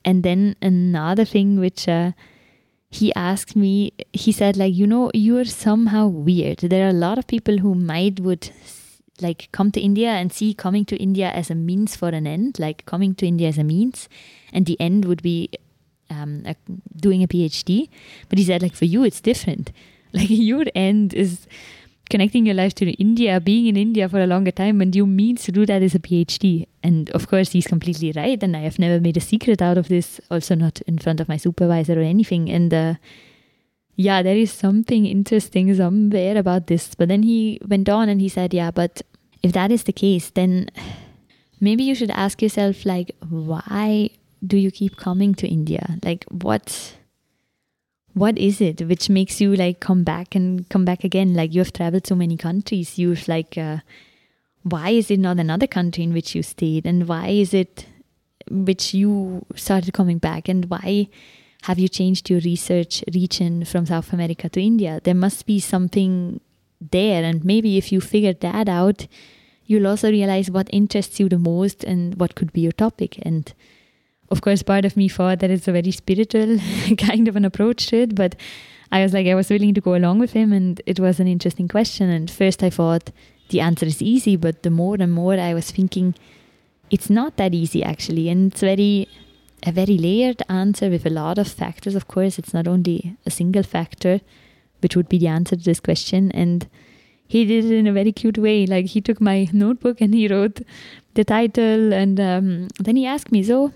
And 0.04 0.22
then 0.22 0.56
another 0.62 1.24
thing 1.24 1.60
which 1.60 1.86
uh, 1.88 2.12
he 2.90 3.12
asked 3.14 3.54
me 3.54 3.92
he 4.12 4.32
said 4.32 4.56
like 4.56 4.74
you 4.74 4.86
know 4.86 5.10
you're 5.12 5.44
somehow 5.44 6.06
weird 6.06 6.58
there 6.58 6.86
are 6.86 6.90
a 6.90 7.04
lot 7.04 7.18
of 7.18 7.26
people 7.26 7.58
who 7.58 7.74
might 7.74 8.18
would 8.20 8.50
like 9.20 9.48
come 9.52 9.70
to 9.70 9.80
india 9.80 10.08
and 10.08 10.32
see 10.32 10.54
coming 10.54 10.84
to 10.84 10.96
india 10.96 11.28
as 11.30 11.50
a 11.50 11.54
means 11.54 11.94
for 11.94 12.08
an 12.08 12.26
end 12.26 12.58
like 12.58 12.86
coming 12.86 13.14
to 13.14 13.26
india 13.26 13.48
as 13.48 13.58
a 13.58 13.64
means 13.64 14.08
and 14.52 14.64
the 14.64 14.80
end 14.80 15.04
would 15.04 15.22
be 15.22 15.50
um, 16.18 16.42
a, 16.46 16.54
doing 16.96 17.22
a 17.22 17.28
phd 17.28 17.88
but 18.28 18.38
he 18.38 18.44
said 18.44 18.62
like 18.62 18.74
for 18.74 18.84
you 18.84 19.04
it's 19.04 19.20
different 19.20 19.72
like 20.12 20.30
your 20.30 20.64
end 20.74 21.14
is 21.14 21.46
connecting 22.08 22.46
your 22.46 22.54
life 22.54 22.74
to 22.74 22.90
India, 22.92 23.40
being 23.40 23.66
in 23.66 23.76
India 23.76 24.08
for 24.08 24.20
a 24.20 24.26
longer 24.26 24.50
time, 24.50 24.80
and 24.80 24.94
you 24.94 25.06
means 25.06 25.42
to 25.44 25.52
do 25.52 25.66
that 25.66 25.82
is 25.82 25.94
a 25.94 25.98
PhD. 25.98 26.66
And 26.82 27.10
of 27.10 27.28
course, 27.28 27.52
he's 27.52 27.66
completely 27.66 28.12
right. 28.12 28.42
And 28.42 28.56
I 28.56 28.60
have 28.60 28.78
never 28.78 29.00
made 29.00 29.16
a 29.16 29.20
secret 29.20 29.60
out 29.60 29.78
of 29.78 29.88
this, 29.88 30.20
also 30.30 30.54
not 30.54 30.80
in 30.82 30.98
front 30.98 31.20
of 31.20 31.28
my 31.28 31.36
supervisor 31.36 31.98
or 31.98 32.02
anything. 32.02 32.50
And 32.50 32.72
uh, 32.72 32.94
yeah, 33.96 34.22
there 34.22 34.36
is 34.36 34.52
something 34.52 35.06
interesting 35.06 35.74
somewhere 35.74 36.36
about 36.36 36.66
this. 36.66 36.94
But 36.94 37.08
then 37.08 37.22
he 37.22 37.60
went 37.66 37.88
on 37.88 38.08
and 38.08 38.20
he 38.20 38.28
said, 38.28 38.54
yeah, 38.54 38.70
but 38.70 39.02
if 39.42 39.52
that 39.52 39.70
is 39.70 39.84
the 39.84 39.92
case, 39.92 40.30
then 40.30 40.70
maybe 41.60 41.84
you 41.84 41.94
should 41.94 42.10
ask 42.10 42.40
yourself, 42.40 42.86
like, 42.86 43.14
why 43.28 44.10
do 44.46 44.56
you 44.56 44.70
keep 44.70 44.96
coming 44.96 45.34
to 45.34 45.48
India? 45.48 45.98
Like, 46.02 46.24
what 46.30 46.94
what 48.14 48.36
is 48.36 48.60
it 48.60 48.80
which 48.82 49.08
makes 49.08 49.40
you 49.40 49.54
like 49.54 49.78
come 49.78 50.02
back 50.02 50.34
and 50.34 50.68
come 50.68 50.84
back 50.84 51.04
again? 51.04 51.34
Like 51.34 51.54
you 51.54 51.60
have 51.60 51.72
traveled 51.72 52.06
so 52.06 52.14
many 52.14 52.36
countries. 52.36 52.98
You've 52.98 53.28
like 53.28 53.56
uh, 53.56 53.78
why 54.62 54.90
is 54.90 55.10
it 55.10 55.20
not 55.20 55.38
another 55.38 55.66
country 55.66 56.04
in 56.04 56.12
which 56.12 56.34
you 56.34 56.42
stayed? 56.42 56.86
And 56.86 57.06
why 57.06 57.28
is 57.28 57.54
it 57.54 57.86
which 58.50 58.94
you 58.94 59.44
started 59.54 59.92
coming 59.92 60.18
back? 60.18 60.48
And 60.48 60.68
why 60.70 61.08
have 61.62 61.78
you 61.78 61.88
changed 61.88 62.30
your 62.30 62.40
research 62.40 63.02
region 63.12 63.64
from 63.64 63.84
south 63.86 64.12
america 64.12 64.48
to 64.48 64.60
india? 64.60 65.00
There 65.02 65.14
must 65.14 65.44
be 65.44 65.58
something 65.58 66.40
there. 66.80 67.24
And 67.24 67.44
maybe 67.44 67.76
if 67.76 67.90
you 67.92 68.00
figure 68.00 68.32
that 68.32 68.68
out 68.68 69.06
you'll 69.68 69.86
also 69.86 70.10
realize 70.10 70.50
what 70.50 70.68
interests 70.72 71.20
you 71.20 71.28
the 71.28 71.38
most 71.38 71.84
and 71.84 72.18
what 72.18 72.34
could 72.34 72.52
be 72.52 72.62
your 72.62 72.72
topic. 72.72 73.18
And 73.22 73.52
of 74.30 74.42
course, 74.42 74.62
part 74.62 74.84
of 74.84 74.96
me 74.96 75.08
thought 75.08 75.40
that 75.40 75.50
it's 75.50 75.68
a 75.68 75.72
very 75.72 75.90
spiritual 75.90 76.58
kind 76.98 77.28
of 77.28 77.36
an 77.36 77.44
approach 77.44 77.86
to 77.88 77.96
it, 77.96 78.14
but 78.14 78.34
I 78.90 79.02
was 79.02 79.12
like, 79.12 79.26
I 79.26 79.34
was 79.34 79.50
willing 79.50 79.74
to 79.74 79.80
go 79.80 79.94
along 79.94 80.18
with 80.18 80.32
him, 80.32 80.52
and 80.52 80.80
it 80.86 81.00
was 81.00 81.20
an 81.20 81.28
interesting 81.28 81.68
question. 81.68 82.08
And 82.08 82.30
first, 82.30 82.62
I 82.62 82.70
thought 82.70 83.10
the 83.50 83.60
answer 83.60 83.86
is 83.86 84.02
easy, 84.02 84.36
but 84.36 84.62
the 84.62 84.70
more 84.70 84.96
and 84.98 85.12
more 85.12 85.38
I 85.38 85.54
was 85.54 85.70
thinking, 85.70 86.14
it's 86.90 87.10
not 87.10 87.36
that 87.36 87.54
easy 87.54 87.82
actually, 87.82 88.28
and 88.28 88.52
it's 88.52 88.60
very 88.60 89.08
a 89.66 89.72
very 89.72 89.98
layered 89.98 90.40
answer 90.48 90.88
with 90.88 91.04
a 91.04 91.10
lot 91.10 91.36
of 91.36 91.48
factors. 91.48 91.94
Of 91.94 92.06
course, 92.06 92.38
it's 92.38 92.54
not 92.54 92.68
only 92.68 93.16
a 93.26 93.30
single 93.30 93.64
factor, 93.64 94.20
which 94.80 94.94
would 94.94 95.08
be 95.08 95.18
the 95.18 95.26
answer 95.26 95.56
to 95.56 95.62
this 95.62 95.80
question, 95.80 96.30
and 96.32 96.68
he 97.26 97.44
did 97.44 97.64
it 97.64 97.72
in 97.72 97.86
a 97.86 97.92
very 97.92 98.12
cute 98.12 98.38
way. 98.38 98.66
Like 98.66 98.86
he 98.86 99.00
took 99.00 99.20
my 99.20 99.48
notebook 99.52 100.00
and 100.00 100.14
he 100.14 100.28
wrote 100.28 100.60
the 101.14 101.24
title, 101.24 101.92
and 101.92 102.20
um, 102.20 102.68
then 102.78 102.96
he 102.96 103.06
asked 103.06 103.32
me, 103.32 103.42
"So, 103.42 103.72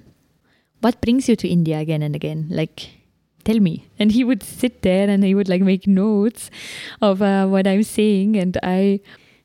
what 0.83 1.01
brings 1.01 1.29
you 1.29 1.37
to 1.37 1.49
India 1.49 1.79
again 1.79 2.03
and 2.03 2.15
again? 2.15 2.47
Like, 2.51 2.91
tell 3.45 3.59
me. 3.59 3.89
And 3.99 4.13
he 4.13 4.25
would 4.25 4.43
sit 4.43 4.83
there 4.83 5.09
and 5.09 5.25
he 5.25 5.35
would 5.35 5.49
like 5.49 5.63
make 5.63 5.87
notes 5.87 6.51
of 7.01 7.23
uh, 7.23 7.47
what 7.47 7.67
I'm 7.67 7.83
saying. 7.83 8.37
And 8.37 8.59
I, 8.63 9.01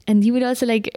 and 0.08 0.24
he 0.24 0.32
would 0.32 0.44
also 0.44 0.66
like 0.66 0.90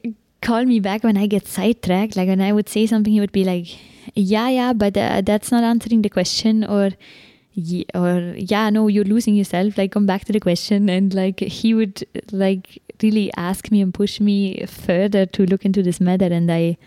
call 0.43 0.65
me 0.65 0.81
back 0.81 1.05
when 1.05 1.17
I 1.17 1.27
get 1.27 1.47
sidetracked. 1.47 2.17
Like 2.17 2.29
when 2.29 2.41
I 2.41 2.53
would 2.53 2.69
say 2.69 2.87
something, 2.87 3.13
he 3.13 3.21
would 3.21 3.33
be 3.33 3.45
like, 3.45 3.67
yeah, 4.15 4.49
yeah, 4.49 4.73
but 4.73 4.97
uh, 4.97 5.21
that's 5.21 5.53
not 5.53 5.63
answering 5.63 6.03
the 6.03 6.09
question. 6.09 6.65
Or, 6.65 6.91
yeah, 7.53 7.85
or 7.95 8.35
yeah, 8.37 8.71
no, 8.71 8.89
you're 8.89 9.05
losing 9.05 9.35
yourself. 9.35 9.77
Like, 9.77 9.93
come 9.93 10.07
back 10.07 10.25
to 10.25 10.33
the 10.33 10.41
question. 10.41 10.89
And 10.89 11.13
like, 11.13 11.41
he 11.41 11.75
would 11.75 12.05
like 12.33 12.83
really 13.03 13.31
ask 13.37 13.71
me 13.71 13.83
and 13.83 13.93
push 13.93 14.21
me 14.21 14.65
further 14.67 15.27
to 15.27 15.45
look 15.45 15.65
into 15.65 15.83
this 15.83 16.01
matter. 16.01 16.27
And 16.27 16.51
I, 16.51 16.79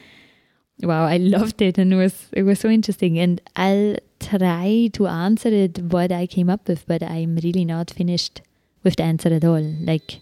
wow, 0.82 1.06
I 1.06 1.18
loved 1.18 1.62
it 1.62 1.78
and 1.78 1.94
it 1.94 1.98
was 1.98 2.28
it 2.32 2.44
was 2.44 2.60
so 2.60 2.70
interesting. 2.70 3.20
And 3.20 3.42
I'll 3.56 3.98
try 4.20 4.90
to 4.94 5.08
answer 5.08 5.50
it 5.50 5.80
what 5.80 6.12
I 6.12 6.28
came 6.28 6.50
up 6.50 6.68
with, 6.68 6.86
but 6.88 7.04
I'm 7.04 7.36
really 7.38 7.66
not 7.66 7.92
finished 7.92 8.42
with 8.84 8.98
the 8.98 9.04
answer 9.04 9.30
at 9.30 9.46
all. 9.46 9.62
Like 9.62 10.20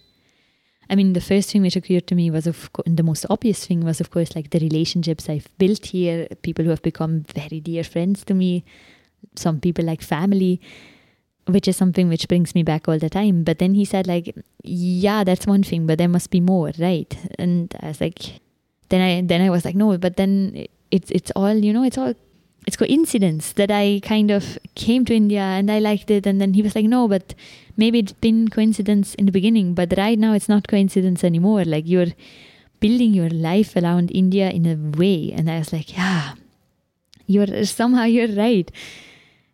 I 0.91 0.95
mean, 0.95 1.13
the 1.13 1.21
first 1.21 1.49
thing 1.49 1.61
which 1.61 1.77
occurred 1.77 2.05
to 2.07 2.15
me 2.15 2.29
was, 2.29 2.45
of 2.45 2.73
course, 2.73 2.85
the 2.85 3.01
most 3.01 3.25
obvious 3.29 3.65
thing 3.65 3.85
was, 3.85 4.01
of 4.01 4.11
course, 4.11 4.35
like 4.35 4.49
the 4.49 4.59
relationships 4.59 5.29
I've 5.29 5.47
built 5.57 5.85
here, 5.85 6.27
people 6.41 6.65
who 6.65 6.69
have 6.71 6.81
become 6.81 7.21
very 7.33 7.61
dear 7.61 7.85
friends 7.85 8.25
to 8.25 8.33
me, 8.33 8.65
some 9.37 9.61
people 9.61 9.85
like 9.85 10.01
family, 10.01 10.59
which 11.47 11.69
is 11.69 11.77
something 11.77 12.09
which 12.09 12.27
brings 12.27 12.53
me 12.53 12.61
back 12.61 12.89
all 12.89 12.99
the 12.99 13.09
time. 13.09 13.45
But 13.45 13.59
then 13.59 13.73
he 13.73 13.85
said, 13.85 14.05
like, 14.05 14.35
yeah, 14.63 15.23
that's 15.23 15.47
one 15.47 15.63
thing, 15.63 15.87
but 15.87 15.97
there 15.97 16.09
must 16.09 16.29
be 16.29 16.41
more, 16.41 16.71
right? 16.77 17.17
And 17.39 17.73
I 17.79 17.87
was 17.87 18.01
like, 18.01 18.41
then 18.91 19.01
I 19.01 19.21
then 19.25 19.41
I 19.41 19.49
was 19.49 19.65
like, 19.65 19.75
no, 19.75 19.97
but 19.97 20.17
then 20.17 20.67
it's 20.91 21.09
it's 21.09 21.31
all 21.35 21.55
you 21.55 21.73
know, 21.73 21.83
it's 21.83 21.97
all 21.97 22.13
it's 22.67 22.77
coincidence 22.77 23.53
that 23.53 23.71
I 23.71 24.01
kind 24.03 24.29
of 24.29 24.59
came 24.75 25.03
to 25.05 25.15
India 25.15 25.41
and 25.41 25.71
I 25.71 25.79
liked 25.79 26.11
it, 26.11 26.27
and 26.27 26.39
then 26.39 26.53
he 26.53 26.61
was 26.61 26.75
like, 26.75 26.85
no, 26.85 27.07
but 27.07 27.33
maybe 27.75 27.99
it's 27.99 28.13
been 28.13 28.49
coincidence 28.49 29.15
in 29.15 29.25
the 29.25 29.31
beginning, 29.31 29.73
but 29.73 29.93
right 29.97 30.19
now 30.19 30.33
it's 30.33 30.49
not 30.49 30.67
coincidence 30.67 31.23
anymore. 31.23 31.65
Like 31.65 31.87
you're 31.87 32.13
building 32.79 33.13
your 33.13 33.29
life 33.29 33.75
around 33.75 34.11
India 34.11 34.49
in 34.51 34.65
a 34.67 34.77
way, 34.97 35.31
and 35.35 35.49
I 35.49 35.57
was 35.57 35.73
like, 35.73 35.97
yeah, 35.97 36.35
you're 37.25 37.65
somehow 37.65 38.03
you're 38.03 38.35
right. 38.35 38.69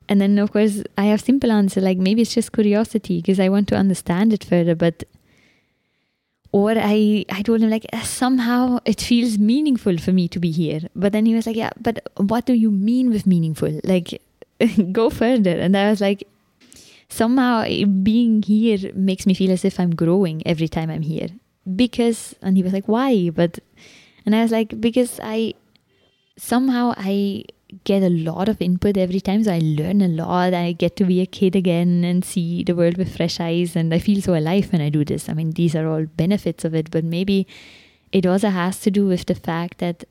And 0.09 0.21
then 0.21 0.39
of 0.39 0.51
course 0.51 0.83
I 0.97 1.05
have 1.05 1.21
simple 1.21 1.51
answer 1.51 1.81
like 1.81 1.97
maybe 1.97 2.21
it's 2.21 2.33
just 2.33 2.53
curiosity 2.53 3.17
because 3.21 3.39
I 3.39 3.49
want 3.49 3.67
to 3.69 3.75
understand 3.75 4.33
it 4.33 4.43
further, 4.43 4.75
but 4.75 5.03
or 6.57 6.73
I, 6.77 7.25
I 7.29 7.41
told 7.41 7.61
him 7.61 7.69
like 7.69 7.85
somehow 8.03 8.79
it 8.85 9.01
feels 9.01 9.37
meaningful 9.37 9.97
for 9.97 10.11
me 10.11 10.27
to 10.29 10.39
be 10.39 10.51
here 10.51 10.81
but 10.95 11.11
then 11.13 11.25
he 11.25 11.35
was 11.35 11.45
like 11.47 11.55
yeah 11.55 11.71
but 11.79 11.99
what 12.17 12.45
do 12.45 12.53
you 12.53 12.71
mean 12.71 13.09
with 13.09 13.27
meaningful 13.27 13.79
like 13.83 14.21
go 14.91 15.09
further 15.09 15.55
and 15.65 15.77
i 15.77 15.89
was 15.89 16.01
like 16.01 16.27
somehow 17.09 17.63
being 18.03 18.41
here 18.43 18.91
makes 18.93 19.25
me 19.25 19.33
feel 19.33 19.51
as 19.51 19.63
if 19.63 19.79
I'm 19.79 19.95
growing 19.95 20.45
every 20.45 20.67
time 20.67 20.89
I'm 20.89 21.01
here. 21.01 21.29
Because, 21.75 22.35
and 22.41 22.55
he 22.57 22.63
was 22.63 22.73
like, 22.73 22.87
why? 22.87 23.29
But, 23.29 23.59
and 24.25 24.35
I 24.35 24.41
was 24.41 24.51
like, 24.51 24.79
because 24.79 25.19
I, 25.23 25.53
somehow 26.37 26.93
I 26.97 27.45
get 27.83 28.03
a 28.03 28.09
lot 28.09 28.49
of 28.49 28.61
input 28.61 28.97
every 28.97 29.19
time. 29.19 29.43
So 29.43 29.53
I 29.53 29.59
learn 29.59 30.01
a 30.01 30.07
lot. 30.07 30.53
I 30.53 30.71
get 30.71 30.95
to 30.97 31.05
be 31.05 31.21
a 31.21 31.25
kid 31.25 31.55
again 31.55 32.03
and 32.03 32.23
see 32.23 32.63
the 32.63 32.75
world 32.75 32.97
with 32.97 33.15
fresh 33.15 33.39
eyes. 33.39 33.75
And 33.75 33.93
I 33.93 33.99
feel 33.99 34.21
so 34.21 34.35
alive 34.35 34.71
when 34.71 34.81
I 34.81 34.89
do 34.89 35.03
this. 35.03 35.29
I 35.29 35.33
mean, 35.33 35.51
these 35.51 35.75
are 35.75 35.87
all 35.87 36.05
benefits 36.05 36.65
of 36.65 36.73
it, 36.73 36.91
but 36.91 37.03
maybe 37.03 37.47
it 38.11 38.25
also 38.25 38.49
has 38.49 38.79
to 38.81 38.91
do 38.91 39.05
with 39.05 39.25
the 39.25 39.35
fact 39.35 39.79
that 39.79 40.05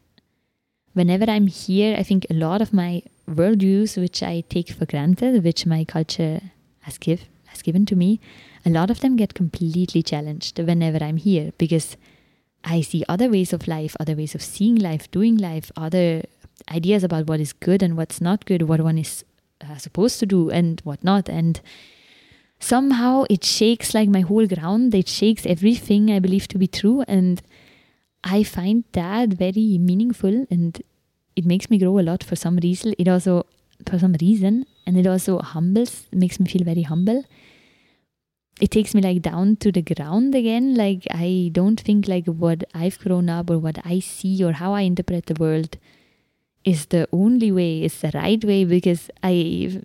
whenever 0.92 1.30
I'm 1.30 1.46
here, 1.46 1.96
I 1.98 2.02
think 2.02 2.26
a 2.28 2.34
lot 2.34 2.60
of 2.60 2.72
my 2.72 3.02
worldviews, 3.28 4.00
which 4.00 4.22
I 4.22 4.44
take 4.48 4.70
for 4.70 4.86
granted, 4.86 5.42
which 5.42 5.66
my 5.66 5.84
culture 5.84 6.40
has 6.80 6.98
give 6.98 7.24
has 7.46 7.62
given 7.62 7.86
to 7.86 7.96
me, 7.96 8.20
a 8.64 8.70
lot 8.70 8.90
of 8.90 9.00
them 9.00 9.16
get 9.16 9.34
completely 9.34 10.02
challenged 10.02 10.58
whenever 10.58 11.02
I'm 11.02 11.16
here 11.16 11.52
because 11.56 11.96
I 12.64 12.80
see 12.80 13.04
other 13.08 13.28
ways 13.30 13.52
of 13.52 13.68
life, 13.68 13.96
other 14.00 14.14
ways 14.14 14.34
of 14.34 14.42
seeing 14.42 14.74
life, 14.74 15.10
doing 15.10 15.36
life, 15.36 15.70
other 15.76 16.24
ideas 16.70 17.04
about 17.04 17.26
what 17.26 17.40
is 17.40 17.52
good 17.52 17.82
and 17.82 17.96
what's 17.96 18.20
not 18.20 18.44
good, 18.44 18.62
what 18.62 18.80
one 18.80 18.98
is 18.98 19.24
uh, 19.60 19.76
supposed 19.76 20.18
to 20.20 20.26
do 20.26 20.50
and 20.50 20.80
what 20.84 21.02
not. 21.04 21.28
And 21.28 21.60
somehow 22.58 23.24
it 23.30 23.44
shakes 23.44 23.94
like 23.94 24.08
my 24.08 24.20
whole 24.20 24.46
ground. 24.46 24.94
It 24.94 25.08
shakes 25.08 25.46
everything 25.46 26.10
I 26.10 26.18
believe 26.18 26.48
to 26.48 26.58
be 26.58 26.66
true. 26.66 27.04
And 27.06 27.42
I 28.24 28.42
find 28.42 28.84
that 28.92 29.30
very 29.30 29.78
meaningful 29.78 30.46
and 30.50 30.82
it 31.36 31.44
makes 31.44 31.70
me 31.70 31.78
grow 31.78 31.98
a 31.98 32.00
lot 32.00 32.24
for 32.24 32.36
some 32.36 32.56
reason. 32.56 32.94
It 32.98 33.08
also, 33.08 33.46
for 33.88 33.98
some 33.98 34.16
reason, 34.20 34.66
and 34.86 34.96
it 34.96 35.06
also 35.06 35.38
humbles, 35.38 36.06
makes 36.12 36.40
me 36.40 36.46
feel 36.46 36.64
very 36.64 36.82
humble. 36.82 37.24
It 38.58 38.70
takes 38.70 38.94
me 38.94 39.02
like 39.02 39.20
down 39.20 39.56
to 39.56 39.70
the 39.70 39.82
ground 39.82 40.34
again. 40.34 40.74
Like 40.74 41.06
I 41.10 41.50
don't 41.52 41.78
think 41.78 42.08
like 42.08 42.24
what 42.24 42.64
I've 42.72 42.98
grown 42.98 43.28
up 43.28 43.50
or 43.50 43.58
what 43.58 43.78
I 43.84 43.98
see 43.98 44.42
or 44.42 44.52
how 44.52 44.72
I 44.72 44.80
interpret 44.80 45.26
the 45.26 45.34
world 45.34 45.76
is 46.66 46.86
the 46.86 47.08
only 47.12 47.50
way, 47.50 47.84
is 47.84 48.00
the 48.00 48.10
right 48.12 48.44
way 48.44 48.64
because 48.64 49.08
I 49.22 49.80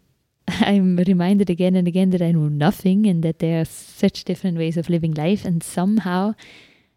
I'm 0.48 0.98
reminded 0.98 1.50
again 1.50 1.76
and 1.76 1.88
again 1.88 2.10
that 2.10 2.22
I 2.22 2.32
know 2.32 2.50
nothing 2.50 3.06
and 3.06 3.24
that 3.24 3.40
there 3.40 3.62
are 3.62 3.66
such 3.66 4.26
different 4.26 4.58
ways 4.58 4.76
of 4.76 4.90
living 4.90 5.14
life 5.14 5.46
and 5.46 5.64
somehow 5.64 6.34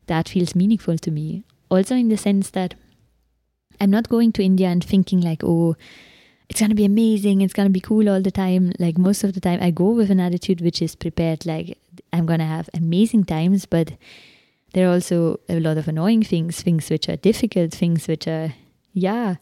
that 0.06 0.30
feels 0.30 0.56
meaningful 0.56 0.98
to 0.98 1.10
me. 1.10 1.44
Also 1.70 1.94
in 1.94 2.08
the 2.08 2.16
sense 2.16 2.50
that 2.50 2.74
I'm 3.80 3.90
not 3.90 4.08
going 4.08 4.32
to 4.32 4.42
India 4.42 4.68
and 4.68 4.82
thinking 4.82 5.20
like, 5.20 5.44
oh, 5.44 5.76
it's 6.48 6.60
going 6.60 6.70
to 6.70 6.76
be 6.76 6.84
amazing, 6.84 7.42
it's 7.42 7.52
going 7.52 7.68
to 7.68 7.72
be 7.72 7.80
cool 7.80 8.08
all 8.08 8.22
the 8.22 8.30
time. 8.30 8.72
Like 8.78 8.96
most 8.98 9.22
of 9.22 9.34
the 9.34 9.40
time, 9.40 9.60
I 9.62 9.70
go 9.70 9.90
with 9.90 10.10
an 10.10 10.20
attitude 10.20 10.60
which 10.60 10.80
is 10.80 10.94
prepared, 10.94 11.44
like 11.44 11.78
I'm 12.12 12.26
going 12.26 12.40
to 12.40 12.46
have 12.46 12.70
amazing 12.74 13.24
times, 13.24 13.66
but 13.66 13.92
there 14.72 14.88
are 14.88 14.92
also 14.92 15.40
a 15.48 15.60
lot 15.60 15.76
of 15.76 15.88
annoying 15.88 16.22
things, 16.22 16.62
things 16.62 16.88
which 16.90 17.08
are 17.08 17.16
difficult, 17.16 17.72
things 17.72 18.08
which 18.08 18.26
are, 18.26 18.54
yeah, 18.92 19.36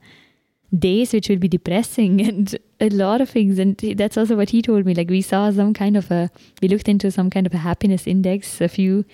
days 0.77 1.12
which 1.12 1.29
will 1.29 1.39
be 1.39 1.49
depressing 1.49 2.20
and 2.29 2.57
a 2.81 2.89
lot 2.89 3.20
of 3.20 3.31
things. 3.31 3.59
And 3.59 3.77
that's 3.77 4.16
also 4.16 4.37
what 4.37 4.51
he 4.51 4.62
told 4.62 4.87
me. 4.87 4.95
Like 4.95 5.11
we 5.11 5.23
saw 5.23 5.51
some 5.51 5.75
kind 5.75 5.97
of 5.97 6.11
a, 6.11 6.31
we 6.61 6.68
looked 6.68 6.89
into 6.89 7.11
some 7.11 7.31
kind 7.31 7.47
of 7.47 7.55
a 7.55 7.59
happiness 7.59 8.07
index 8.07 8.61
a 8.61 8.68
few 8.68 9.05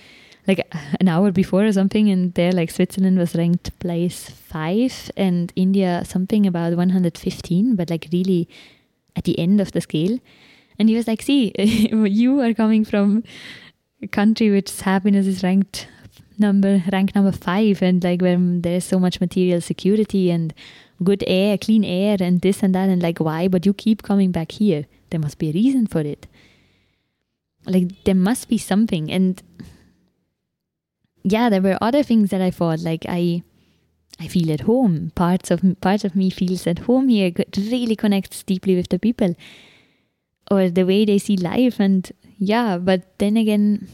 like 0.47 0.67
an 0.99 1.09
hour 1.09 1.31
before 1.31 1.67
or 1.67 1.73
something, 1.73 2.09
and 2.09 2.33
there 2.33 2.53
like 2.53 2.71
Switzerland 2.71 3.19
was 3.19 3.37
ranked 3.37 3.79
place 3.81 4.31
five, 4.31 5.11
and 5.15 5.53
India 5.55 6.03
something 6.07 6.47
about 6.47 6.75
115, 6.75 7.77
but 7.77 7.91
like 7.91 8.09
really 8.13 8.49
at 9.15 9.25
the 9.25 9.39
end 9.39 9.61
of 9.61 9.73
the 9.73 9.83
scale. 9.83 10.19
And 10.79 10.89
he 10.89 10.97
was 10.97 11.07
like, 11.07 11.21
"See, 11.21 11.53
you 11.59 12.41
are 12.41 12.55
coming 12.55 12.87
from 12.87 13.25
a 14.03 14.07
country 14.07 14.51
which 14.51 14.81
happiness 14.81 15.27
is 15.27 15.43
ranked 15.43 15.87
number 16.39 16.83
rank 16.93 17.15
number 17.15 17.33
five, 17.33 17.83
and 17.83 18.03
like 18.03 18.23
where 18.23 18.39
there's 18.41 18.85
so 18.85 18.99
much 18.99 19.21
material 19.21 19.61
security 19.61 20.31
and 20.31 20.55
good 21.03 21.25
air, 21.27 21.59
clean 21.59 21.85
air, 21.85 22.17
and 22.21 22.41
this 22.41 22.63
and 22.63 22.75
that, 22.75 22.89
and 22.89 23.03
like 23.03 23.19
why? 23.19 23.49
But 23.49 23.67
you 23.67 23.75
keep 23.75 24.03
coming 24.03 24.33
back 24.33 24.53
here. 24.53 24.87
There 25.11 25.21
must 25.21 25.39
be 25.39 25.51
a 25.51 25.53
reason 25.53 25.87
for 25.87 26.01
it. 26.01 26.27
Like 27.67 28.05
there 28.05 28.15
must 28.15 28.49
be 28.49 28.59
something, 28.59 29.11
and." 29.11 29.43
yeah, 31.25 31.49
there 31.49 31.63
were 31.63 31.79
other 31.81 32.03
things 32.03 32.31
that 32.31 32.41
I 32.41 32.51
thought 32.51 32.81
like 32.81 33.05
I 33.09 33.43
I 34.21 34.29
feel 34.29 34.51
at 34.53 34.61
home. 34.61 35.13
Parts 35.15 35.51
of 35.51 35.63
parts 35.81 36.05
of 36.05 36.17
me 36.17 36.31
feels 36.31 36.67
at 36.67 36.81
home 36.81 37.09
here. 37.09 37.33
Really 37.57 37.97
connects 37.97 38.43
deeply 38.43 38.75
with 38.75 38.89
the 38.89 38.99
people 38.99 39.35
or 40.51 40.71
the 40.71 40.85
way 40.85 41.05
they 41.05 41.19
see 41.19 41.37
life. 41.37 41.79
And 41.79 42.11
yeah, 42.39 42.79
but 42.79 43.19
then 43.19 43.37
again, 43.37 43.89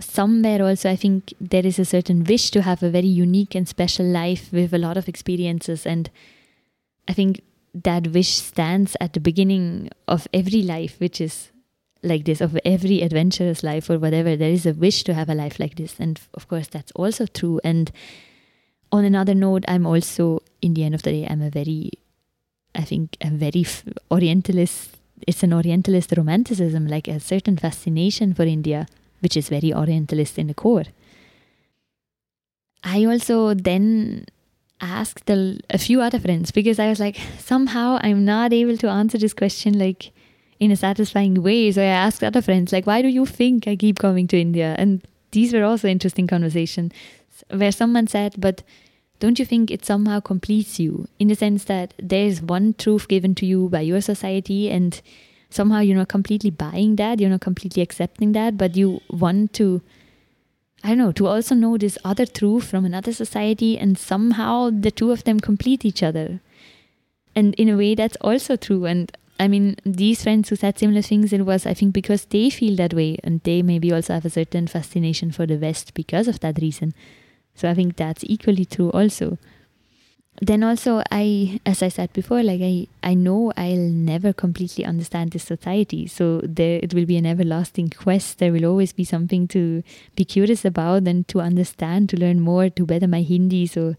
somewhere 0.00 0.62
also 0.62 0.90
I 0.90 0.96
think 0.96 1.34
there 1.40 1.64
is 1.64 1.78
a 1.78 1.84
certain 1.84 2.24
wish 2.24 2.50
to 2.52 2.62
have 2.62 2.82
a 2.82 2.90
very 2.90 3.06
unique 3.06 3.54
and 3.54 3.68
special 3.68 4.06
life 4.06 4.52
with 4.52 4.74
a 4.74 4.78
lot 4.78 4.96
of 4.96 5.08
experiences. 5.08 5.86
And 5.86 6.10
I 7.08 7.12
think 7.12 7.42
that 7.74 8.08
wish 8.08 8.34
stands 8.36 8.96
at 9.00 9.12
the 9.12 9.20
beginning 9.20 9.90
of 10.08 10.28
every 10.32 10.62
life, 10.62 10.98
which 10.98 11.20
is 11.20 11.50
like 12.02 12.24
this 12.24 12.40
of 12.40 12.58
every 12.64 13.02
adventurous 13.02 13.62
life 13.62 13.88
or 13.88 13.98
whatever. 13.98 14.36
There 14.36 14.50
is 14.50 14.66
a 14.66 14.74
wish 14.74 15.04
to 15.04 15.14
have 15.14 15.28
a 15.28 15.34
life 15.34 15.58
like 15.58 15.76
this. 15.76 15.96
And 15.98 16.20
of 16.34 16.48
course 16.48 16.68
that's 16.68 16.92
also 16.92 17.26
true. 17.26 17.60
And 17.64 17.90
on 18.94 19.04
another 19.04 19.34
note 19.34 19.64
i'm 19.66 19.86
also 19.86 20.40
in 20.62 20.74
the 20.74 20.84
end 20.84 20.94
of 20.94 21.02
the 21.02 21.10
day 21.10 21.26
i'm 21.28 21.42
a 21.42 21.50
very 21.50 21.90
i 22.74 22.82
think 22.82 23.16
a 23.20 23.30
very 23.30 23.64
orientalist 24.10 24.96
it's 25.26 25.42
an 25.42 25.52
orientalist 25.52 26.14
romanticism 26.16 26.86
like 26.86 27.08
a 27.08 27.18
certain 27.18 27.56
fascination 27.56 28.32
for 28.32 28.44
india 28.44 28.86
which 29.24 29.36
is 29.36 29.48
very 29.48 29.72
orientalist 29.82 30.38
in 30.38 30.46
the 30.52 30.58
core 30.62 30.84
i 32.84 33.04
also 33.04 33.54
then 33.54 34.24
asked 34.80 35.30
a, 35.30 35.58
a 35.70 35.78
few 35.78 36.00
other 36.00 36.20
friends 36.26 36.50
because 36.50 36.78
i 36.78 36.88
was 36.88 37.00
like 37.00 37.18
somehow 37.38 37.98
i'm 38.02 38.24
not 38.24 38.52
able 38.52 38.76
to 38.76 38.88
answer 38.88 39.18
this 39.18 39.34
question 39.42 39.78
like 39.78 40.12
in 40.60 40.70
a 40.70 40.76
satisfying 40.76 41.42
way. 41.42 41.70
So 41.72 41.82
I 41.82 41.86
asked 41.86 42.22
other 42.22 42.42
friends, 42.42 42.72
like, 42.72 42.86
why 42.86 43.02
do 43.02 43.08
you 43.08 43.26
think 43.26 43.66
I 43.66 43.76
keep 43.76 43.98
coming 43.98 44.26
to 44.28 44.40
India? 44.40 44.74
And 44.78 45.06
these 45.32 45.52
were 45.52 45.64
also 45.64 45.88
interesting 45.88 46.26
conversations 46.26 46.92
where 47.50 47.72
someone 47.72 48.06
said, 48.06 48.34
but 48.38 48.62
don't 49.20 49.38
you 49.38 49.44
think 49.44 49.70
it 49.70 49.84
somehow 49.84 50.20
completes 50.20 50.78
you 50.78 51.08
in 51.18 51.28
the 51.28 51.34
sense 51.34 51.64
that 51.64 51.94
there 51.98 52.26
is 52.26 52.42
one 52.42 52.74
truth 52.74 53.08
given 53.08 53.34
to 53.36 53.46
you 53.46 53.68
by 53.68 53.80
your 53.80 54.00
society 54.00 54.70
and 54.70 55.00
somehow 55.54 55.80
you're 55.80 55.96
not 55.96 56.08
completely 56.08 56.50
buying 56.50 56.96
that, 56.96 57.20
you're 57.20 57.30
not 57.30 57.40
completely 57.40 57.82
accepting 57.82 58.32
that, 58.32 58.58
but 58.58 58.76
you 58.76 59.00
want 59.08 59.52
to, 59.54 59.80
I 60.82 60.88
don't 60.88 60.98
know, 60.98 61.12
to 61.12 61.26
also 61.26 61.54
know 61.54 61.78
this 61.78 61.96
other 62.04 62.26
truth 62.26 62.64
from 62.64 62.84
another 62.84 63.12
society 63.12 63.78
and 63.78 63.96
somehow 63.96 64.70
the 64.70 64.90
two 64.90 65.12
of 65.12 65.24
them 65.24 65.40
complete 65.40 65.84
each 65.84 66.02
other. 66.02 66.40
And 67.36 67.54
in 67.54 67.68
a 67.68 67.76
way, 67.76 67.94
that's 67.94 68.16
also 68.20 68.56
true. 68.56 68.84
And 68.84 69.16
I 69.38 69.48
mean, 69.48 69.76
these 69.84 70.22
friends 70.22 70.48
who 70.48 70.56
said 70.56 70.78
similar 70.78 71.02
things, 71.02 71.32
it 71.32 71.44
was, 71.46 71.66
I 71.66 71.74
think, 71.74 71.92
because 71.92 72.24
they 72.26 72.50
feel 72.50 72.76
that 72.76 72.94
way 72.94 73.18
and 73.24 73.40
they 73.42 73.62
maybe 73.62 73.92
also 73.92 74.14
have 74.14 74.24
a 74.24 74.30
certain 74.30 74.66
fascination 74.66 75.32
for 75.32 75.46
the 75.46 75.56
West 75.56 75.94
because 75.94 76.28
of 76.28 76.40
that 76.40 76.60
reason. 76.60 76.94
So 77.54 77.68
I 77.68 77.74
think 77.74 77.96
that's 77.96 78.24
equally 78.24 78.64
true 78.64 78.90
also. 78.90 79.38
Then 80.42 80.64
also, 80.64 81.02
I, 81.12 81.60
as 81.64 81.82
I 81.82 81.88
said 81.88 82.12
before, 82.12 82.42
like 82.42 82.60
I, 82.60 82.88
I 83.02 83.14
know 83.14 83.52
I'll 83.56 83.76
never 83.76 84.32
completely 84.32 84.84
understand 84.84 85.30
this 85.30 85.44
society. 85.44 86.08
So 86.08 86.40
there, 86.42 86.80
it 86.82 86.92
will 86.92 87.06
be 87.06 87.16
an 87.16 87.24
everlasting 87.24 87.90
quest. 87.90 88.38
There 88.38 88.52
will 88.52 88.64
always 88.64 88.92
be 88.92 89.04
something 89.04 89.46
to 89.48 89.82
be 90.16 90.24
curious 90.24 90.64
about 90.64 91.06
and 91.06 91.26
to 91.28 91.40
understand, 91.40 92.08
to 92.10 92.16
learn 92.16 92.40
more, 92.40 92.68
to 92.68 92.84
better 92.84 93.06
my 93.06 93.22
Hindi. 93.22 93.66
So 93.66 93.94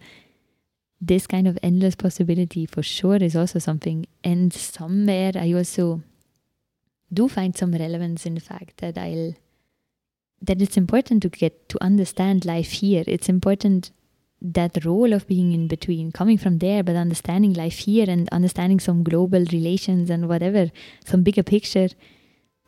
this 0.99 1.25
kind 1.25 1.47
of 1.47 1.57
endless 1.63 1.95
possibility 1.95 2.65
for 2.65 2.83
sure 2.83 3.17
is 3.17 3.35
also 3.35 3.59
something. 3.59 4.05
And 4.23 4.53
somewhere 4.53 5.31
I 5.35 5.53
also 5.53 6.01
do 7.13 7.29
find 7.29 7.55
some 7.55 7.71
relevance 7.71 8.25
in 8.25 8.35
the 8.35 8.41
fact 8.41 8.77
that 8.77 8.97
I'll 8.97 9.35
that 10.41 10.61
it's 10.61 10.77
important 10.77 11.23
to 11.23 11.29
get 11.29 11.69
to 11.69 11.81
understand 11.81 12.45
life 12.45 12.71
here. 12.71 13.03
It's 13.07 13.29
important 13.29 13.91
that 14.53 14.85
role 14.85 15.13
of 15.13 15.27
being 15.27 15.51
in 15.51 15.67
between, 15.67 16.11
coming 16.11 16.37
from 16.37 16.59
there, 16.59 16.83
but 16.83 16.95
understanding 16.95 17.53
life 17.53 17.79
here 17.79 18.09
and 18.09 18.29
understanding 18.29 18.79
some 18.79 19.03
global 19.03 19.43
relations 19.51 20.09
and 20.09 20.29
whatever, 20.29 20.71
some 21.03 21.23
bigger 21.23 21.43
picture, 21.43 21.89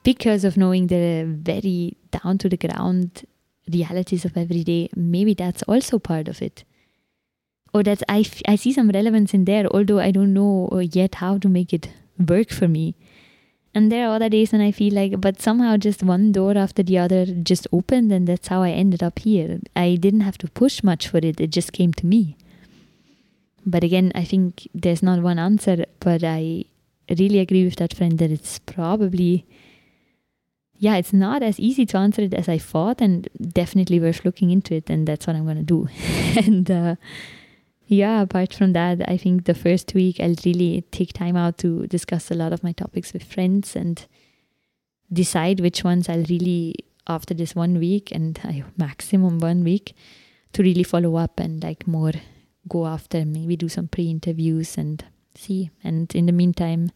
because 0.03 0.43
of 0.43 0.57
knowing 0.57 0.87
the 0.87 1.25
very 1.25 1.97
down 2.11 2.37
to 2.39 2.49
the 2.49 2.57
ground 2.57 3.25
realities 3.71 4.25
of 4.25 4.37
every 4.37 4.63
day. 4.63 4.89
Maybe 4.95 5.33
that's 5.33 5.63
also 5.63 5.99
part 5.99 6.27
of 6.27 6.41
it 6.41 6.63
or 7.73 7.83
that 7.83 8.03
I, 8.09 8.25
I 8.47 8.55
see 8.55 8.73
some 8.73 8.89
relevance 8.89 9.33
in 9.33 9.45
there, 9.45 9.67
although 9.67 9.99
I 9.99 10.11
don't 10.11 10.33
know 10.33 10.79
yet 10.79 11.15
how 11.15 11.37
to 11.37 11.47
make 11.47 11.73
it 11.73 11.89
work 12.17 12.49
for 12.49 12.67
me. 12.67 12.95
And 13.73 13.91
there 13.91 14.07
are 14.07 14.15
other 14.15 14.29
days 14.29 14.51
when 14.51 14.61
I 14.61 14.71
feel 14.71 14.93
like, 14.93 15.21
but 15.21 15.41
somehow 15.41 15.77
just 15.77 16.01
one 16.01 16.31
door 16.31 16.57
after 16.57 16.81
the 16.81 16.97
other 16.97 17.25
just 17.25 17.67
opened, 17.71 18.11
and 18.11 18.27
that's 18.27 18.47
how 18.47 18.63
I 18.63 18.71
ended 18.71 19.03
up 19.03 19.19
here. 19.19 19.59
I 19.75 19.95
didn't 19.95 20.21
have 20.21 20.37
to 20.39 20.49
push 20.49 20.81
much 20.83 21.07
for 21.07 21.17
it, 21.17 21.39
it 21.39 21.51
just 21.51 21.73
came 21.73 21.93
to 21.93 22.05
me. 22.05 22.37
But 23.65 23.83
again, 23.83 24.11
I 24.15 24.23
think 24.23 24.67
there's 24.73 25.03
not 25.03 25.21
one 25.21 25.37
answer, 25.37 25.85
but 25.99 26.23
I 26.23 26.65
really 27.09 27.39
agree 27.39 27.65
with 27.65 27.75
that 27.75 27.93
friend 27.93 28.17
that 28.19 28.31
it's 28.31 28.59
probably 28.59 29.45
yeah, 30.79 30.95
it's 30.97 31.13
not 31.13 31.41
as 31.41 31.59
easy 31.59 31.85
to 31.87 31.97
answer 31.97 32.21
it 32.21 32.33
as 32.33 32.47
I 32.47 32.57
thought, 32.57 33.01
and 33.01 33.27
definitely 33.41 33.99
worth 33.99 34.23
looking 34.23 34.51
into 34.51 34.75
it. 34.75 34.89
And 34.89 35.07
that's 35.07 35.25
what 35.25 35.35
I'm 35.35 35.45
gonna 35.45 35.63
do. 35.63 35.87
and 36.35 36.69
uh, 36.69 36.95
yeah, 37.87 38.21
apart 38.21 38.53
from 38.53 38.73
that, 38.73 39.07
I 39.09 39.17
think 39.17 39.45
the 39.45 39.53
first 39.53 39.93
week 39.93 40.19
I'll 40.19 40.35
really 40.45 40.81
take 40.91 41.13
time 41.13 41.35
out 41.35 41.57
to 41.59 41.87
discuss 41.87 42.29
a 42.29 42.35
lot 42.35 42.53
of 42.53 42.63
my 42.63 42.71
topics 42.71 43.13
with 43.13 43.23
friends 43.23 43.75
and 43.75 44.05
decide 45.11 45.59
which 45.59 45.83
ones 45.83 46.09
I'll 46.09 46.25
really 46.25 46.75
after 47.07 47.33
this 47.33 47.55
one 47.55 47.79
week 47.79 48.11
and 48.11 48.39
uh, 48.43 48.65
maximum 48.75 49.39
one 49.39 49.63
week 49.63 49.95
to 50.53 50.63
really 50.63 50.83
follow 50.83 51.15
up 51.15 51.39
and 51.39 51.63
like 51.63 51.87
more 51.87 52.11
go 52.67 52.85
after 52.85 53.23
maybe 53.23 53.55
do 53.55 53.69
some 53.69 53.87
pre-interviews 53.87 54.77
and 54.77 55.05
see. 55.35 55.69
And 55.83 56.13
in 56.13 56.25
the 56.25 56.33
meantime 56.33 56.91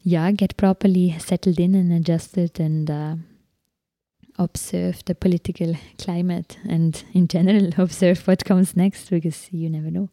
yeah, 0.00 0.30
get 0.30 0.56
properly 0.56 1.16
settled 1.18 1.60
in 1.60 1.74
and 1.74 1.92
adjusted 1.92 2.58
and 2.60 2.90
uh, 2.90 3.16
observe 4.38 5.04
the 5.04 5.14
political 5.14 5.74
climate 5.98 6.58
and, 6.68 7.04
in 7.12 7.28
general, 7.28 7.70
observe 7.78 8.26
what 8.26 8.44
comes 8.44 8.76
next 8.76 9.10
because 9.10 9.48
you 9.52 9.68
never 9.68 9.90
know. 9.90 10.08